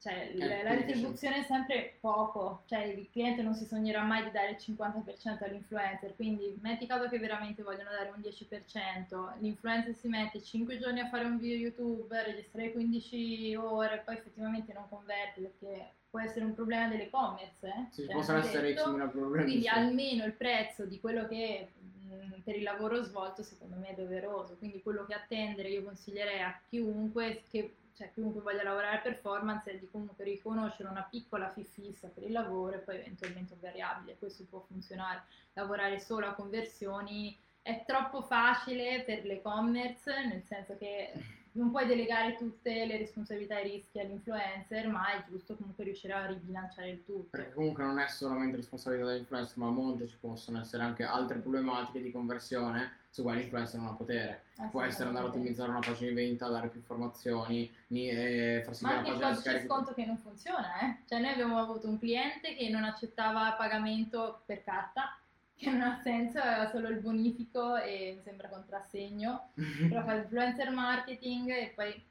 cioè, 0.00 0.32
eh, 0.34 0.62
la 0.62 0.74
retribuzione 0.74 1.40
è 1.40 1.42
sempre 1.42 1.98
poco, 2.00 2.62
cioè 2.66 2.84
il 2.84 3.08
cliente 3.10 3.42
non 3.42 3.54
si 3.54 3.66
sognerà 3.66 4.02
mai 4.02 4.24
di 4.24 4.30
dare 4.30 4.50
il 4.50 4.56
50% 4.58 5.44
all'influencer, 5.44 6.14
quindi 6.14 6.56
metti 6.62 6.86
caso 6.86 7.08
che 7.08 7.18
veramente 7.18 7.62
vogliono 7.62 7.90
dare 7.90 8.10
un 8.14 8.20
10%, 8.20 9.40
l'influencer 9.40 9.94
si 9.94 10.08
mette 10.08 10.40
5 10.40 10.78
giorni 10.78 11.00
a 11.00 11.08
fare 11.08 11.24
un 11.24 11.38
video 11.38 11.58
YouTube, 11.58 12.22
registrare 12.22 12.72
15 12.72 13.56
ore, 13.56 14.02
poi 14.04 14.14
effettivamente 14.14 14.72
non 14.72 14.88
converte 14.88 15.40
perché 15.40 15.92
può 16.08 16.20
essere 16.20 16.46
un 16.46 16.54
problema 16.54 16.88
dell'e-commerce, 16.88 17.66
eh? 17.66 17.86
sì, 17.90 18.04
cioè, 18.04 18.14
possono 18.14 18.38
essere 18.38 18.68
detto, 18.68 18.90
problemi. 19.10 19.44
Quindi 19.44 19.62
sì. 19.62 19.68
almeno 19.68 20.24
il 20.24 20.32
prezzo 20.32 20.86
di 20.86 20.98
quello 20.98 21.26
che 21.26 21.68
mh, 21.76 22.40
per 22.42 22.56
il 22.56 22.62
lavoro 22.62 23.02
svolto 23.02 23.42
secondo 23.42 23.76
me 23.76 23.88
è 23.88 23.94
doveroso, 23.94 24.56
quindi 24.56 24.80
quello 24.80 25.04
che 25.04 25.12
attendere 25.12 25.68
io 25.68 25.82
consiglierei 25.82 26.40
a 26.40 26.58
chiunque 26.66 27.42
che 27.50 27.74
cioè 27.98 28.12
chiunque 28.12 28.40
voglia 28.40 28.62
lavorare 28.62 29.00
performance 29.00 29.72
è 29.72 29.76
di 29.76 29.88
comunque 29.90 30.22
riconoscere 30.22 30.88
una 30.88 31.02
piccola 31.02 31.48
fee 31.48 31.64
fissa 31.64 32.06
per 32.06 32.22
il 32.22 32.30
lavoro 32.30 32.76
e 32.76 32.78
poi 32.78 32.94
eventualmente 32.94 33.54
un 33.54 33.60
variabile, 33.60 34.16
questo 34.18 34.44
può 34.48 34.60
funzionare. 34.60 35.24
Lavorare 35.54 35.98
solo 35.98 36.26
a 36.28 36.34
conversioni 36.34 37.36
è 37.60 37.82
troppo 37.84 38.22
facile 38.22 39.02
per 39.02 39.24
l'e-commerce, 39.24 40.26
nel 40.26 40.44
senso 40.44 40.76
che 40.78 41.12
non 41.52 41.70
puoi 41.70 41.86
delegare 41.86 42.36
tutte 42.36 42.84
le 42.86 42.96
responsabilità 42.96 43.58
e 43.58 43.66
i 43.66 43.70
rischi 43.72 43.98
all'influencer, 43.98 44.88
ma 44.88 45.12
è 45.12 45.24
giusto 45.28 45.56
comunque 45.56 45.84
riuscire 45.84 46.12
a 46.12 46.26
ribilanciare 46.26 46.90
il 46.90 47.04
tutto. 47.04 47.28
Perché 47.30 47.52
comunque 47.52 47.84
non 47.84 47.98
è 47.98 48.08
solamente 48.08 48.56
responsabilità 48.56 49.08
dell'influencer, 49.08 49.58
ma 49.58 49.66
a 49.66 49.70
monte 49.70 50.06
ci 50.06 50.16
possono 50.18 50.60
essere 50.60 50.82
anche 50.82 51.04
altre 51.04 51.38
problematiche 51.38 52.00
di 52.00 52.10
conversione 52.10 52.92
su 53.10 53.22
quali 53.22 53.40
l'influencer 53.40 53.80
non 53.80 53.88
ha 53.88 53.94
potere. 53.94 54.42
Può 54.70 54.82
essere 54.82 55.08
andare 55.08 55.26
a 55.26 55.28
ottimizzare 55.28 55.70
una 55.70 55.80
pagina 55.80 56.08
di 56.08 56.14
vendita, 56.14 56.48
dare 56.48 56.68
più 56.68 56.80
informazioni, 56.80 57.70
e 57.88 58.62
far 58.64 58.74
sì 58.74 58.84
Ma 58.84 58.96
anche 58.96 59.10
il 59.10 59.18
codice 59.18 59.64
sconto 59.66 59.94
che 59.94 60.04
non 60.04 60.18
funziona, 60.18 60.80
eh? 60.80 60.96
Cioè 61.06 61.20
noi 61.20 61.30
abbiamo 61.30 61.58
avuto 61.58 61.88
un 61.88 61.98
cliente 61.98 62.54
che 62.54 62.68
non 62.68 62.84
accettava 62.84 63.52
pagamento 63.52 64.42
per 64.46 64.62
carta, 64.62 65.18
che 65.60 65.70
non 65.70 65.82
ha 65.82 66.00
senso, 66.02 66.38
aveva 66.38 66.70
solo 66.70 66.88
il 66.88 67.00
bonifico 67.00 67.76
e 67.76 68.14
mi 68.16 68.22
sembra 68.22 68.48
contrassegno, 68.48 69.50
però 69.88 70.04
fa 70.04 70.14
influencer 70.14 70.70
marketing 70.70 71.50
e 71.50 71.72
poi 71.74 72.06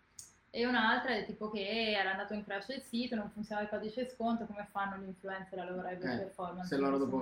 e 0.49 0.65
un'altra 0.65 1.13
è 1.13 1.25
tipo 1.25 1.49
che 1.51 1.91
era 1.91 2.11
andato 2.11 2.33
in 2.33 2.43
crash 2.43 2.69
il 2.69 2.81
sito, 2.81 3.15
non 3.15 3.29
funzionava 3.29 3.67
il 3.67 3.71
codice 3.71 4.09
sconto, 4.09 4.45
come 4.45 4.67
fanno 4.71 4.97
gli 4.97 5.07
influencer 5.07 5.59
a 5.59 5.65
lavorare 5.65 5.97
per 5.97 6.09
eh, 6.09 6.17
performance? 6.17 6.67
Se 6.67 6.77
loro 6.77 6.97
dopo 6.97 7.19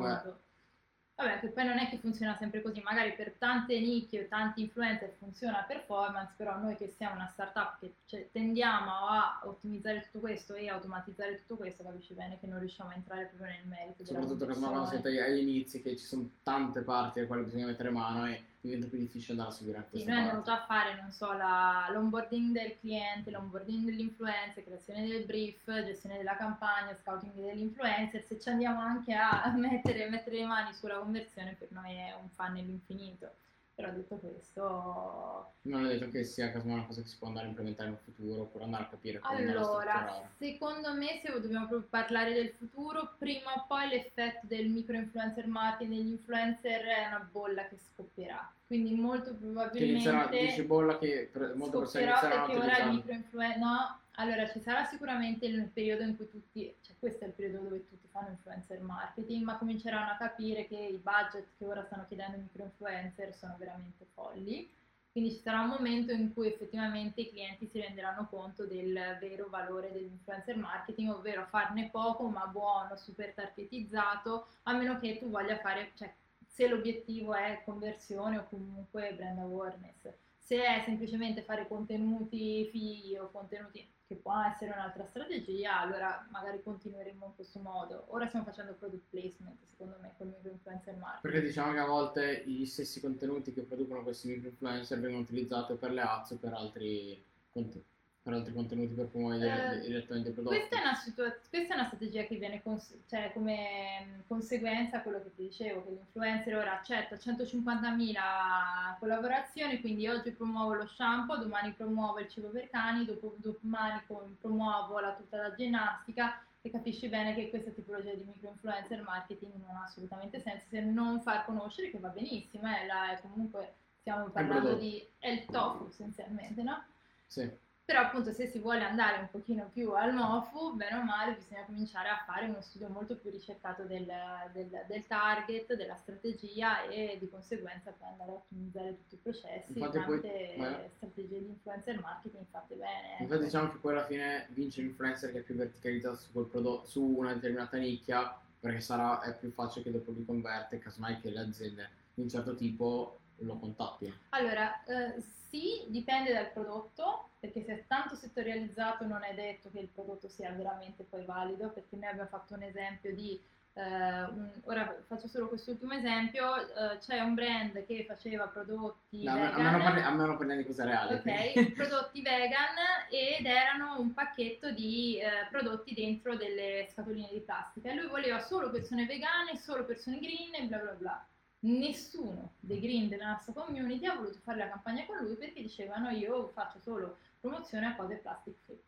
Vabbè, 1.18 1.40
che 1.40 1.48
poi 1.48 1.66
non 1.66 1.78
è 1.78 1.88
che 1.88 1.98
funziona 1.98 2.36
sempre 2.38 2.62
così, 2.62 2.82
magari 2.82 3.14
per 3.14 3.36
tante 3.38 3.80
nicchie 3.80 4.24
o 4.24 4.28
tanti 4.28 4.62
influencer 4.62 5.16
funziona 5.18 5.64
performance, 5.66 6.34
però 6.36 6.58
noi 6.58 6.76
che 6.76 6.90
siamo 6.90 7.16
una 7.16 7.28
startup 7.28 7.80
che 7.80 7.94
cioè, 8.06 8.30
tendiamo 8.34 8.92
a 8.92 9.40
ottimizzare 9.46 10.02
tutto 10.02 10.20
questo 10.20 10.56
e 10.56 10.68
automatizzare 10.68 11.40
tutto 11.40 11.56
questo, 11.56 11.84
capisci 11.84 12.14
bene 12.14 12.38
che 12.38 12.48
non 12.48 12.60
riusciamo 12.60 12.90
a 12.90 12.96
entrare 12.96 13.28
proprio 13.28 13.48
nel 13.48 13.66
merito. 13.66 14.04
Soprattutto 14.04 14.46
quando 14.46 14.86
siete 14.88 15.24
agli 15.24 15.40
inizi, 15.40 15.82
che 15.82 15.96
ci 15.96 16.04
sono 16.04 16.30
tante 16.44 16.82
parti 16.82 17.20
alle 17.20 17.28
quali 17.28 17.44
bisogna 17.44 17.68
mettere 17.68 17.92
mano 17.92 18.28
e 18.28 18.44
diventa 18.66 18.88
più 18.88 18.98
difficile 18.98 19.34
andare 19.34 19.50
a 19.50 19.54
seguire 19.54 19.88
sì, 19.92 20.04
noi 20.06 20.18
andiamo 20.18 20.42
già 20.42 20.62
a 20.62 20.66
fare, 20.66 21.00
non 21.00 21.12
so, 21.12 21.32
la, 21.34 21.88
l'onboarding 21.92 22.52
del 22.52 22.78
cliente, 22.80 23.32
l'onboarding 23.32 23.86
dell'influencer, 23.86 24.64
creazione 24.64 25.08
del 25.08 25.26
brief, 25.26 25.66
gestione 25.86 26.18
della 26.18 26.36
campagna, 26.36 26.96
scouting 26.96 27.34
dell'influencer, 27.34 28.24
se 28.26 28.40
ci 28.40 28.50
andiamo 28.50 28.80
anche 28.80 29.14
a 29.14 29.52
mettere, 29.56 30.10
mettere 30.10 30.38
le 30.38 30.46
mani 30.46 30.74
sulla 30.74 30.98
conversione 30.98 31.56
per 31.58 31.72
noi 31.72 31.94
è 31.96 32.14
un 32.20 32.30
funnel 32.30 32.68
infinito. 32.68 33.32
Però 33.76 33.92
detto 33.92 34.16
questo... 34.16 35.52
Non 35.64 35.86
è 35.86 35.90
detto 35.90 36.10
che 36.10 36.24
sia 36.24 36.50
casomai 36.50 36.78
una 36.78 36.86
cosa 36.86 37.02
che 37.02 37.10
si 37.10 37.18
può 37.18 37.28
andare 37.28 37.48
a 37.48 37.50
implementare 37.50 37.90
in 37.90 37.98
futuro 37.98 38.44
oppure 38.44 38.64
andare 38.64 38.84
a 38.84 38.88
capire 38.88 39.20
come 39.20 39.36
Allora, 39.36 40.30
secondo 40.38 40.94
me 40.94 41.20
se 41.22 41.30
dobbiamo 41.34 41.68
proprio 41.68 41.90
parlare 41.90 42.32
del 42.32 42.52
futuro, 42.52 43.16
prima 43.18 43.54
o 43.54 43.66
poi 43.68 43.90
l'effetto 43.90 44.48
del 44.48 44.70
micro 44.70 44.96
influencer 44.96 45.48
marketing 45.48 45.94
degli 45.94 46.12
influencer 46.12 46.86
è 46.86 47.08
una 47.08 47.28
bolla 47.30 47.68
che 47.68 47.78
scoppierà. 47.78 48.50
Quindi 48.68 48.96
molto 48.96 49.36
probabilmente... 49.36 49.78
Che 49.78 49.86
inizierà, 49.86 50.28
dici 50.28 50.64
bolla 50.64 50.98
che 50.98 51.30
molto 51.54 51.82
perché 51.82 52.56
ora 52.56 52.78
il 52.80 52.90
micro 52.94 53.14
influencer... 53.14 53.60
No, 53.60 54.00
allora, 54.16 54.50
ci 54.50 54.60
sarà 54.60 54.86
sicuramente 54.86 55.46
il 55.46 55.70
periodo 55.72 56.04
in 56.04 56.16
cui 56.16 56.30
tutti, 56.30 56.74
cioè 56.82 56.96
questo 56.98 57.26
è 57.26 57.28
il 57.28 57.34
periodo 57.34 57.64
dove 57.64 57.88
tutti 57.88 58.08
fanno 58.12 58.30
influencer 58.30 58.82
marketing, 58.82 59.44
ma 59.44 59.58
cominceranno 59.58 60.12
a 60.12 60.18
capire 60.18 60.68
che 60.68 60.78
i 60.78 60.98
budget 61.02 61.46
che 61.58 61.66
ora 61.66 61.84
stanno 61.84 62.06
chiedendo 62.08 62.38
i 62.38 62.42
micro 62.42 62.64
influencer 62.64 63.36
sono 63.36 63.56
veramente 63.60 64.06
folli. 64.14 64.70
Quindi 65.12 65.32
ci 65.32 65.42
sarà 65.42 65.62
un 65.62 65.70
momento 65.70 66.12
in 66.12 66.34
cui 66.34 66.48
effettivamente 66.48 67.22
i 67.22 67.30
clienti 67.30 67.68
si 67.68 67.80
renderanno 67.80 68.28
conto 68.30 68.66
del 68.66 69.18
vero 69.22 69.48
valore 69.50 69.92
dell'influencer 69.92 70.58
marketing, 70.58 71.10
ovvero 71.10 71.46
farne 71.50 71.90
poco 71.90 72.28
ma 72.28 72.46
buono, 72.48 72.98
super 72.98 73.32
targetizzato, 73.34 74.48
a 74.64 74.74
meno 74.74 75.00
che 75.00 75.18
tu 75.18 75.30
voglia 75.30 75.58
fare, 75.60 75.92
cioè 75.96 76.14
se 76.56 76.70
l'obiettivo 76.70 77.36
è 77.36 77.62
conversione 77.66 78.38
o 78.38 78.48
comunque 78.48 79.14
brand 79.14 79.40
awareness 79.40 80.08
Se 80.40 80.64
è 80.64 80.82
semplicemente 80.86 81.42
fare 81.42 81.68
contenuti 81.68 82.70
fighi 82.72 83.18
o 83.18 83.30
contenuti 83.30 83.86
che 84.08 84.16
può 84.16 84.34
essere 84.40 84.72
un'altra 84.72 85.06
strategia, 85.08 85.80
allora 85.80 86.28
magari 86.30 86.62
continueremo 86.62 87.26
in 87.26 87.36
questo 87.36 87.60
modo. 87.60 88.06
Ora 88.10 88.28
stiamo 88.28 88.46
facendo 88.46 88.76
product 88.76 89.06
placement, 89.10 89.58
secondo 89.66 89.98
me, 90.00 90.14
con 90.16 90.28
il 90.28 90.34
micro 90.36 90.52
influencer 90.52 90.96
marketing. 90.96 91.22
Perché 91.22 91.42
diciamo 91.42 91.74
che 91.74 91.80
a 91.80 91.86
volte 91.88 92.44
gli 92.46 92.66
stessi 92.66 93.02
contenuti 93.02 93.52
che 93.52 93.64
producono 93.64 94.04
questi 94.04 94.28
micro 94.28 94.50
influencer 94.50 95.00
vengono 95.00 95.24
utilizzati 95.24 95.74
per 95.74 95.92
le 95.92 96.02
ads 96.02 96.32
o 96.32 96.38
per 96.38 96.54
altri, 96.54 97.22
conte- 97.52 97.84
per 98.26 98.34
altri 98.34 98.54
contenuti 98.54 98.96
per 98.96 99.06
promuovere 99.06 99.76
Eh, 99.84 99.88
direttamente 99.88 100.30
i 100.30 100.32
prodotti. 100.32 100.56
Questa 100.58 100.78
è, 100.78 100.82
una 100.82 100.96
situa- 100.96 101.38
questa 101.48 101.74
è 101.76 101.78
una 101.78 101.86
strategia 101.86 102.24
che 102.24 102.36
viene 102.38 102.64
cons- 102.64 102.98
cioè, 103.08 103.32
come 103.34 104.00
mh, 104.00 104.28
conseguenza 104.28 104.98
a 104.98 105.02
quello 105.04 105.22
che 105.22 105.36
ti 105.36 105.44
dicevo, 105.44 105.84
che 105.84 105.92
l'influencer 105.92 106.56
ora 106.56 106.80
accetta 106.80 107.18
150.000 107.18 108.98
collaborazioni, 108.98 109.80
quindi 109.80 110.08
oggi 110.08 110.32
promuovo 110.32 110.74
lo 110.74 110.88
shampoo, 110.88 111.38
domani 111.38 111.74
promuovo 111.74 112.18
il 112.18 112.28
cibo 112.28 112.48
per 112.48 112.68
cani, 112.72 113.06
dopo, 113.06 113.36
domani 113.38 114.02
promuovo 114.42 115.00
la 115.00 115.14
tuta 115.14 115.38
da 115.38 115.54
ginnastica 115.54 116.42
e 116.64 116.72
capisci 116.72 117.08
bene 117.08 117.36
che 117.36 117.52
questa 117.52 117.70
tipologia 117.70 118.16
di 118.16 118.24
micro 118.24 118.50
influencer 118.50 119.04
marketing 119.04 119.52
non 119.68 119.76
ha 119.76 119.84
assolutamente 119.84 120.40
senso 120.42 120.66
se 120.68 120.82
non 120.82 121.22
far 121.22 121.46
conoscere, 121.46 121.92
che 121.92 122.00
va 122.00 122.10
benissimo, 122.10 122.64
eh, 122.76 122.88
la- 122.88 123.12
è 123.12 123.22
comunque 123.22 123.74
stiamo 124.00 124.30
parlando 124.30 124.62
prodotto. 124.70 124.82
di 124.84 125.08
è 125.20 125.30
il 125.30 125.46
tofu 125.46 125.86
essenzialmente, 125.90 126.64
no? 126.64 126.84
Sì. 127.28 127.64
Però 127.86 128.00
appunto 128.02 128.32
se 128.32 128.48
si 128.48 128.58
vuole 128.58 128.84
andare 128.84 129.20
un 129.20 129.30
pochino 129.30 129.70
più 129.72 129.92
al 129.92 130.12
MOFU, 130.12 130.74
bene 130.74 130.96
o 130.98 131.04
male, 131.04 131.36
bisogna 131.36 131.66
cominciare 131.66 132.10
a 132.10 132.24
fare 132.26 132.48
uno 132.48 132.60
studio 132.60 132.90
molto 132.90 133.16
più 133.16 133.30
ricercato 133.30 133.84
del, 133.84 134.12
del- 134.54 134.86
del 134.88 135.06
target, 135.06 135.76
della 135.76 135.96
strategia 135.96 136.88
e 136.88 137.18
di 137.20 137.30
conseguenza 137.30 137.92
poi 137.96 138.08
andare 138.10 138.32
a 138.32 138.34
ottimizzare 138.34 138.96
tutti 138.98 139.14
i 139.14 139.20
processi, 139.22 139.74
Infatti 139.78 140.00
poi- 140.00 140.20
tante 140.20 140.56
ma- 140.58 140.80
strategie 140.96 141.40
di 141.40 141.46
influencer 141.50 142.00
marketing 142.02 142.46
fatte 142.50 142.74
bene. 142.74 143.14
ecco. 143.14 143.22
Infatti 143.24 143.44
diciamo 143.44 143.70
che 143.72 143.78
poi 143.78 143.92
alla 143.92 144.06
fine 144.08 144.48
vince 144.50 144.82
l'influencer 144.82 145.32
che 145.32 145.38
è 145.40 145.42
più 145.44 145.54
verticalizzato 145.56 146.16
su, 146.16 146.32
quel 146.32 146.46
prodotto, 146.46 146.88
su 146.88 147.04
una 147.04 147.34
determinata 147.36 147.78
nicchia 147.78 148.36
perché 148.60 148.80
sarà, 148.82 149.22
è 149.22 149.38
più 149.38 149.52
facile 149.52 149.84
che 149.84 149.92
dopo 149.92 150.12
li 150.12 150.26
converte, 150.26 150.80
casomai 150.80 151.22
che 151.22 151.30
le 151.30 151.40
aziende 151.40 151.90
di 152.16 152.24
un 152.24 152.30
certo 152.30 152.56
tipo 152.56 153.20
lo 153.40 153.58
contattino. 153.60 154.16
Allora, 154.30 154.84
eh, 154.86 155.22
sì, 155.56 155.86
dipende 155.88 156.34
dal 156.34 156.52
prodotto, 156.52 157.30
perché 157.40 157.64
se 157.64 157.74
è 157.74 157.84
tanto 157.88 158.16
settorializzato 158.16 159.06
non 159.06 159.24
è 159.24 159.34
detto 159.34 159.70
che 159.72 159.80
il 159.80 159.88
prodotto 159.88 160.28
sia 160.28 160.52
veramente 160.52 161.04
poi 161.04 161.24
valido, 161.24 161.70
perché 161.70 161.96
noi 161.96 162.10
abbiamo 162.10 162.28
fatto 162.30 162.56
un 162.56 162.64
esempio 162.64 163.14
di, 163.16 163.40
eh, 163.74 163.82
un- 163.82 164.52
ora 164.66 164.96
faccio 165.08 165.28
solo 165.28 165.48
quest'ultimo 165.48 165.94
esempio, 165.94 166.56
eh, 166.58 166.98
c'è 167.00 167.20
un 167.22 167.36
brand 167.36 167.86
che 167.86 168.04
faceva 168.06 168.48
prodotti 168.48 169.24
No, 169.24 169.32
a, 169.32 169.36
me, 169.36 169.46
a 169.46 169.58
me 169.58 169.64
vegan, 169.64 169.82
parli- 169.82 170.02
a 170.02 170.12
me 170.12 170.26
non 170.26 170.38
parliamo 170.38 170.62
di 170.62 170.68
cose 170.68 170.84
reali. 170.84 171.14
ok, 171.16 171.24
prodotti 171.74 172.22
vegan 172.22 172.76
ed 173.10 173.46
erano 173.46 174.00
un 174.00 174.14
pacchetto 174.14 174.72
di 174.72 175.20
eh, 175.20 175.48
prodotti 175.50 175.94
dentro 175.94 176.36
delle 176.36 176.88
scatoline 176.90 177.30
di 177.32 177.40
plastica 177.42 177.92
e 177.92 177.96
lui 177.96 178.08
voleva 178.08 178.40
solo 178.40 178.70
persone 178.72 179.06
vegane, 179.06 179.56
solo 179.58 179.86
persone 179.86 180.20
green 180.20 180.54
e 180.56 180.66
bla 180.68 180.78
bla 180.80 180.92
bla. 180.94 181.28
Nessuno 181.66 182.54
dei 182.60 182.80
green 182.80 183.10
della 183.10 183.30
nostra 183.30 183.54
community 183.54 184.06
ha 184.06 184.14
voluto 184.14 184.38
fare 184.44 184.60
la 184.60 184.70
campagna 184.70 185.04
con 185.06 185.18
lui 185.18 185.36
perché 185.36 185.64
dicevano 185.64 186.10
io 186.10 186.50
faccio 186.50 186.80
solo 186.80 187.18
promozione 187.40 187.88
a 187.88 187.96
cose 187.96 188.18
plastic 188.18 188.56
free. 188.66 188.80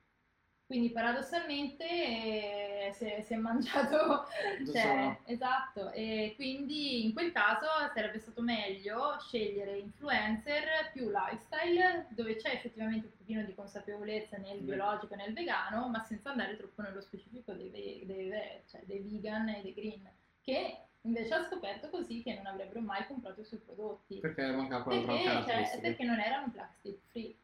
Quindi 0.67 0.91
paradossalmente 0.91 1.85
eh, 1.87 2.91
si, 2.93 3.05
è, 3.05 3.21
si 3.21 3.33
è 3.33 3.37
mangiato, 3.37 4.25
cioè, 4.69 5.17
esatto, 5.23 5.91
e 5.91 6.33
quindi 6.35 7.05
in 7.05 7.13
quel 7.13 7.31
caso 7.31 7.65
sarebbe 7.93 8.19
stato 8.19 8.41
meglio 8.41 9.17
scegliere 9.21 9.77
influencer 9.77 10.91
più 10.91 11.09
lifestyle, 11.09 12.07
dove 12.09 12.35
c'è 12.35 12.51
effettivamente 12.51 13.05
un 13.05 13.17
pochino 13.17 13.43
di 13.43 13.55
consapevolezza 13.55 14.37
nel 14.37 14.59
Beh. 14.59 14.75
biologico 14.75 15.13
e 15.13 15.17
nel 15.17 15.33
vegano, 15.33 15.87
ma 15.87 16.03
senza 16.03 16.31
andare 16.31 16.57
troppo 16.57 16.81
nello 16.81 16.99
specifico 17.01 17.53
dei, 17.53 18.03
dei 18.05 18.27
ve- 18.27 18.63
cioè 18.67 18.81
dei 18.83 18.99
vegan 18.99 19.47
e 19.47 19.61
dei 19.61 19.73
green, 19.73 20.11
che 20.41 20.81
invece 21.07 21.33
ha 21.33 21.43
scoperto 21.43 21.89
così 21.89 22.21
che 22.21 22.35
non 22.35 22.45
avrebbero 22.45 22.81
mai 22.81 23.05
comprato 23.07 23.41
i 23.41 23.45
suoi 23.45 23.59
prodotti. 23.59 24.19
Perché 24.19 24.51
mancava 24.51 24.83
quella 24.83 25.13
Perché, 25.13 25.67
cioè, 25.67 25.79
perché 25.81 26.03
non 26.03 26.19
erano 26.19 26.51
plastic 26.51 26.97
free. 27.07 27.35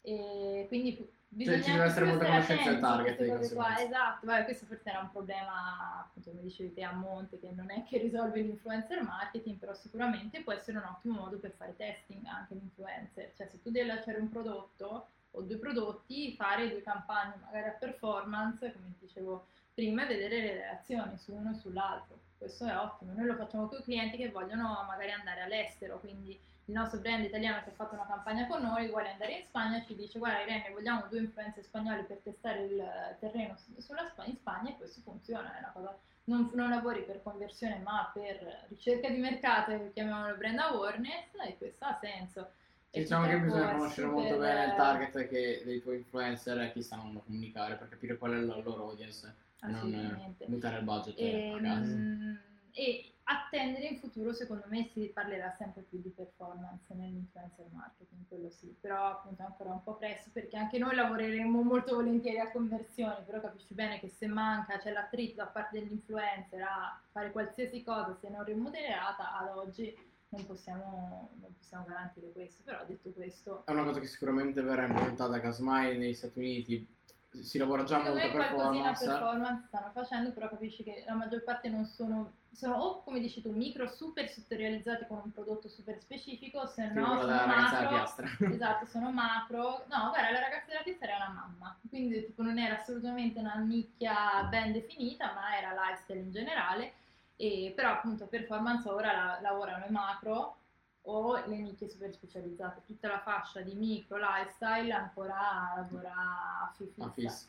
E 0.00 0.64
quindi 0.68 0.94
pu- 0.94 1.08
bisogna 1.28 1.56
Cioè, 1.56 1.64
ci 1.66 1.72
deve 1.72 1.84
essere 1.84 2.06
molta 2.06 2.24
conoscenza 2.24 2.70
del 2.70 2.80
target, 2.80 3.54
qua. 3.54 3.78
Esatto, 3.78 4.26
Vabbè, 4.26 4.44
questo 4.44 4.66
forse 4.66 4.88
era 4.88 5.00
un 5.00 5.10
problema, 5.10 6.00
appunto, 6.06 6.30
come 6.30 6.42
dicevi 6.42 6.72
te, 6.72 6.82
a 6.82 6.92
monte, 6.92 7.38
che 7.38 7.50
non 7.54 7.70
è 7.70 7.84
che 7.84 7.98
risolve 7.98 8.40
l'influencer 8.40 9.02
marketing, 9.02 9.58
però 9.58 9.74
sicuramente 9.74 10.40
può 10.40 10.52
essere 10.52 10.78
un 10.78 10.84
ottimo 10.84 11.20
modo 11.20 11.36
per 11.36 11.52
fare 11.52 11.76
testing 11.76 12.24
anche 12.26 12.54
l'influencer. 12.54 13.32
Cioè, 13.36 13.48
se 13.50 13.60
tu 13.62 13.70
devi 13.70 13.86
lanciare 13.86 14.18
un 14.18 14.30
prodotto 14.30 15.08
o 15.32 15.42
due 15.42 15.58
prodotti, 15.58 16.32
fare 16.34 16.70
due 16.70 16.82
campagne 16.82 17.34
magari 17.44 17.68
a 17.68 17.72
performance, 17.72 18.72
come 18.72 18.94
dicevo 18.98 19.46
prima, 19.74 20.04
e 20.04 20.06
vedere 20.06 20.40
le 20.40 20.54
reazioni 20.54 21.18
su 21.18 21.34
uno 21.34 21.50
e 21.50 21.54
sull'altro. 21.54 22.26
Questo 22.38 22.64
è 22.64 22.76
ottimo. 22.76 23.12
Noi 23.12 23.26
lo 23.26 23.34
facciamo 23.34 23.66
con 23.66 23.78
i 23.78 23.82
clienti 23.82 24.16
che 24.16 24.30
vogliono 24.30 24.84
magari 24.86 25.10
andare 25.10 25.42
all'estero, 25.42 25.98
quindi 25.98 26.38
il 26.68 26.74
nostro 26.74 27.00
brand 27.00 27.24
italiano 27.24 27.62
che 27.64 27.70
ha 27.70 27.72
fatto 27.72 27.94
una 27.94 28.06
campagna 28.06 28.46
con 28.46 28.62
noi 28.62 28.88
vuole 28.88 29.10
andare 29.10 29.38
in 29.38 29.44
Spagna 29.46 29.82
ci 29.86 29.96
dice 29.96 30.18
guarda 30.18 30.42
Irene 30.42 30.70
vogliamo 30.70 31.06
due 31.08 31.20
influencer 31.20 31.64
spagnoli 31.64 32.02
per 32.02 32.18
testare 32.22 32.64
il 32.64 32.78
eh, 32.78 33.16
terreno 33.18 33.56
Spa- 33.78 34.24
in 34.24 34.36
Spagna 34.36 34.68
e 34.68 34.76
questo 34.76 35.00
funziona, 35.02 35.56
è 35.56 35.58
una 35.60 35.70
cosa 35.72 35.98
non, 36.24 36.50
non 36.52 36.68
lavori 36.68 37.04
per 37.04 37.22
conversione 37.22 37.78
ma 37.78 38.10
per 38.12 38.66
ricerca 38.68 39.08
di 39.08 39.16
mercato 39.16 39.72
che 39.72 39.92
chiamiamolo 39.94 40.36
brand 40.36 40.58
awareness 40.58 41.32
e 41.42 41.56
questo 41.56 41.84
ha 41.86 41.98
senso. 42.00 42.50
Diciamo 42.90 43.26
che 43.26 43.38
bisogna 43.40 43.72
conoscere 43.72 44.06
molto 44.06 44.36
bene 44.36 44.64
il 44.64 44.74
target 44.74 45.28
che 45.28 45.62
dei 45.64 45.80
tuoi 45.80 45.96
influencer 45.96 46.60
e 46.60 46.72
chi 46.72 46.82
sanno 46.82 47.20
comunicare 47.24 47.76
per 47.76 47.88
capire 47.88 48.18
qual 48.18 48.32
è 48.32 48.40
la 48.40 48.56
loro 48.56 48.90
audience 48.90 49.34
non 49.66 49.88
il 49.88 50.84
budget 50.84 51.18
E, 51.18 51.52
a 51.52 51.60
caso. 51.60 51.96
mm, 51.96 52.36
e 52.72 53.12
attendere 53.24 53.86
in 53.88 53.98
futuro, 53.98 54.32
secondo 54.32 54.64
me, 54.68 54.84
si 54.84 55.10
parlerà 55.12 55.50
sempre 55.50 55.82
più 55.82 56.00
di 56.00 56.08
performance 56.10 56.94
nell'influencer 56.94 57.66
marketing, 57.72 58.22
quello 58.28 58.48
sì, 58.50 58.74
però 58.80 59.10
appunto 59.10 59.42
ancora 59.42 59.72
un 59.72 59.82
po' 59.82 59.96
presto 59.96 60.30
perché 60.32 60.56
anche 60.56 60.78
noi 60.78 60.94
lavoreremo 60.94 61.62
molto 61.62 61.96
volentieri 61.96 62.38
a 62.38 62.50
conversioni, 62.50 63.24
però 63.26 63.40
capisci 63.40 63.74
bene 63.74 63.98
che 64.00 64.08
se 64.08 64.26
manca, 64.26 64.78
c'è 64.78 64.92
l'attrito 64.92 65.36
da 65.36 65.46
parte 65.46 65.78
dell'influencer 65.78 66.62
a 66.62 67.00
fare 67.10 67.30
qualsiasi 67.32 67.82
cosa 67.82 68.16
se 68.18 68.30
non 68.30 68.44
remodelata, 68.44 69.36
ad 69.38 69.56
oggi 69.56 69.94
non 70.30 70.46
possiamo, 70.46 71.30
non 71.40 71.54
possiamo 71.56 71.84
garantire 71.86 72.32
questo, 72.32 72.62
però 72.64 72.84
detto 72.86 73.10
questo... 73.10 73.64
È 73.66 73.72
una 73.72 73.84
cosa 73.84 74.00
che 74.00 74.06
sicuramente 74.06 74.62
verrà 74.62 74.86
implementata 74.86 75.40
casomai 75.40 75.98
negli 75.98 76.14
Stati 76.14 76.38
Uniti. 76.38 76.96
Si 77.30 77.58
lavora 77.58 77.84
già 77.84 77.98
Secondo 77.98 78.18
molto 78.20 78.36
me 78.36 78.46
qualcosina 78.46 78.88
performance. 78.92 79.06
performance 79.06 79.64
stanno 79.68 79.90
facendo, 79.92 80.32
però 80.32 80.48
capisci 80.48 80.82
che 80.82 81.04
la 81.06 81.14
maggior 81.14 81.44
parte 81.44 81.68
non 81.68 81.84
sono, 81.84 82.32
sono 82.52 82.74
o 82.76 83.02
come 83.02 83.20
dici 83.20 83.42
tu, 83.42 83.52
micro 83.52 83.86
super 83.86 84.28
settorializzati 84.28 85.06
con 85.06 85.20
un 85.24 85.32
prodotto 85.32 85.68
super 85.68 86.00
specifico, 86.00 86.66
se 86.66 86.88
no 86.88 87.20
sono 87.20 87.46
macro. 87.46 87.88
piastra. 87.88 88.26
Esatto, 88.50 88.86
sono 88.86 89.12
macro. 89.12 89.84
No, 89.88 90.08
guarda, 90.08 90.30
la 90.32 90.40
ragazza 90.40 90.66
della 90.68 90.80
pizza 90.82 91.04
era 91.04 91.16
una 91.16 91.28
mamma, 91.28 91.78
quindi 91.88 92.24
tipo 92.24 92.42
non 92.42 92.58
era 92.58 92.80
assolutamente 92.80 93.38
una 93.38 93.54
nicchia 93.56 94.44
ben 94.48 94.72
definita, 94.72 95.32
ma 95.34 95.56
era 95.56 95.72
lifestyle 95.72 96.20
in 96.20 96.32
generale. 96.32 96.92
E, 97.36 97.72
però 97.76 97.90
appunto 97.90 98.26
performance 98.26 98.88
ora 98.88 99.12
la- 99.12 99.38
lavorano 99.42 99.84
in 99.86 99.92
macro 99.92 100.56
o 101.02 101.36
le 101.46 101.56
nicchie 101.56 101.88
super 101.88 102.12
specializzate, 102.12 102.82
tutta 102.86 103.08
la 103.08 103.20
fascia 103.20 103.60
di 103.60 103.74
micro 103.74 104.18
lifestyle 104.18 104.92
ancora 104.92 105.72
lavora 105.76 106.12
a 106.12 106.72
fissa. 106.76 107.10
Fissa. 107.12 107.46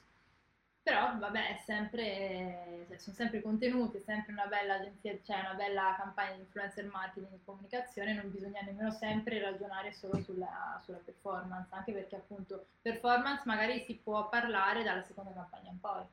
Però 0.81 1.17
vabbè, 1.17 1.55
è 1.55 1.61
sempre, 1.65 2.85
cioè, 2.87 2.97
sono 2.97 3.15
sempre 3.15 3.41
contenuti, 3.41 3.97
è 3.97 3.99
sempre 3.99 4.31
una 4.31 4.45
bella 4.47 4.75
agenzia, 4.75 5.19
cioè 5.23 5.39
una 5.41 5.53
bella 5.53 5.93
campagna 5.99 6.33
di 6.35 6.39
influencer 6.39 6.85
marketing 6.85 7.33
e 7.33 7.39
comunicazione, 7.43 8.13
non 8.13 8.31
bisogna 8.31 8.61
nemmeno 8.61 8.89
sempre 8.91 9.39
ragionare 9.39 9.91
solo 9.91 10.19
sulla, 10.21 10.81
sulla 10.83 10.97
performance, 11.03 11.67
anche 11.75 11.91
perché 11.91 12.15
appunto 12.15 12.67
performance 12.81 13.43
magari 13.45 13.81
si 13.81 13.95
può 13.95 14.29
parlare 14.29 14.81
dalla 14.81 15.03
seconda 15.03 15.31
campagna 15.33 15.69
in 15.69 15.79
poi. 15.79 16.03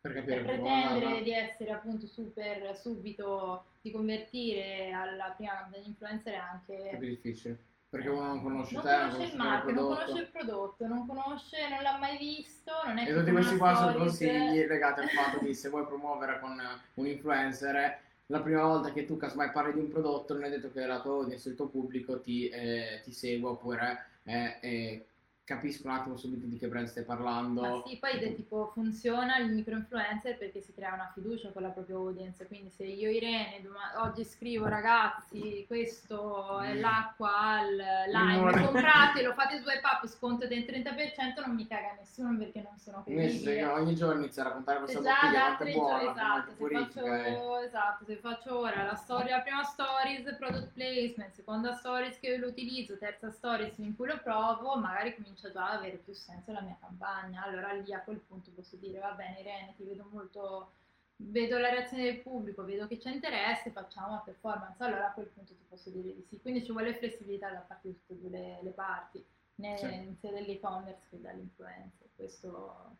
Per 0.00 0.12
Per 0.12 0.24
pretendere 0.24 1.04
andava. 1.04 1.20
di 1.20 1.32
essere 1.32 1.70
appunto 1.70 2.06
super 2.06 2.76
subito, 2.76 3.64
di 3.84 3.90
convertire 3.90 4.92
alla 4.92 5.34
prima 5.36 5.58
campagna 5.58 5.84
influencer 5.84 6.32
è 6.32 6.36
anche... 6.36 6.88
È 6.88 6.96
più 6.96 7.08
difficile. 7.08 7.58
Perché 7.90 8.08
uno 8.08 8.24
non 8.24 8.42
conosce 8.42 8.74
non 8.74 8.82
te, 8.82 8.88
non 8.88 9.10
conosce 9.10 9.22
il 9.24 9.28
conosce 9.28 9.34
il 9.34 9.36
marchio, 9.36 9.74
non 9.74 9.84
conosce 9.84 10.18
il 10.18 10.28
prodotto, 10.28 10.86
non 10.86 11.06
conosce, 11.06 11.68
non 11.68 11.82
l'ha 11.82 11.98
mai 11.98 12.16
visto, 12.16 12.72
non 12.86 12.96
è 12.98 13.02
E 13.02 13.04
che 13.04 13.14
tutti 13.14 13.30
questi 13.30 13.56
qua 13.58 13.74
sono 13.74 13.94
consigli 13.94 14.64
legati 14.66 15.00
al 15.00 15.08
fatto 15.10 15.44
di 15.44 15.54
se 15.54 15.68
vuoi 15.68 15.84
promuovere 15.84 16.40
con 16.40 16.58
un 16.94 17.06
influencer, 17.06 18.00
la 18.26 18.40
prima 18.40 18.64
volta 18.64 18.90
che 18.90 19.04
tu 19.04 19.18
casomai 19.18 19.50
parli 19.50 19.74
di 19.74 19.80
un 19.80 19.90
prodotto 19.90 20.32
non 20.32 20.44
è 20.44 20.48
detto 20.48 20.72
che 20.72 20.86
la 20.86 21.02
tua 21.02 21.12
audience, 21.12 21.46
il 21.50 21.54
tuo 21.54 21.66
pubblico 21.66 22.20
ti, 22.22 22.48
eh, 22.48 23.02
ti 23.04 23.12
segua 23.12 23.50
oppure 23.50 24.06
eh, 24.24 24.56
eh, 24.62 25.06
capisco 25.44 25.86
un 25.86 25.92
attimo 25.92 26.16
subito 26.16 26.46
di 26.46 26.56
che 26.56 26.68
brand 26.68 26.86
stai 26.86 27.04
parlando. 27.04 27.60
Ma 27.60 27.82
sì, 27.86 27.98
poi 27.98 28.12
è 28.12 28.34
tipo 28.34 28.70
funziona 28.72 29.36
il 29.36 29.52
microinfluencer 29.52 30.38
perché 30.38 30.62
si 30.62 30.72
crea 30.72 30.94
una 30.94 31.10
fiducia 31.12 31.50
con 31.50 31.62
la 31.62 31.68
propria 31.68 31.96
audience, 31.96 32.46
quindi 32.46 32.70
se 32.70 32.84
io 32.84 33.10
Irene 33.10 33.60
doma- 33.62 34.02
oggi 34.02 34.24
scrivo 34.24 34.66
ragazzi 34.66 35.64
questo 35.66 36.60
è 36.60 36.74
l'acqua 36.74 37.36
al 37.36 37.76
lime, 37.76 38.34
Limone. 38.36 38.64
compratelo, 38.64 39.34
fate 39.34 39.58
swipe 39.58 39.82
up, 39.84 40.06
sconto 40.06 40.46
del 40.46 40.64
30%, 40.64 41.44
non 41.44 41.54
mi 41.54 41.66
caga 41.66 41.94
nessuno 41.98 42.38
perché 42.38 42.62
non 42.62 42.78
sono 42.78 43.02
credibile. 43.04 43.56
io 43.56 43.72
ogni 43.72 43.94
giorno 43.94 44.22
inizio 44.22 44.42
a 44.42 44.44
raccontare 44.46 44.78
questa 44.78 44.98
Se 44.98 45.04
già 45.04 45.12
bottiglia 45.12 45.32
da 45.32 45.44
quanto 45.44 45.62
è 45.62 45.66
tre 45.66 45.72
buona, 45.74 45.98
giorni, 45.98 46.10
esatto, 46.10 46.50
se 46.50 46.56
purifica, 46.56 47.26
eh. 47.26 47.34
faccio, 47.34 47.58
esatto, 47.58 48.04
se 48.06 48.16
faccio 48.16 48.58
ora 48.58 48.82
la 48.82 48.94
storia, 48.94 49.36
la 49.36 49.42
prima 49.42 49.62
stories, 49.62 50.36
product 50.38 50.72
placement, 50.72 51.32
seconda 51.34 51.74
stories 51.74 52.18
che 52.18 52.36
lo 52.38 52.46
utilizzo, 52.46 52.96
terza 52.96 53.30
stories 53.30 53.76
in 53.76 53.94
cui 53.94 54.06
lo 54.06 54.18
provo, 54.22 54.76
magari 54.76 55.14
comincia 55.14 55.33
già 55.34 55.48
ad 55.48 55.78
avere 55.78 55.96
più 55.96 56.12
senso 56.14 56.52
la 56.52 56.60
mia 56.60 56.76
campagna. 56.80 57.42
Allora 57.44 57.72
lì 57.72 57.92
a 57.92 58.00
quel 58.00 58.18
punto 58.18 58.50
posso 58.54 58.76
dire, 58.76 58.98
va 58.98 59.12
bene 59.12 59.40
Irene, 59.40 59.74
ti 59.76 59.84
vedo 59.84 60.06
molto, 60.10 60.72
vedo 61.16 61.58
la 61.58 61.70
reazione 61.70 62.04
del 62.04 62.20
pubblico, 62.20 62.64
vedo 62.64 62.86
che 62.86 62.98
c'è 62.98 63.10
interesse, 63.10 63.70
facciamo 63.70 64.08
una 64.08 64.22
performance. 64.24 64.82
Allora 64.82 65.08
a 65.08 65.12
quel 65.12 65.26
punto 65.26 65.52
ti 65.54 65.64
posso 65.68 65.90
dire 65.90 66.14
di 66.14 66.24
sì. 66.28 66.40
Quindi 66.40 66.64
ci 66.64 66.72
vuole 66.72 66.94
flessibilità 66.94 67.50
da 67.50 67.58
parte 67.60 67.88
di 67.88 67.94
tutte 68.06 68.12
e 68.14 68.28
due 68.28 68.30
le, 68.38 68.58
le 68.62 68.70
parti, 68.70 69.24
né, 69.56 69.76
Sì. 69.78 70.16
sia 70.20 70.30
dell'e-commerce 70.32 71.06
che 71.10 71.20
dall'influencer. 71.20 72.08
Questo 72.16 72.96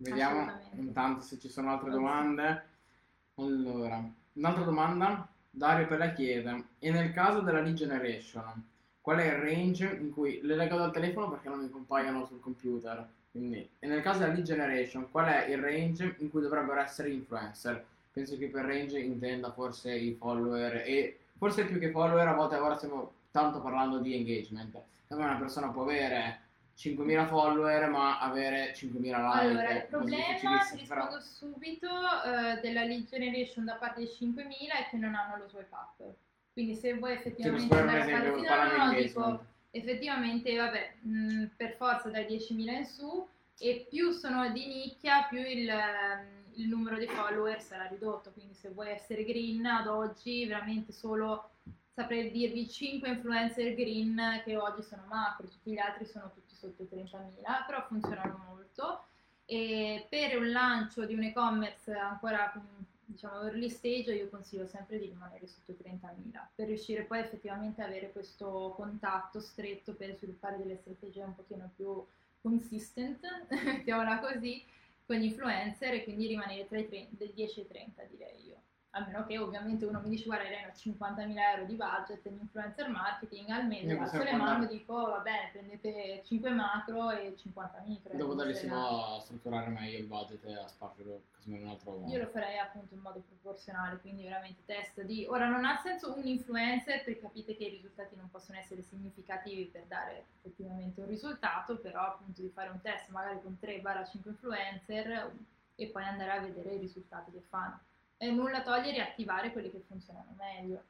Vediamo 0.00 0.52
intanto 0.74 1.22
se 1.22 1.38
ci 1.38 1.48
sono 1.48 1.70
altre 1.72 1.90
domande. 1.90 2.64
Allora, 3.34 4.02
un'altra 4.34 4.64
domanda. 4.64 5.28
Dario 5.50 5.88
per 5.88 5.98
la 5.98 6.12
chiede. 6.12 6.64
E 6.78 6.90
nel 6.92 7.12
caso 7.12 7.40
della 7.40 7.60
lead 7.60 7.74
generation, 7.74 8.64
qual 9.08 9.20
è 9.20 9.24
il 9.24 9.38
range 9.40 9.86
in 9.86 10.12
cui 10.12 10.38
le 10.42 10.54
leggo 10.54 10.76
dal 10.76 10.92
telefono 10.92 11.30
perché 11.30 11.48
non 11.48 11.60
mi 11.60 11.70
compaiono 11.70 12.26
sul 12.26 12.40
computer? 12.40 13.08
Quindi, 13.30 13.66
e 13.78 13.86
nel 13.86 14.02
caso 14.02 14.18
della 14.18 14.34
lead 14.34 14.44
generation, 14.44 15.10
qual 15.10 15.24
è 15.28 15.46
il 15.46 15.56
range 15.56 16.16
in 16.18 16.28
cui 16.28 16.42
dovrebbero 16.42 16.78
essere 16.78 17.08
influencer? 17.08 17.86
Penso 18.12 18.36
che 18.36 18.48
per 18.48 18.66
range 18.66 18.98
intenda 18.98 19.50
forse 19.50 19.94
i 19.94 20.12
follower 20.12 20.82
e 20.84 21.20
forse 21.38 21.64
più 21.64 21.78
che 21.78 21.90
follower, 21.90 22.28
a 22.28 22.34
volte 22.34 22.56
ora 22.56 22.76
stiamo 22.76 23.12
tanto 23.30 23.62
parlando 23.62 23.96
di 23.96 24.14
engagement. 24.14 24.78
Come 25.08 25.24
una 25.24 25.36
persona 25.36 25.70
può 25.70 25.84
avere 25.84 26.40
5.000 26.76 27.28
follower 27.28 27.88
ma 27.88 28.20
avere 28.20 28.74
5.000 28.74 29.00
like. 29.00 29.16
Allora, 29.16 29.70
il 29.70 29.86
problema, 29.88 30.22
ti 30.34 30.46
facilissimo, 30.46 30.82
però- 30.86 31.06
rispondo 31.06 31.24
subito, 31.24 31.88
eh, 31.88 32.60
della 32.60 32.84
lead 32.84 33.06
generation 33.08 33.64
da 33.64 33.76
parte 33.76 34.00
dei 34.00 34.10
5.000 34.10 34.86
è 34.86 34.88
che 34.90 34.98
non 34.98 35.14
hanno 35.14 35.38
lo 35.38 35.48
swipe 35.48 35.70
up. 35.72 36.14
Quindi 36.58 36.74
se 36.74 36.94
vuoi 36.94 37.12
effettivamente 37.12 37.72
andare 37.72 38.00
a 38.00 38.04
fare... 38.04 38.30
parlando 38.32 38.74
No, 38.74 38.84
no, 38.84 38.90
di 38.90 38.96
no, 38.96 39.00
dico, 39.00 39.44
effettivamente, 39.70 40.56
vabbè, 40.56 40.94
mh, 41.02 41.44
per 41.56 41.76
forza 41.76 42.10
dai 42.10 42.24
10.000 42.24 42.70
in 42.78 42.84
su 42.84 43.28
e 43.60 43.86
più 43.88 44.10
sono 44.10 44.50
di 44.50 44.66
nicchia, 44.66 45.28
più 45.28 45.38
il, 45.38 45.72
il 46.54 46.66
numero 46.66 46.98
di 46.98 47.06
follower 47.06 47.62
sarà 47.62 47.86
ridotto. 47.86 48.32
Quindi 48.32 48.54
se 48.54 48.70
vuoi 48.70 48.90
essere 48.90 49.22
green 49.22 49.64
ad 49.66 49.86
oggi, 49.86 50.46
veramente 50.46 50.90
solo 50.90 51.50
saprei 51.94 52.28
dirvi 52.32 52.68
5 52.68 53.08
influencer 53.08 53.74
green 53.74 54.42
che 54.44 54.56
oggi 54.56 54.82
sono 54.82 55.04
macro, 55.06 55.46
tutti 55.46 55.70
gli 55.70 55.78
altri 55.78 56.06
sono 56.06 56.32
tutti 56.34 56.56
sotto 56.56 56.82
i 56.82 56.88
30.000, 56.92 57.66
però 57.68 57.86
funzionano 57.86 58.44
molto. 58.48 59.04
E 59.44 60.08
per 60.10 60.36
un 60.36 60.50
lancio 60.50 61.06
di 61.06 61.14
un 61.14 61.22
e-commerce 61.22 61.92
ancora 61.92 62.52
mm, 62.58 62.82
diciamo 63.08 63.42
early 63.42 63.70
stage 63.70 64.14
io 64.14 64.28
consiglio 64.28 64.66
sempre 64.66 64.98
di 64.98 65.06
rimanere 65.06 65.46
sotto 65.46 65.72
i 65.72 65.76
30.000 65.82 66.48
per 66.54 66.66
riuscire 66.66 67.04
poi 67.04 67.20
effettivamente 67.20 67.80
a 67.80 67.86
avere 67.86 68.12
questo 68.12 68.74
contatto 68.76 69.40
stretto 69.40 69.94
per 69.94 70.14
sviluppare 70.14 70.58
delle 70.58 70.76
strategie 70.76 71.22
un 71.22 71.34
pochino 71.34 71.70
più 71.74 72.04
consistent, 72.40 73.20
mettiamola 73.64 74.18
così, 74.20 74.62
con 75.06 75.16
gli 75.16 75.24
influencer 75.24 75.94
e 75.94 76.04
quindi 76.04 76.26
rimanere 76.26 76.66
tra 76.68 76.78
i 76.78 76.86
30 76.86 77.16
dai 77.16 77.32
10 77.32 77.60
e 77.60 77.62
i 77.62 77.66
30 77.66 78.02
direi 78.04 78.46
io. 78.46 78.57
A 78.92 79.04
meno 79.04 79.26
che 79.26 79.38
ovviamente 79.38 79.84
uno 79.84 80.00
mi 80.00 80.08
dice 80.08 80.24
guarda 80.24 80.44
Irene 80.46 80.68
ho 80.68 80.72
50.000 80.74 81.38
euro 81.52 81.64
di 81.66 81.74
budget 81.74 82.24
in 82.24 82.38
influencer 82.40 82.88
marketing 82.88 83.50
al 83.50 83.66
mese, 83.66 83.96
alzo 83.98 84.22
le 84.22 84.32
mani 84.32 84.64
e 84.64 84.68
dico 84.68 84.94
"Oh, 84.94 85.10
va 85.10 85.18
bene 85.18 85.50
prendete 85.52 86.22
5 86.24 86.50
macro 86.50 87.10
e 87.10 87.36
50 87.36 87.82
micro. 87.86 88.16
Devo 88.16 88.34
no- 88.34 89.16
a 89.16 89.20
strutturare 89.20 89.68
meglio 89.68 89.98
il 89.98 90.06
budget 90.06 90.42
e 90.46 90.54
a 90.54 90.66
spargerlo 90.66 91.20
casomai 91.36 91.58
in 91.60 91.64
un 91.66 91.70
altro 91.70 91.90
modo. 91.92 92.10
Io 92.12 92.22
lo 92.22 92.28
farei 92.28 92.58
appunto 92.58 92.94
in 92.94 93.00
modo 93.00 93.22
proporzionale, 93.28 93.98
quindi 93.98 94.22
veramente 94.22 94.62
test 94.64 95.02
di... 95.02 95.26
Ora 95.28 95.48
non 95.48 95.66
ha 95.66 95.76
senso 95.76 96.14
un 96.16 96.26
influencer 96.26 97.04
perché 97.04 97.20
capite 97.20 97.56
che 97.56 97.64
i 97.64 97.70
risultati 97.70 98.16
non 98.16 98.30
possono 98.30 98.58
essere 98.58 98.80
significativi 98.82 99.66
per 99.66 99.84
dare 99.84 100.24
effettivamente 100.38 101.02
un 101.02 101.08
risultato, 101.08 101.76
però 101.76 102.00
appunto 102.00 102.40
di 102.40 102.48
fare 102.48 102.70
un 102.70 102.80
test 102.80 103.10
magari 103.10 103.40
con 103.42 103.58
3-5 103.60 104.28
influencer 104.30 105.30
e 105.76 105.86
poi 105.88 106.02
andare 106.04 106.30
a 106.32 106.40
vedere 106.40 106.70
i 106.74 106.78
risultati 106.78 107.30
che 107.30 107.42
fanno. 107.48 107.78
E 108.18 108.30
nulla 108.30 108.62
toglie 108.62 108.90
riattivare 108.92 109.52
quelli 109.52 109.70
che 109.70 109.80
funzionano 109.86 110.34
meglio, 110.36 110.82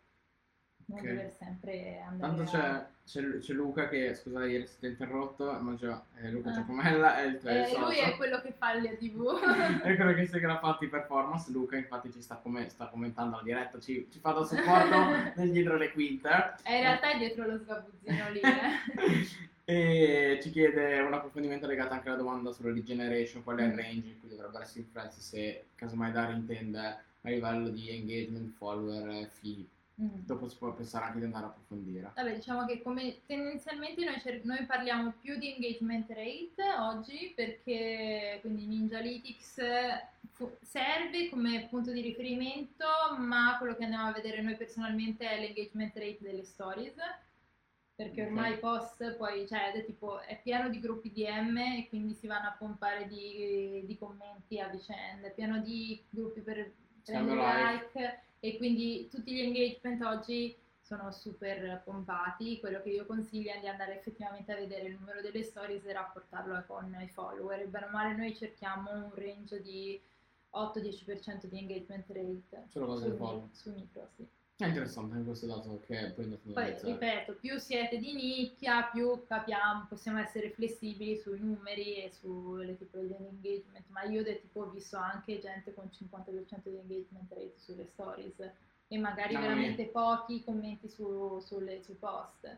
non 0.86 0.98
Ok. 1.00 1.06
dover 1.06 1.30
sempre 1.30 2.00
andare 2.00 2.34
Tanto 2.34 2.42
a... 2.42 2.46
c'è, 2.46 2.86
c'è, 3.04 3.38
c'è 3.40 3.52
Luca 3.52 3.88
che, 3.88 4.14
scusate 4.14 4.46
ieri 4.48 4.66
se 4.66 4.78
ti 4.78 4.86
ho 4.86 4.88
interrotto, 4.88 5.52
ma 5.60 5.74
già, 5.74 6.02
eh, 6.22 6.30
Luca 6.30 6.48
Ah. 6.48 6.52
Giacomella 6.54 7.18
è 7.18 7.24
il 7.26 7.38
tuo 7.38 7.50
Eh, 7.50 7.66
socio. 7.66 7.84
lui 7.84 7.98
è 7.98 8.16
quello 8.16 8.40
che 8.40 8.52
fa 8.52 8.72
le 8.72 8.96
tv. 8.96 9.38
è 9.84 9.94
quello 9.96 10.14
che 10.14 10.24
segue 10.26 10.48
la 10.48 10.58
fatti 10.58 10.86
performance. 10.88 11.50
Luca 11.50 11.76
infatti 11.76 12.10
ci 12.10 12.22
sta, 12.22 12.36
come, 12.36 12.70
sta 12.70 12.86
commentando 12.86 13.36
la 13.36 13.42
diretta, 13.42 13.78
ci, 13.78 14.08
ci 14.10 14.18
fa 14.20 14.32
da 14.32 14.44
supporto 14.44 14.96
nel 15.36 15.50
dietro 15.52 15.76
le 15.76 15.92
quinte. 15.92 16.30
Eh, 16.64 16.76
in 16.76 16.80
realtà 16.82 17.10
è 17.12 17.18
dietro 17.18 17.46
lo 17.46 17.58
sgabuzzino 17.58 18.30
lì, 18.30 18.40
eh. 18.40 19.46
E 19.70 20.38
ci 20.40 20.48
chiede 20.50 20.98
un 21.00 21.12
approfondimento 21.12 21.66
legato 21.66 21.92
anche 21.92 22.08
alla 22.08 22.16
domanda 22.16 22.52
sulla 22.52 22.70
lead 22.70 22.86
generation, 22.86 23.44
qual 23.44 23.58
è 23.58 23.64
il 23.64 23.74
range 23.74 24.08
in 24.08 24.18
cui 24.18 24.30
dovrebbero 24.30 24.62
essere 24.62 24.80
influencer 24.80 25.20
se 25.20 25.66
casomai 25.74 26.10
Dario 26.10 26.36
intende 26.36 27.04
a 27.22 27.30
livello 27.30 27.68
di 27.68 27.90
engagement, 27.90 28.54
follower, 28.56 29.08
eh, 29.08 29.26
fee. 29.26 29.66
Mm. 30.00 30.20
Dopo 30.26 30.48
si 30.48 30.56
può 30.56 30.72
pensare 30.72 31.06
anche 31.06 31.18
di 31.18 31.24
andare 31.24 31.46
a 31.46 31.48
approfondire. 31.48 32.12
Vabbè, 32.14 32.34
diciamo 32.34 32.64
che 32.66 32.80
come 32.82 33.22
tendenzialmente 33.26 34.04
noi, 34.04 34.20
cer- 34.20 34.44
noi 34.44 34.64
parliamo 34.64 35.12
più 35.20 35.36
di 35.38 35.52
engagement 35.52 36.08
rate 36.08 36.62
oggi 36.78 37.32
perché 37.34 38.38
quindi 38.40 38.66
Ninjalytics 38.66 39.60
fu- 40.34 40.56
serve 40.60 41.28
come 41.28 41.66
punto 41.68 41.90
di 41.90 42.00
riferimento, 42.00 42.86
ma 43.18 43.56
quello 43.58 43.74
che 43.74 43.84
andiamo 43.84 44.06
a 44.06 44.12
vedere 44.12 44.40
noi 44.40 44.54
personalmente 44.56 45.28
è 45.28 45.40
l'engagement 45.40 45.96
rate 45.96 46.18
delle 46.20 46.44
stories. 46.44 46.94
Perché 47.96 48.22
ormai 48.22 48.52
i 48.52 48.58
post 48.58 49.16
poi, 49.16 49.44
cioè, 49.48 49.72
è 49.72 49.84
tipo, 49.84 50.20
è 50.20 50.40
pieno 50.40 50.68
di 50.68 50.78
gruppi 50.78 51.10
DM 51.10 51.56
e 51.56 51.86
quindi 51.88 52.14
si 52.14 52.28
vanno 52.28 52.46
a 52.46 52.54
pompare 52.56 53.08
di, 53.08 53.82
di 53.84 53.98
commenti 53.98 54.60
a 54.60 54.68
vicenda, 54.68 55.26
è 55.26 55.32
pieno 55.32 55.58
di 55.58 56.00
gruppi 56.08 56.40
per 56.40 56.70
Scambio 57.12 57.34
prendere 57.34 57.72
like. 57.72 58.20
e 58.40 58.56
quindi 58.56 59.08
tutti 59.08 59.32
gli 59.32 59.40
engagement 59.40 60.02
oggi 60.02 60.56
sono 60.80 61.10
super 61.10 61.82
pompati. 61.84 62.60
Quello 62.60 62.80
che 62.82 62.90
io 62.90 63.06
consiglio 63.06 63.52
è 63.52 63.60
di 63.60 63.68
andare 63.68 63.98
effettivamente 63.98 64.52
a 64.52 64.56
vedere 64.56 64.88
il 64.88 64.96
numero 64.98 65.20
delle 65.20 65.42
stories 65.42 65.84
e 65.84 65.92
rapportarlo 65.92 66.64
con 66.66 66.96
i 67.00 67.08
follower. 67.08 67.66
Bene 67.68 67.86
o 67.86 67.90
male, 67.90 68.16
noi 68.16 68.34
cerchiamo 68.34 68.90
un 68.90 69.10
range 69.14 69.60
di 69.60 70.00
8-10% 70.54 71.46
di 71.46 71.58
engagement 71.58 72.06
rate 72.08 72.42
del 72.50 72.62
su, 72.68 73.16
follow. 73.16 73.48
su 73.52 73.70
micro, 73.72 74.08
sì. 74.16 74.26
È 74.60 74.66
interessante 74.66 75.12
anche 75.14 75.26
questo 75.26 75.46
dato 75.46 75.80
che 75.86 76.10
poi 76.16 76.24
andato 76.24 76.50
Poi 76.52 76.74
ripeto, 76.82 77.34
più 77.34 77.58
siete 77.58 77.96
di 77.98 78.12
nicchia, 78.12 78.82
più 78.92 79.24
capiamo, 79.28 79.86
possiamo 79.88 80.18
essere 80.18 80.50
flessibili 80.50 81.16
sui 81.16 81.38
numeri 81.38 82.02
e 82.02 82.10
sulle 82.10 82.76
tipologie 82.76 83.16
di 83.18 83.26
engagement, 83.28 83.84
ma 83.90 84.02
io 84.02 84.24
del 84.24 84.40
tipo 84.40 84.62
ho 84.62 84.70
visto 84.70 84.96
anche 84.96 85.38
gente 85.38 85.72
con 85.74 85.88
50% 85.96 86.70
di 86.70 86.76
engagement 86.76 87.30
rate 87.30 87.52
sulle 87.56 87.86
stories 87.86 88.50
e 88.88 88.98
magari 88.98 89.34
Mamma 89.34 89.46
veramente 89.46 89.84
pochi 89.84 90.42
commenti 90.42 90.88
su- 90.88 91.38
sulle- 91.38 91.80
sui 91.84 91.94
post. 91.94 92.56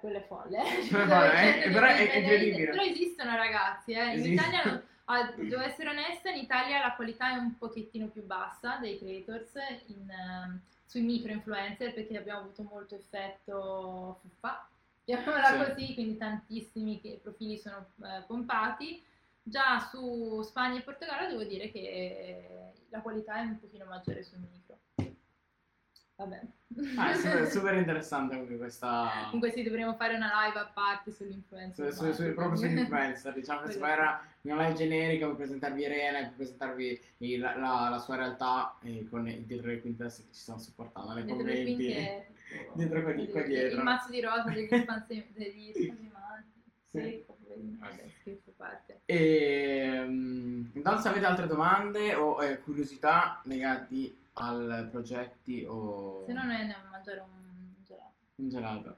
Quello 0.00 0.18
è 0.18 0.26
folle. 0.26 0.58
eh. 0.58 0.88
Quello 0.88 1.04
è 1.04 1.06
folle, 1.06 1.70
però 1.72 1.86
è 1.86 1.92
diventa- 1.96 2.18
incredibile. 2.18 2.70
Però 2.70 2.82
esistono 2.82 3.36
ragazzi, 3.36 3.92
eh. 3.92 4.02
in 4.02 4.10
Esiste. 4.18 4.32
Italia 4.32 4.62
non- 4.64 4.82
Ah, 5.06 5.30
devo 5.36 5.60
essere 5.62 5.88
onesta, 5.90 6.30
in 6.30 6.38
Italia 6.42 6.80
la 6.80 6.94
qualità 6.94 7.32
è 7.32 7.36
un 7.36 7.58
pochettino 7.58 8.06
più 8.06 8.24
bassa 8.24 8.76
dei 8.76 8.98
creators 8.98 9.52
in, 9.86 10.08
ehm, 10.08 10.60
sui 10.92 11.00
micro 11.00 11.32
influencer 11.32 11.94
perché 11.94 12.18
abbiamo 12.18 12.40
avuto 12.40 12.62
molto 12.64 12.94
effetto 12.94 14.18
fuffa, 14.20 14.68
chiamiamola 15.04 15.64
Sì. 15.64 15.72
così, 15.72 15.94
quindi 15.94 16.16
tantissimi 16.18 17.00
che- 17.00 17.18
profili 17.22 17.56
sono 17.56 17.86
eh, 18.04 18.22
pompati. 18.26 19.02
Già 19.42 19.80
su 19.90 20.42
Spagna 20.42 20.78
e 20.78 20.82
Portogallo 20.82 21.28
devo 21.30 21.44
dire 21.44 21.70
che 21.72 22.72
la 22.90 23.00
qualità 23.00 23.36
è 23.36 23.40
un 23.40 23.58
pochino 23.58 23.86
maggiore 23.86 24.22
sui 24.22 24.38
micro. 24.38 24.78
Vabbè. 26.16 26.40
Ah, 26.96 27.10
è 27.12 27.14
super, 27.16 27.46
super 27.50 27.74
interessante 27.74 28.34
anche 28.34 28.56
questa... 28.56 29.10
Comunque 29.24 29.50
sì, 29.50 29.62
dovremmo 29.62 29.94
fare 29.94 30.14
una 30.14 30.30
live 30.44 30.58
a 30.58 30.66
parte 30.66 31.10
sull'influencer. 31.10 31.92
Su, 31.92 32.04
su, 32.04 32.12
su, 32.12 32.34
proprio 32.34 32.56
sull'influencer, 32.56 33.32
diciamo 33.34 33.62
che 33.62 33.78
era 33.78 34.22
una 34.42 34.62
live 34.66 34.74
generica 34.74 35.26
per 35.26 35.36
presentarvi 35.36 35.80
Irene, 35.82 36.20
per 36.26 36.32
presentarvi 36.36 37.00
il- 37.18 37.40
la, 37.40 37.56
la- 37.56 37.88
la 37.90 37.98
sua 37.98 38.16
realtà 38.16 38.76
e 38.82 39.06
con 39.10 39.26
i 39.28 39.44
dietro 39.46 39.68
le 39.68 39.80
quinte 39.80 40.04
che 40.04 40.10
ci 40.10 40.24
stanno 40.30 40.58
supportando 40.58 41.12
nei 41.14 41.24
Dietro 41.24 41.42
commenti. 41.44 41.74
quinte, 41.74 42.26
Dietro 42.74 43.02
qua 43.02 43.12
di- 43.12 43.28
qua 43.28 43.40
il- 43.40 43.46
dietro. 43.48 43.78
Il 43.78 43.82
mazzo 43.84 44.10
di 44.10 44.20
rosa 44.20 44.42
degli 44.50 44.68
espansi- 44.70 45.26
degli. 45.34 45.72
Sì, 46.92 47.22
a 47.80 48.50
parte. 48.56 49.00
E, 49.06 50.04
mm, 50.06 50.64
intanto 50.74 51.00
se 51.00 51.08
avete 51.08 51.24
altre 51.24 51.46
domande 51.46 52.14
o 52.14 52.42
eh, 52.44 52.60
curiosità 52.60 53.40
legati 53.44 54.14
al 54.34 54.88
progetti 54.90 55.64
o 55.68 56.24
Se 56.26 56.32
no 56.32 56.44
noi 56.44 56.56
andiamo 56.56 56.86
a 56.86 56.90
mangiare 56.90 57.20
un 57.20 57.74
gelato. 57.84 58.12
un 58.36 58.48
gelato. 58.48 58.96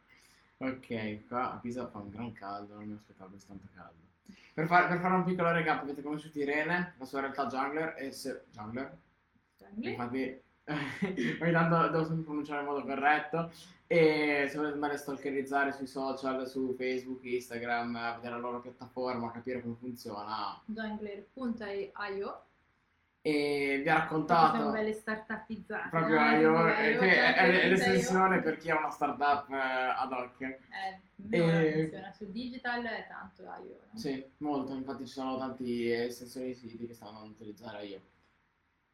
Ok, 0.59 1.27
qua 1.27 1.53
a 1.53 1.57
Pisa 1.57 1.89
fa 1.89 1.99
un 1.99 2.11
gran 2.11 2.33
caldo, 2.33 2.75
non 2.75 2.87
mi 2.87 2.95
aspettavo 2.95 3.31
così 3.33 3.47
tanto 3.47 3.67
caldo. 3.75 4.03
Per, 4.55 4.67
far- 4.67 4.89
per 4.89 5.01
fare 5.01 5.15
un 5.15 5.25
piccolo 5.25 5.51
recap, 5.53 5.83
avete 5.83 6.01
conosciuto 6.03 6.39
Irene, 6.39 6.95
la 6.97 7.05
sua 7.05 7.21
realtà 7.21 7.47
jungler, 7.47 7.95
e 7.99 8.13
se... 8.13 8.45
jungler? 8.53 8.97
Sangue. 9.57 9.91
Infatti 9.91 10.43
ogni 11.43 11.53
tanto 11.53 11.89
devo 11.89 12.05
sempre 12.05 12.25
pronunciare 12.25 12.61
in 12.61 12.67
modo 12.67 12.85
corretto. 12.85 13.51
E 13.87 14.47
se 14.49 14.57
volete 14.57 14.75
andare 14.75 14.95
a 14.95 14.97
stalkerizzare 14.97 15.73
sui 15.73 15.87
social, 15.87 16.49
su 16.49 16.75
Facebook, 16.77 17.23
Instagram, 17.25 17.97
a 17.97 18.15
vedere 18.15 18.35
la 18.35 18.41
loro 18.41 18.61
piattaforma, 18.61 19.31
capire 19.31 19.61
come 19.61 19.75
funziona. 19.79 20.59
Jungler.io 20.67 22.43
E 23.27 23.81
vi 23.83 23.89
ha 23.89 23.95
raccontato 23.95 24.71
belle 24.71 24.93
startupizzate. 24.93 25.89
proprio 25.89 26.21
no? 26.21 26.37
io, 26.37 26.75
eh, 26.77 26.91
io, 26.91 26.99
che 26.99 27.07
è, 27.15 27.35
è 27.35 27.43
Jungler.io. 27.47 27.69
l'estensione 27.71 28.41
per 28.43 28.57
chi 28.59 28.71
ha 28.71 28.77
una 28.77 28.91
startup 28.91 29.49
eh, 29.51 29.55
ad 29.57 30.13
hoc. 30.13 30.41
Eh, 30.43 30.59
E- 31.31 31.73
funziona 31.73 32.13
su 32.13 32.31
digital 32.31 32.85
è 32.85 33.07
tanto 33.09 33.43
io. 33.43 33.79
No? 33.91 33.99
Sì, 33.99 34.23
molto, 34.39 34.75
infatti 34.75 35.07
ci 35.07 35.13
sono 35.13 35.39
tanti 35.39 35.91
estensioni 35.91 36.49
di 36.49 36.55
siti 36.55 36.87
che 36.87 36.93
stanno 36.93 37.21
a 37.21 37.23
utilizzare 37.25 37.87
io. 37.87 38.01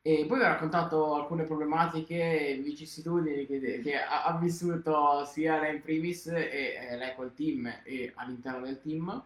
E 0.03 0.24
poi 0.26 0.39
vi 0.39 0.45
ho 0.45 0.49
raccontato 0.49 1.14
alcune 1.14 1.43
problematiche 1.45 2.51
e 2.51 2.57
vicissitudini 2.59 3.47
che, 3.47 3.81
che 3.83 3.97
ha, 4.01 4.24
ha 4.24 4.39
vissuto 4.39 5.24
sia 5.24 5.59
lei 5.59 5.74
in 5.74 5.83
primis 5.83 6.28
e 6.28 6.89
eh, 6.91 6.97
lei 6.97 7.14
col 7.16 7.35
team 7.35 7.66
e 7.83 8.12
all'interno 8.14 8.61
del 8.64 8.81
team, 8.81 9.22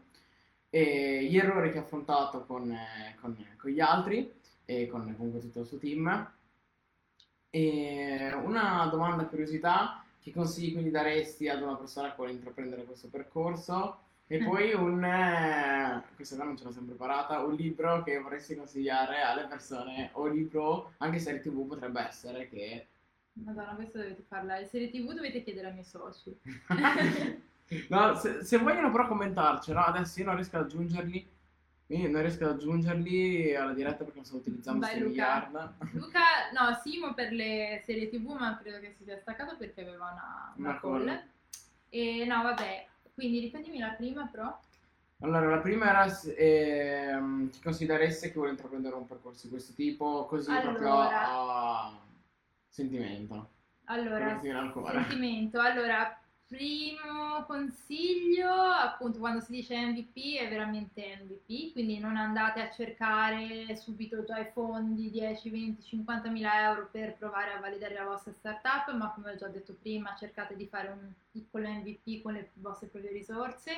e 0.70 1.26
gli 1.30 1.36
errori 1.36 1.70
che 1.70 1.78
ha 1.78 1.82
affrontato 1.82 2.44
con, 2.46 2.70
eh, 2.72 3.14
con- 3.20 3.36
con 3.56 3.70
gli 3.70 3.80
altri 3.80 4.32
e 4.64 4.86
con 4.86 5.14
comunque 5.16 5.40
tutto 5.40 5.60
il 5.60 5.66
suo 5.66 5.78
team. 5.78 6.32
E 7.50 8.32
una 8.42 8.86
domanda 8.90 9.26
curiosità, 9.26 10.04
che 10.20 10.32
consigli 10.32 10.72
quindi 10.72 10.90
daresti 10.90 11.48
ad 11.48 11.62
una 11.62 11.76
persona 11.76 12.08
che 12.08 12.16
vuole 12.16 12.32
intraprendere 12.32 12.84
questo 12.84 13.08
percorso? 13.08 13.98
E 14.26 14.42
poi 14.42 14.72
un, 14.72 15.04
eh, 15.04 16.02
questa 16.16 16.42
non 16.42 16.56
ce 16.56 16.64
l'ho 16.64 16.72
sempre 16.72 16.94
preparata, 16.94 17.44
un 17.44 17.54
libro 17.54 18.02
che 18.02 18.18
vorresti 18.18 18.56
consigliare 18.56 19.20
alle 19.20 19.46
persone, 19.46 20.08
o 20.12 20.26
libro, 20.26 20.94
anche 20.98 21.18
serie 21.18 21.40
tv 21.40 21.66
potrebbe 21.66 22.00
essere, 22.00 22.48
che... 22.48 22.86
Madonna, 23.34 23.74
questo 23.74 23.98
dovete 23.98 24.22
farla. 24.26 24.58
Le 24.58 24.66
serie 24.66 24.90
TV 24.90 25.12
dovete 25.12 25.42
chiedere 25.42 25.66
ai 25.66 25.72
miei 25.74 25.84
soci. 25.84 26.34
no, 27.90 28.14
se, 28.14 28.44
se 28.44 28.58
vogliono 28.58 28.90
però 28.90 29.08
commentarcelo, 29.08 29.80
adesso 29.80 30.20
io 30.20 30.26
non 30.26 30.36
riesco 30.36 30.56
ad 30.56 30.64
aggiungerli, 30.64 31.28
io 31.88 32.08
non 32.08 32.22
riesco 32.22 32.44
ad 32.44 32.50
aggiungerli 32.52 33.54
alla 33.54 33.72
diretta 33.74 33.98
perché 34.04 34.16
non 34.16 34.24
sto 34.24 34.36
utilizzando 34.36 34.80
Vai, 34.80 34.98
Luca. 34.98 35.08
miliardi. 35.50 35.98
Luca, 35.98 36.20
no, 36.52 36.78
Simo 36.82 37.12
per 37.14 37.32
le 37.32 37.82
serie 37.84 38.08
TV, 38.08 38.30
ma 38.38 38.56
credo 38.60 38.80
che 38.80 38.94
si 38.96 39.04
sia 39.04 39.18
staccato 39.18 39.56
perché 39.56 39.82
aveva 39.82 40.10
una, 40.10 40.54
una 40.56 40.68
Una 40.70 40.80
call. 40.80 41.06
call. 41.06 41.22
E 41.90 42.24
no, 42.26 42.42
vabbè, 42.42 42.86
quindi 43.14 43.38
ripetimi 43.40 43.78
la 43.78 43.90
prima, 43.90 44.26
però. 44.30 44.58
Allora, 45.20 45.46
la 45.48 45.58
prima 45.60 45.88
era 45.88 46.08
se- 46.08 46.34
ehm, 46.34 47.50
ti 47.50 47.60
consideresse 47.62 48.28
che 48.28 48.34
vuole 48.34 48.50
intraprendere 48.50 48.94
un 48.94 49.06
percorso 49.06 49.42
di 49.46 49.50
questo 49.52 49.72
tipo, 49.74 50.26
così 50.26 50.50
proprio 50.60 50.88
Allora. 50.92 51.28
a 51.28 51.98
sentimento. 52.68 53.50
Allora, 53.84 54.40
sentimento. 54.40 55.60
Allora, 55.60 56.18
primo 56.46 57.44
consiglio, 57.46 58.50
appunto, 58.50 59.18
quando 59.18 59.40
si 59.40 59.52
dice 59.52 59.76
MVP 59.76 60.38
è 60.38 60.48
veramente 60.48 61.20
MVP, 61.22 61.72
quindi 61.72 61.98
non 61.98 62.16
andate 62.16 62.60
a 62.60 62.70
cercare 62.70 63.74
subito 63.76 64.24
già 64.24 64.38
i 64.38 64.50
fondi 64.52 65.10
10, 65.10 65.50
20, 65.50 65.82
50 65.82 66.30
mila 66.30 66.62
euro 66.68 66.88
per 66.90 67.16
provare 67.16 67.52
a 67.52 67.60
validare 67.60 67.94
la 67.94 68.04
vostra 68.04 68.32
startup, 68.32 68.94
ma 68.94 69.12
come 69.12 69.32
ho 69.32 69.36
già 69.36 69.48
detto 69.48 69.74
prima, 69.74 70.14
cercate 70.16 70.56
di 70.56 70.66
fare 70.66 70.88
un 70.88 71.12
piccolo 71.30 71.68
MVP 71.68 72.22
con 72.22 72.34
le 72.34 72.50
vostre 72.54 72.88
proprie 72.88 73.12
risorse. 73.12 73.72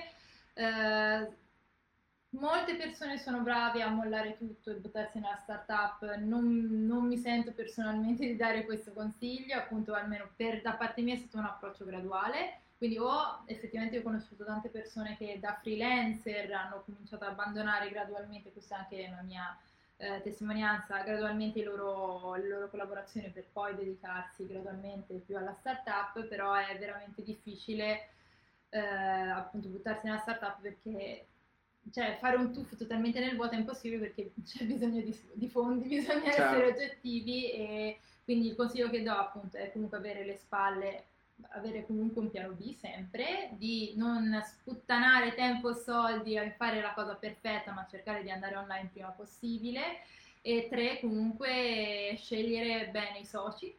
Eh, 0.54 1.44
Molte 2.38 2.76
persone 2.76 3.16
sono 3.16 3.40
brave 3.40 3.80
a 3.80 3.88
mollare 3.88 4.36
tutto 4.36 4.70
e 4.70 4.74
buttarsi 4.74 5.18
nella 5.18 5.36
startup, 5.36 6.16
non, 6.16 6.84
non 6.84 7.06
mi 7.06 7.16
sento 7.16 7.52
personalmente 7.52 8.26
di 8.26 8.36
dare 8.36 8.66
questo 8.66 8.92
consiglio, 8.92 9.56
appunto 9.56 9.94
almeno 9.94 10.28
per, 10.36 10.60
da 10.60 10.72
parte 10.72 11.00
mia 11.00 11.14
è 11.14 11.16
stato 11.16 11.38
un 11.38 11.46
approccio 11.46 11.86
graduale, 11.86 12.60
quindi 12.76 12.98
ho 12.98 13.42
effettivamente 13.46 13.98
ho 13.98 14.02
conosciuto 14.02 14.44
tante 14.44 14.68
persone 14.68 15.16
che 15.16 15.38
da 15.40 15.58
freelancer 15.62 16.52
hanno 16.52 16.82
cominciato 16.84 17.24
ad 17.24 17.30
abbandonare 17.30 17.88
gradualmente, 17.88 18.52
questa 18.52 18.76
è 18.76 18.78
anche 18.80 19.08
la 19.16 19.22
mia 19.22 19.58
eh, 19.96 20.20
testimonianza, 20.20 21.02
gradualmente 21.04 21.62
loro- 21.62 22.34
le 22.34 22.48
loro 22.48 22.68
collaborazioni 22.68 23.30
per 23.30 23.46
poi 23.50 23.74
dedicarsi 23.76 24.46
gradualmente 24.46 25.14
più 25.24 25.38
alla 25.38 25.54
startup, 25.54 26.22
però 26.26 26.52
è 26.52 26.76
veramente 26.78 27.22
difficile 27.22 28.08
eh, 28.68 28.78
appunto 28.78 29.68
buttarsi 29.68 30.04
nella 30.04 30.18
startup 30.18 30.60
perché 30.60 31.28
cioè 31.92 32.16
fare 32.20 32.36
un 32.36 32.52
tuffo 32.52 32.76
totalmente 32.76 33.20
nel 33.20 33.36
vuoto 33.36 33.54
è 33.54 33.58
impossibile 33.58 34.00
perché 34.00 34.32
c'è 34.44 34.64
bisogno 34.64 35.00
di, 35.00 35.16
di 35.34 35.48
fondi, 35.48 35.88
bisogna 35.88 36.30
Certo. 36.32 36.42
essere 36.42 36.66
oggettivi 36.66 37.50
e 37.50 37.98
quindi 38.24 38.48
il 38.48 38.56
consiglio 38.56 38.90
che 38.90 39.02
do 39.02 39.12
appunto 39.12 39.56
è 39.56 39.70
comunque 39.72 39.98
avere 39.98 40.24
le 40.24 40.36
spalle, 40.36 41.04
avere 41.50 41.86
comunque 41.86 42.22
un 42.22 42.30
piano 42.30 42.54
B 42.54 42.74
sempre, 42.74 43.50
di 43.52 43.92
non 43.96 44.42
sputtanare 44.44 45.34
tempo 45.34 45.70
e 45.70 45.74
soldi 45.74 46.36
a 46.36 46.50
fare 46.56 46.80
la 46.80 46.92
cosa 46.92 47.14
perfetta 47.14 47.72
ma 47.72 47.86
cercare 47.88 48.22
di 48.22 48.30
andare 48.30 48.56
online 48.56 48.90
prima 48.92 49.08
possibile 49.10 50.00
e 50.42 50.68
tre 50.68 51.00
comunque 51.00 52.14
scegliere 52.16 52.88
bene 52.88 53.18
i 53.20 53.24
soci, 53.26 53.76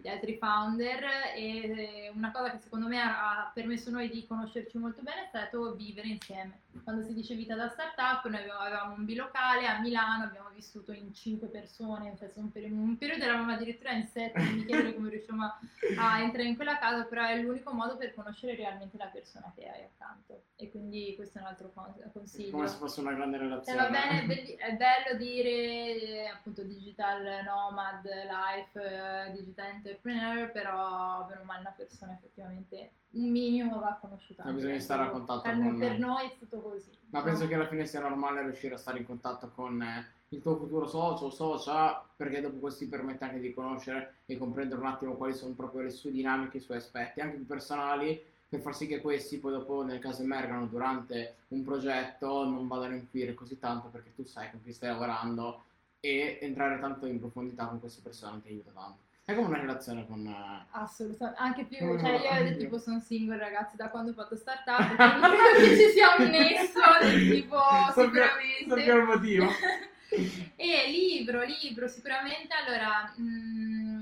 gli 0.00 0.08
altri 0.08 0.36
founder 0.38 1.04
e 1.36 2.12
una 2.14 2.30
cosa 2.30 2.50
che 2.50 2.58
secondo 2.58 2.86
me 2.88 3.00
ha 3.00 3.50
permesso 3.52 3.90
noi 3.90 4.08
di 4.08 4.26
conoscerci 4.26 4.78
molto 4.78 5.02
bene 5.02 5.22
è 5.22 5.26
stato 5.28 5.74
vivere 5.74 6.08
insieme. 6.08 6.60
Quando 6.84 7.02
si 7.02 7.12
dice 7.12 7.34
vita 7.34 7.54
da 7.54 7.68
startup, 7.68 8.26
noi 8.28 8.48
avevamo, 8.48 8.94
un 8.94 9.04
bilocale 9.04 9.66
a 9.66 9.80
Milano, 9.80 10.24
abbiamo 10.24 10.48
vissuto 10.54 10.92
in 10.92 11.12
cinque 11.12 11.48
persone, 11.48 12.14
cioè 12.16 12.30
un, 12.34 12.52
periodo, 12.52 12.74
un 12.76 12.96
periodo 12.96 13.24
eravamo 13.24 13.52
addirittura 13.52 13.92
in 13.92 14.06
sette, 14.06 14.40
mi 14.40 14.64
chiedere 14.64 14.94
come 14.94 15.10
riusciamo 15.10 15.44
a, 15.44 15.58
a 15.98 16.20
entrare 16.20 16.48
in 16.48 16.56
quella 16.56 16.78
casa, 16.78 17.04
però 17.04 17.24
è 17.24 17.40
l'unico 17.40 17.72
modo 17.72 17.96
per 17.96 18.14
conoscere 18.14 18.54
realmente 18.54 18.96
la 18.96 19.06
persona 19.06 19.52
che 19.56 19.68
hai 19.68 19.82
accanto. 19.82 20.42
E 20.56 20.70
quindi 20.70 21.14
questo 21.16 21.38
è 21.38 21.40
un 21.40 21.46
altro 21.48 21.70
con- 21.72 21.94
consiglio. 22.12 22.50
Come 22.50 22.68
se 22.68 22.76
fosse 22.76 23.00
una 23.00 23.12
grande 23.12 23.38
Cioè, 23.38 23.46
relazione. 23.46 23.80
va 23.80 23.88
bene, 23.88 24.56
è, 24.56 24.72
bello 24.74 25.16
dire 25.16 25.50
eh, 25.50 26.26
appunto 26.26 26.62
digital 26.62 27.44
nomad, 27.44 28.04
life, 28.04 28.80
eh, 28.80 29.07
digital 29.32 29.66
entrepreneur, 29.74 30.50
però 30.50 31.26
per 31.26 31.42
male 31.44 31.60
una 31.60 31.74
persona 31.76 32.12
effettivamente 32.12 32.90
un 33.10 33.30
minimo 33.30 33.78
va 33.78 33.98
conosciuta. 34.00 34.44
Ma 34.44 34.52
bisogna 34.52 34.78
stare 34.80 35.02
a 35.02 35.10
contatto 35.10 35.42
per, 35.42 35.56
con- 35.56 35.78
per 35.78 35.98
noi 35.98 36.26
è 36.26 36.32
stato 36.36 36.60
così. 36.60 36.90
Ma 37.10 37.22
penso 37.22 37.46
che 37.46 37.54
alla 37.54 37.66
fine 37.66 37.86
sia 37.86 38.00
normale 38.00 38.42
riuscire 38.42 38.74
a 38.74 38.78
stare 38.78 38.98
in 38.98 39.06
contatto 39.06 39.50
con 39.54 39.80
eh, 39.82 40.06
il 40.28 40.42
tuo 40.42 40.56
futuro 40.56 40.86
socio 40.86 41.26
o 41.26 41.30
socia, 41.30 42.04
perché 42.16 42.40
dopo 42.40 42.58
questo 42.58 42.84
ti 42.84 42.90
permette 42.90 43.24
anche 43.24 43.40
di 43.40 43.54
conoscere 43.54 44.16
e 44.26 44.36
comprendere 44.36 44.80
un 44.80 44.86
attimo 44.86 45.14
quali 45.14 45.34
sono 45.34 45.54
proprio 45.54 45.82
le 45.82 45.90
sue 45.90 46.10
dinamiche, 46.10 46.58
i 46.58 46.60
suoi 46.60 46.78
aspetti, 46.78 47.20
anche 47.20 47.36
più 47.36 47.46
personali, 47.46 48.22
per 48.48 48.60
far 48.60 48.74
sì 48.74 48.86
che 48.86 49.00
questi 49.00 49.38
poi 49.38 49.52
dopo 49.52 49.82
nel 49.82 49.98
caso 49.98 50.22
emergano 50.22 50.66
durante 50.66 51.36
un 51.48 51.62
progetto 51.62 52.44
non 52.44 52.66
vadano 52.66 52.94
a 52.94 52.96
influire 52.96 53.34
così 53.34 53.58
tanto 53.58 53.88
perché 53.88 54.14
tu 54.14 54.24
sai 54.24 54.50
con 54.50 54.62
chi 54.62 54.72
stai 54.72 54.88
lavorando 54.90 55.64
e 56.00 56.38
entrare 56.42 56.78
tanto 56.78 57.06
in 57.06 57.18
profondità 57.18 57.66
con 57.66 57.80
queste 57.80 58.00
persone 58.02 58.40
ti 58.40 58.48
aiuta 58.48 58.70
tanto. 58.72 58.98
È 59.24 59.34
come 59.34 59.48
una 59.48 59.58
relazione 59.60 60.06
con... 60.06 60.26
eh, 60.26 60.66
Assolutamente, 60.70 61.40
anche 61.40 61.64
più, 61.66 61.84
No, 61.84 61.98
cioè 61.98 62.10
io 62.40 62.48
io. 62.48 62.56
tipo 62.56 62.78
sono 62.78 62.98
single 63.00 63.36
ragazzi 63.38 63.76
da 63.76 63.90
quando 63.90 64.12
ho 64.12 64.14
fatto 64.14 64.34
startup, 64.36 64.96
quindi 64.96 65.68
che 65.68 65.76
ci 65.76 65.90
sia 65.92 66.14
un 66.18 66.24
nesso 66.30 66.80
del 67.02 67.28
tipo 67.30 67.58
sicuramente. 67.92 68.68
sappiamo 68.68 69.00
il 69.00 69.06
motivo. 69.06 69.46
e 70.56 70.90
libro, 70.90 71.42
libro, 71.42 71.88
sicuramente 71.88 72.54
allora... 72.54 73.12
mm, 73.20 73.97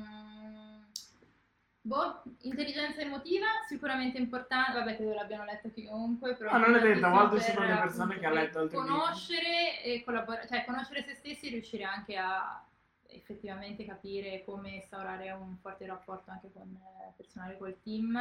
Boh, 1.87 2.20
intelligenza 2.41 3.01
emotiva 3.01 3.47
sicuramente 3.68 4.18
importante, 4.18 4.72
vabbè 4.72 4.97
credo 4.97 5.14
l'abbiano 5.14 5.45
letto 5.45 5.70
chiunque, 5.70 6.34
però 6.34 6.51
Ah, 6.51 6.59
non 6.59 6.74
è 6.74 6.80
detto, 6.80 7.07
a 7.07 7.11
volte 7.11 7.41
sono 7.41 7.64
le 7.64 7.76
persone 7.76 8.18
che 8.18 8.26
ha 8.26 8.32
letto 8.32 8.59
altri. 8.59 8.76
Conoscere 8.76 9.80
e 9.84 10.03
collaborare, 10.03 10.49
cioè 10.49 10.64
conoscere 10.64 11.05
se 11.05 11.14
stessi 11.14 11.47
e 11.47 11.51
riuscire 11.51 11.84
anche 11.84 12.16
a 12.16 12.61
effettivamente 13.07 13.84
capire 13.84 14.43
come 14.45 14.70
instaurare 14.70 15.30
un 15.30 15.57
forte 15.59 15.87
rapporto 15.87 16.32
anche 16.32 16.51
con 16.53 16.68
il 16.68 17.12
personale 17.16 17.57
col 17.57 17.78
team 17.80 18.18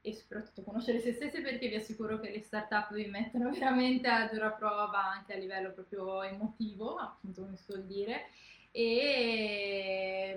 e 0.00 0.12
soprattutto 0.12 0.64
conoscere 0.64 0.98
se 0.98 1.12
stessi 1.12 1.40
perché 1.40 1.68
vi 1.68 1.76
assicuro 1.76 2.18
che 2.18 2.30
le 2.30 2.40
startup 2.40 2.92
vi 2.92 3.06
mettono 3.06 3.50
veramente 3.50 4.08
a 4.08 4.26
dura 4.26 4.50
prova 4.50 5.12
anche 5.12 5.32
a 5.32 5.36
livello 5.36 5.70
proprio 5.70 6.24
emotivo, 6.24 6.96
appunto 6.96 7.42
come 7.42 7.56
si 7.56 7.62
suol 7.62 7.84
dire. 7.84 8.26
E 8.72 10.35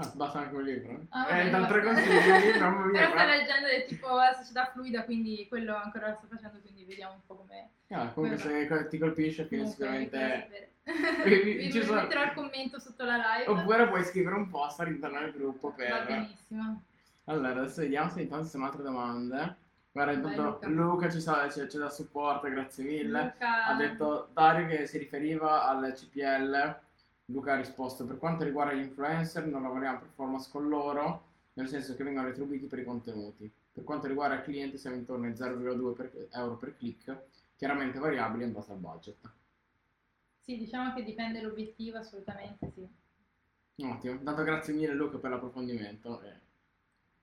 Ah, 0.00 0.10
basta 0.14 0.38
anche 0.40 0.54
un 0.56 0.62
libro. 0.62 1.00
Ah, 1.10 1.28
eh, 1.28 1.36
vabbè, 1.44 1.50
dal 1.50 1.66
tre 1.68 1.80
basta. 1.82 2.02
consigli 2.08 2.58
mamma 2.58 2.84
mia. 2.90 3.00
Però 3.00 3.10
sta 3.12 3.24
leggendo 3.26 3.66
è 3.68 3.84
tipo 3.86 4.08
la 4.14 4.32
società 4.32 4.70
fluida, 4.72 5.04
quindi 5.04 5.46
quello 5.48 5.76
ancora 5.76 6.08
lo 6.08 6.14
sto 6.18 6.26
facendo, 6.28 6.58
quindi 6.60 6.84
vediamo 6.84 7.14
un 7.14 7.20
po' 7.26 7.34
come... 7.36 7.70
Ah, 7.90 8.08
comunque 8.12 8.38
se 8.38 8.86
ti 8.88 8.98
colpisce, 8.98 9.46
quindi 9.48 9.68
sicuramente... 9.70 10.70
Vi, 11.24 11.42
Vi- 11.42 11.52
vi 11.56 11.72
ci 11.72 11.82
sono- 11.84 12.00
metterò 12.00 12.24
il 12.24 12.32
commento 12.32 12.78
sotto 12.78 13.04
la 13.04 13.16
live. 13.16 13.50
Oppure 13.50 13.86
puoi 13.88 14.04
scrivere 14.04 14.34
un 14.36 14.48
post 14.48 14.80
all'interno 14.80 15.20
del 15.20 15.32
gruppo 15.32 15.68
Va 15.68 15.74
per... 15.74 16.06
benissimo. 16.06 16.82
Allora, 17.24 17.60
adesso 17.60 17.82
vediamo 17.82 18.10
se 18.10 18.22
intanto 18.22 18.44
ci 18.46 18.50
sono 18.50 18.64
altre 18.64 18.82
domande. 18.82 19.56
Guarda, 19.92 20.12
intanto 20.12 20.42
Luca. 20.42 20.68
Luca, 20.68 21.10
ci, 21.10 21.20
sa, 21.20 21.48
ci, 21.50 21.68
ci 21.68 21.76
dà 21.76 21.90
supporto, 21.90 22.48
grazie 22.48 22.84
mille. 22.84 23.22
Luca... 23.34 23.66
Ha 23.66 23.74
detto 23.74 24.28
Dario 24.32 24.66
che 24.66 24.86
si 24.86 24.98
riferiva 24.98 25.68
al 25.68 25.92
CPL. 25.94 26.78
Luca 27.30 27.52
ha 27.52 27.56
risposto: 27.56 28.04
Per 28.06 28.18
quanto 28.18 28.44
riguarda 28.44 28.72
gli 28.74 28.82
influencer, 28.84 29.46
non 29.46 29.62
lavoriamo 29.62 29.98
performance 30.00 30.48
con 30.50 30.68
loro, 30.68 31.24
nel 31.54 31.68
senso 31.68 31.94
che 31.94 32.04
vengono 32.04 32.26
retribuiti 32.26 32.66
per 32.66 32.78
i 32.80 32.84
contenuti. 32.84 33.50
Per 33.72 33.84
quanto 33.84 34.06
riguarda 34.08 34.34
il 34.36 34.42
cliente, 34.42 34.78
siamo 34.78 34.96
intorno 34.96 35.26
ai 35.26 35.34
0,2 35.34 35.92
per- 35.92 36.28
euro 36.32 36.56
per 36.56 36.76
click, 36.76 37.22
chiaramente 37.56 37.98
variabili 37.98 38.44
in 38.44 38.52
base 38.52 38.72
al 38.72 38.78
budget. 38.78 39.30
Sì, 40.40 40.56
diciamo 40.58 40.92
che 40.94 41.04
dipende 41.04 41.40
l'obiettivo, 41.40 41.98
assolutamente 41.98 42.70
sì. 42.74 42.88
Ottimo, 43.82 44.14
intanto 44.14 44.42
grazie 44.42 44.74
mille 44.74 44.94
Luca 44.94 45.18
per 45.18 45.30
l'approfondimento. 45.30 46.20
E 46.22 46.40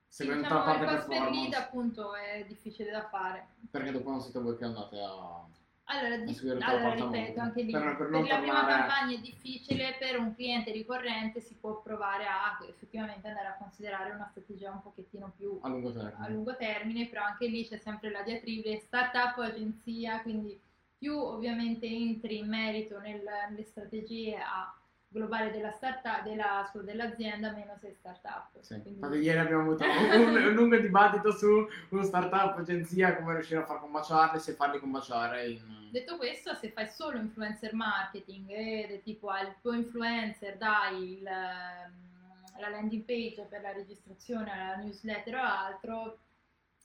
Sì, 0.06 0.24
seguendo 0.24 0.42
diciamo, 0.42 0.64
la 0.64 0.64
parte 0.64 0.86
cost 0.86 1.06
per 1.06 1.30
lead 1.30 1.50
performance, 1.50 1.56
appunto 1.56 2.14
è 2.14 2.44
difficile 2.48 2.90
da 2.90 3.08
fare. 3.08 3.48
perché 3.70 3.92
dopo 3.92 4.10
non 4.10 4.20
siete 4.20 4.40
voi 4.40 4.56
che 4.56 4.64
andate 4.64 5.00
a... 5.00 5.46
Allora, 5.90 6.16
di- 6.18 6.38
allora 6.60 6.94
ripeto, 6.94 7.40
anche 7.40 7.62
lì, 7.62 7.72
Per- 7.72 7.96
per, 7.96 8.08
per 8.10 8.26
la 8.26 8.36
prima 8.38 8.66
campagna 8.66 9.16
è 9.16 9.20
difficile, 9.20 9.96
per 9.98 10.18
un 10.18 10.34
cliente 10.34 10.70
ricorrente 10.70 11.40
si 11.40 11.54
può 11.54 11.80
provare 11.80 12.24
a 12.26 12.58
effettivamente 12.68 13.26
andare 13.26 13.46
a 13.48 13.56
considerare 13.58 14.10
una 14.10 14.26
strategia 14.30 14.70
un 14.70 14.82
pochettino 14.82 15.32
più 15.36 15.58
a 15.62 15.68
lungo 15.68 15.92
termine. 15.92 16.26
a 16.26 16.28
lungo 16.28 16.56
termine, 16.56 17.06
però 17.06 17.22
anche 17.24 17.46
lì 17.46 17.66
c'è 17.66 17.78
sempre 17.78 18.10
la 18.10 18.22
diatribe 18.22 18.76
startup 18.80 19.38
o 19.38 19.42
agenzia, 19.42 20.20
quindi 20.20 20.60
più 20.98 21.16
ovviamente 21.16 21.86
entri 21.86 22.36
in 22.38 22.48
merito 22.48 22.98
nel- 22.98 23.22
nelle 23.48 23.62
strategie 23.64 24.36
a 24.36 24.74
globale 25.10 25.50
della 25.50 25.70
startup, 25.72 26.22
della, 26.22 26.66
scusa, 26.70 26.84
dell'azienda, 26.84 27.50
meno 27.50 27.76
sei 27.78 27.94
startup. 27.94 28.60
Sì. 28.60 28.80
Quindi- 28.80 29.00
Infatti 29.00 29.18
ieri 29.18 29.38
abbiamo 29.38 29.62
avuto 29.62 29.84
un, 29.84 30.36
un 30.36 30.52
lungo 30.54 30.76
dibattito 30.76 31.32
su 31.32 31.66
uno 31.88 32.02
startup 32.02 32.58
agenzia, 32.58 33.16
come 33.16 33.34
riuscire 33.34 33.60
a 33.60 33.64
far 33.64 33.80
combaciarli, 33.80 34.38
se 34.38 34.52
farli 34.52 34.78
combaciare 34.78 35.48
in... 35.48 35.88
Detto 35.90 36.16
questo, 36.18 36.54
se 36.54 36.70
fai 36.70 36.86
solo 36.88 37.18
influencer 37.18 37.72
marketing 37.72 38.50
ed 38.50 38.90
è 38.90 39.02
tipo 39.02 39.28
al 39.28 39.54
tuo 39.62 39.72
influencer 39.72 40.58
dai 40.58 41.18
il, 41.18 41.26
ehm, 41.26 42.60
la 42.60 42.68
landing 42.68 43.04
page 43.04 43.46
per 43.48 43.62
la 43.62 43.72
registrazione 43.72 44.50
alla 44.50 44.76
newsletter 44.76 45.34
o 45.34 45.40
altro, 45.42 46.18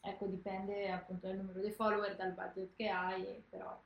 ecco 0.01 0.25
dipende 0.27 0.89
appunto 0.89 1.27
dal 1.27 1.35
numero 1.35 1.59
dei 1.59 1.71
follower, 1.71 2.15
dal 2.15 2.31
budget 2.31 2.73
che 2.77 2.87
hai, 2.87 3.43
però 3.49 3.77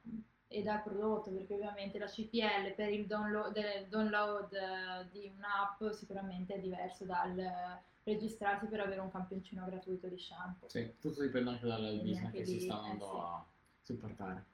e 0.49 0.63
dal 0.63 0.81
prodotto, 0.81 1.31
perché 1.31 1.53
ovviamente 1.55 1.97
la 1.99 2.05
CPL 2.05 2.73
per 2.75 2.89
il 2.89 3.05
download, 3.05 3.87
download 3.89 4.53
eh, 4.53 5.07
di 5.11 5.31
un'app 5.35 5.93
sicuramente 5.93 6.55
è 6.55 6.59
diverso 6.59 7.03
dal 7.03 7.37
eh, 7.37 7.81
registrarsi 8.03 8.67
per 8.67 8.79
avere 8.79 9.01
un 9.01 9.11
campioncino 9.11 9.65
gratuito 9.65 10.07
di 10.07 10.17
shampoo. 10.17 10.69
Sì, 10.69 10.93
tutto 11.01 11.21
dipende 11.21 11.49
anche 11.49 11.67
dal 11.67 11.99
business 12.01 12.31
che 12.31 12.45
si 12.45 12.53
lì, 12.53 12.59
sta 12.61 12.75
eh, 12.75 12.77
andando 12.77 13.05
sì. 13.05 13.17
a 13.17 13.45
supportare. 13.83 14.45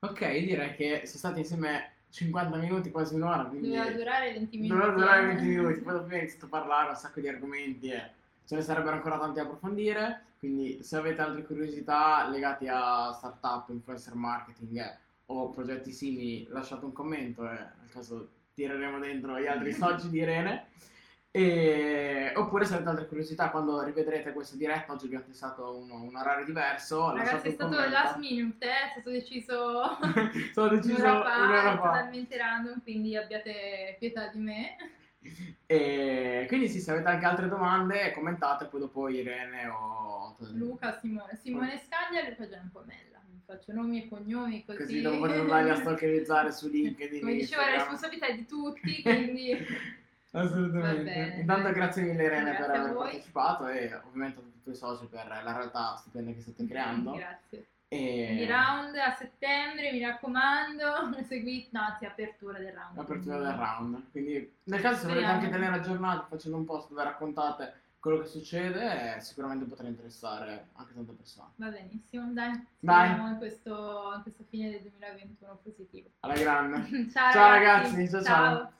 Ok, 0.00 0.20
direi 0.38 0.74
che 0.76 1.02
sono 1.06 1.18
stati 1.18 1.38
insieme 1.40 1.92
50 2.10 2.56
minuti, 2.58 2.90
quasi 2.92 3.14
un'ora, 3.16 3.44
quindi... 3.46 3.70
Doveva 3.70 3.90
durare 3.90 4.32
20 4.32 4.56
minuti. 4.58 4.78
Doveva 4.78 4.96
durare 4.96 5.22
eh. 5.22 5.26
20 5.34 5.46
minuti, 5.46 5.80
poi 5.82 5.92
dopo 5.92 6.04
abbiamo 6.04 6.22
iniziato 6.22 6.44
a 6.46 6.48
parlare 6.48 6.90
un 6.90 6.96
sacco 6.96 7.20
di 7.20 7.28
argomenti 7.28 7.88
e 7.88 8.10
ce 8.44 8.54
ne 8.54 8.62
sarebbero 8.62 8.94
ancora 8.94 9.18
tanti 9.18 9.36
da 9.36 9.42
approfondire, 9.42 10.22
quindi 10.38 10.82
se 10.82 10.96
avete 10.96 11.22
altre 11.22 11.44
curiosità 11.44 12.28
legate 12.28 12.68
a 12.68 13.12
startup, 13.12 13.68
influencer 13.70 14.14
marketing 14.14 14.76
eh, 14.76 14.98
o 15.26 15.50
progetti 15.50 15.92
simili 15.92 16.46
lasciate 16.48 16.84
un 16.84 16.92
commento 16.92 17.48
e 17.48 17.54
nel 17.54 17.90
caso 17.90 18.30
tireremo 18.54 18.98
dentro 18.98 19.38
gli 19.38 19.46
altri 19.46 19.72
soci 19.74 20.08
di 20.10 20.18
Irene. 20.18 20.68
E... 21.30 22.32
Oppure 22.36 22.64
se 22.64 22.74
avete 22.74 22.88
altre 22.88 23.08
curiosità 23.08 23.50
quando 23.50 23.82
rivedrete 23.82 24.32
questa 24.32 24.56
diretta, 24.56 24.92
oggi 24.92 25.06
abbiamo 25.06 25.24
pensato 25.24 25.76
un, 25.76 25.90
un 25.90 26.14
orario 26.14 26.44
diverso, 26.44 27.12
Ragazzi, 27.12 27.48
è 27.48 27.50
stato 27.50 27.74
commento. 27.74 27.90
last 27.90 28.16
minute, 28.18 28.64
eh, 28.64 28.70
è 28.70 28.90
stato 28.92 29.10
deciso 29.10 29.98
Sono 30.54 30.68
deciso 30.68 31.02
un'ora 31.02 31.22
fa, 31.22 31.42
un'ora 31.42 31.76
fa. 31.76 31.76
totalmente 31.76 32.36
random, 32.36 32.82
quindi 32.82 33.16
abbiate 33.16 33.96
pietà 33.98 34.28
di 34.28 34.38
me. 34.38 34.76
E 35.66 36.44
quindi 36.46 36.68
sì, 36.68 36.80
se 36.80 36.92
avete 36.92 37.08
anche 37.08 37.24
altre 37.24 37.48
domande 37.48 38.12
commentate, 38.12 38.66
poi 38.66 38.80
dopo 38.80 39.08
Irene 39.08 39.66
o 39.66 40.36
Luca, 40.52 40.92
Simone, 41.00 41.34
Simone 41.34 41.80
Scaglia 41.84 42.24
e 42.24 42.30
Luca 42.30 42.48
Giampomella. 42.48 43.13
Faccio 43.46 43.72
nomi 43.72 44.04
e 44.04 44.08
cognomi 44.08 44.64
così. 44.64 44.78
così 44.78 45.00
non 45.02 45.18
potete 45.18 45.40
andarli 45.40 45.70
a 45.70 45.76
stalkerizzare 45.76 46.52
su 46.52 46.68
LinkedIn. 46.68 47.20
Come 47.20 47.34
dicevo, 47.34 47.62
la 47.62 47.70
responsabilità 47.72 48.26
è 48.26 48.34
di 48.34 48.46
tutti, 48.46 49.02
quindi 49.02 49.56
Assolutamente. 50.32 50.96
Va 50.96 51.02
bene. 51.02 51.40
Intanto 51.40 51.70
grazie 51.72 52.02
mille 52.02 52.24
Irene 52.24 52.50
Grazie 52.50 52.66
per 52.66 52.74
aver 52.80 52.92
voi. 52.92 53.02
partecipato 53.04 53.68
e 53.68 53.94
ovviamente 54.04 54.38
a 54.38 54.42
tutti 54.42 54.56
i 54.58 54.62
tuoi 54.62 54.74
soci 54.74 55.06
per 55.06 55.26
la 55.26 55.56
realtà 55.56 55.94
stupenda 55.96 56.32
che 56.32 56.40
state 56.40 56.66
creando. 56.66 57.12
grazie. 57.12 57.66
E 57.88 58.24
Quindi 58.26 58.46
round 58.46 58.96
a 58.96 59.12
settembre, 59.12 59.92
mi 59.92 60.00
raccomando, 60.00 61.14
seguite, 61.28 61.68
no, 61.72 61.80
anzi, 61.82 62.06
apertura 62.06 62.58
del 62.58 62.72
round. 62.72 62.96
l'apertura 62.96 63.38
del 63.38 63.52
round. 63.52 64.10
Quindi 64.10 64.52
nel 64.64 64.80
caso 64.80 65.00
se 65.02 65.06
volete 65.06 65.26
anche 65.26 65.48
tenere 65.50 65.76
aggiornati 65.76 66.24
facendo 66.28 66.56
un 66.56 66.64
post 66.64 66.88
dove 66.88 67.04
raccontate 67.04 67.82
quello 68.04 68.20
che 68.20 68.26
succede, 68.26 69.16
sicuramente 69.20 69.64
potrà 69.64 69.88
interessare 69.88 70.68
anche 70.74 70.92
tante 70.92 71.12
persone. 71.12 71.52
Va 71.56 71.70
benissimo, 71.70 72.30
dai, 72.34 72.52
speriamo 72.76 73.28
in 73.30 73.38
questo, 73.38 74.12
in 74.16 74.20
questa 74.20 74.44
fine 74.50 74.68
del 74.72 74.82
2021 74.82 75.58
positivo. 75.62 76.10
Alla 76.20 76.34
grande. 76.34 77.08
ciao, 77.10 77.32
Ciao 77.32 77.48
ragazzi, 77.48 78.06
ciao 78.10 78.22
ciao. 78.22 78.56
ciao. 78.56 78.72